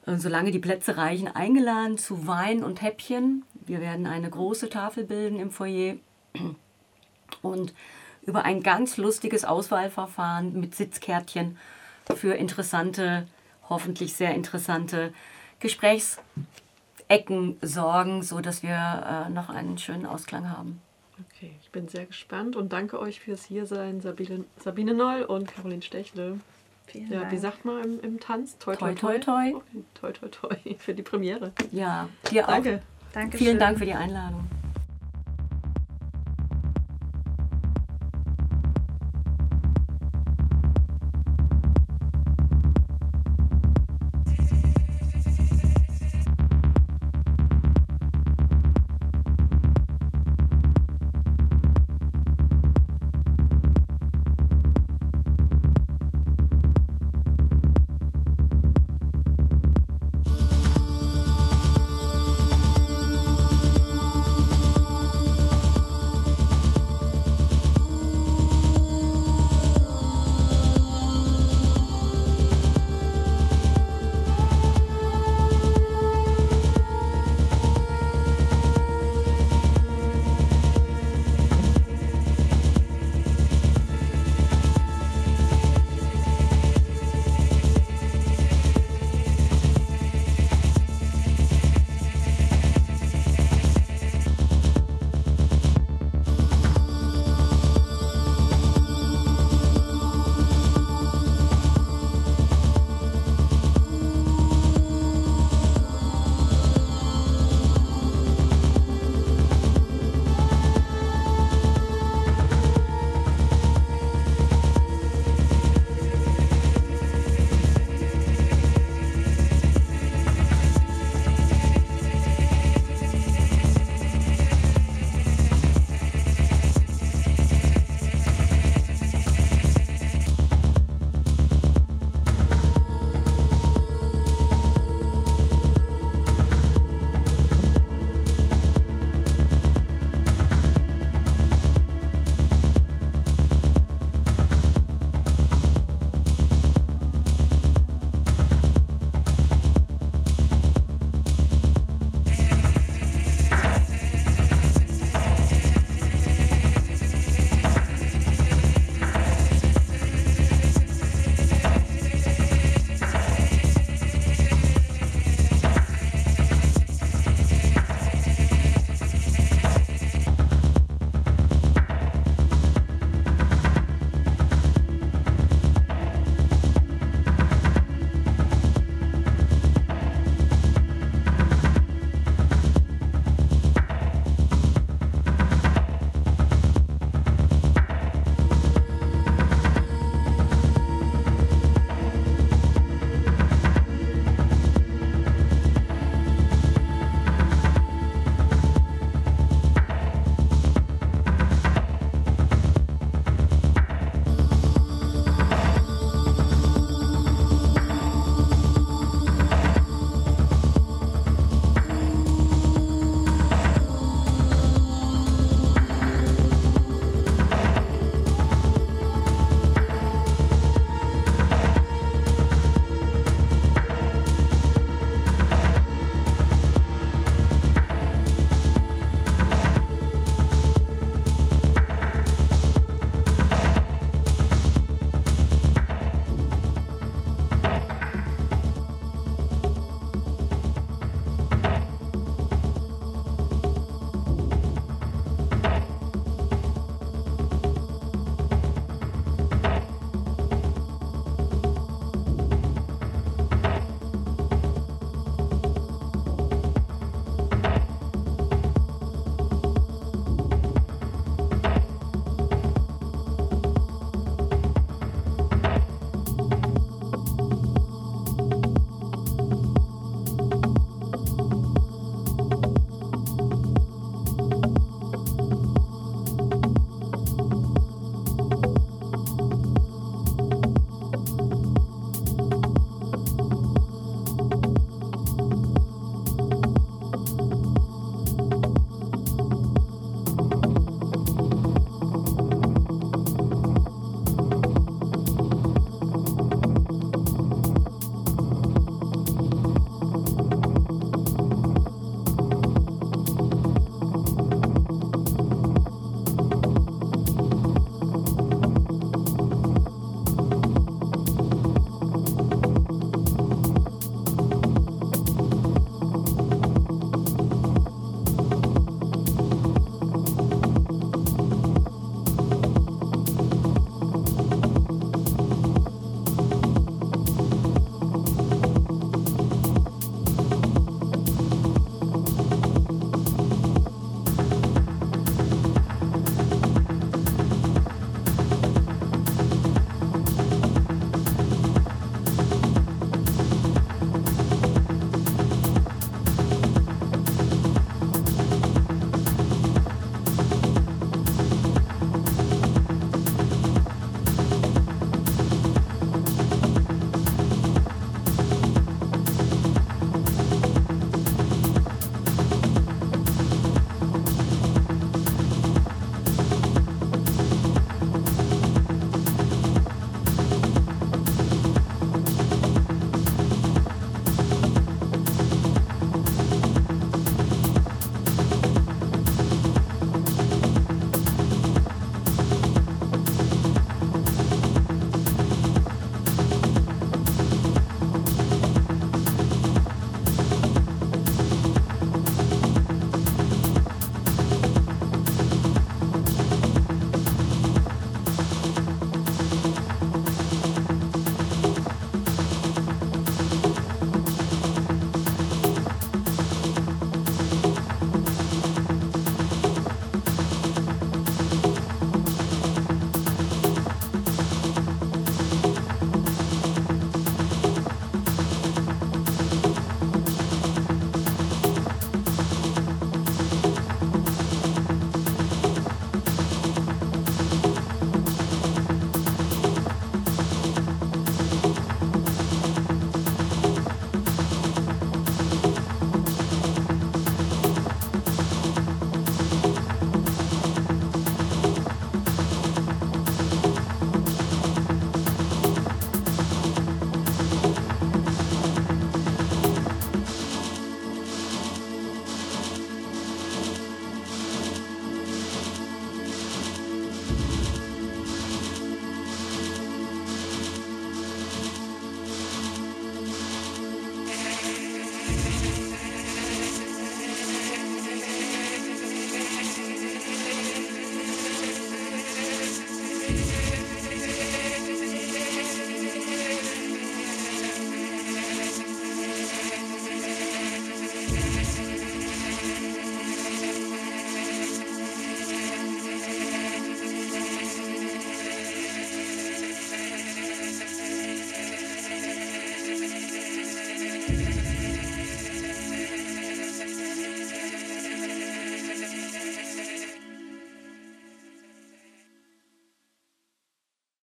äh, 0.05 0.17
solange 0.17 0.51
die 0.51 0.59
Plätze 0.59 0.97
reichen, 0.97 1.29
eingeladen 1.29 1.97
zu 1.97 2.27
Wein 2.27 2.63
und 2.63 2.81
Häppchen. 2.81 3.45
Wir 3.65 3.79
werden 3.79 4.07
eine 4.07 4.29
große 4.29 4.69
Tafel 4.69 5.05
bilden 5.05 5.39
im 5.39 5.51
Foyer 5.51 5.95
und 7.41 7.73
über 8.23 8.43
ein 8.43 8.61
ganz 8.61 8.97
lustiges 8.97 9.45
Auswahlverfahren 9.45 10.59
mit 10.59 10.75
Sitzkärtchen 10.75 11.57
für 12.15 12.33
interessante, 12.33 13.25
hoffentlich 13.69 14.15
sehr 14.15 14.35
interessante 14.35 15.13
Gesprächsecken 15.61 17.57
sorgen, 17.61 18.23
sodass 18.23 18.63
wir 18.63 19.25
äh, 19.27 19.29
noch 19.29 19.49
einen 19.49 19.77
schönen 19.77 20.05
Ausklang 20.05 20.49
haben. 20.49 20.81
Okay, 21.29 21.53
ich 21.61 21.69
bin 21.71 21.87
sehr 21.87 22.05
gespannt 22.05 22.55
und 22.55 22.73
danke 22.73 22.99
euch 22.99 23.19
fürs 23.19 23.45
Hiersein, 23.45 24.01
Sabine, 24.01 24.45
Sabine 24.59 24.93
Noll 24.93 25.23
und 25.23 25.47
Caroline 25.47 25.81
Stechle. 25.81 26.39
Vielen 26.87 27.11
ja, 27.11 27.19
Dank. 27.21 27.31
wie 27.31 27.37
sagt 27.37 27.63
man 27.63 27.83
im, 27.83 27.99
im 28.01 28.19
Tanz? 28.19 28.57
Toi, 28.57 28.75
toi, 28.75 28.93
toi. 28.93 29.19
Toi, 29.19 29.19
toi, 29.19 29.61
toi, 29.93 30.11
toi, 30.11 30.27
toi 30.29 30.75
für 30.79 30.93
die 30.93 31.03
Premiere. 31.03 31.53
Ja, 31.71 32.09
dir 32.29 32.43
danke. 32.43 32.77
auch. 32.77 33.13
Danke. 33.13 33.37
Vielen 33.37 33.59
Dank 33.59 33.77
für 33.77 33.85
die 33.85 33.93
Einladung. 33.93 34.47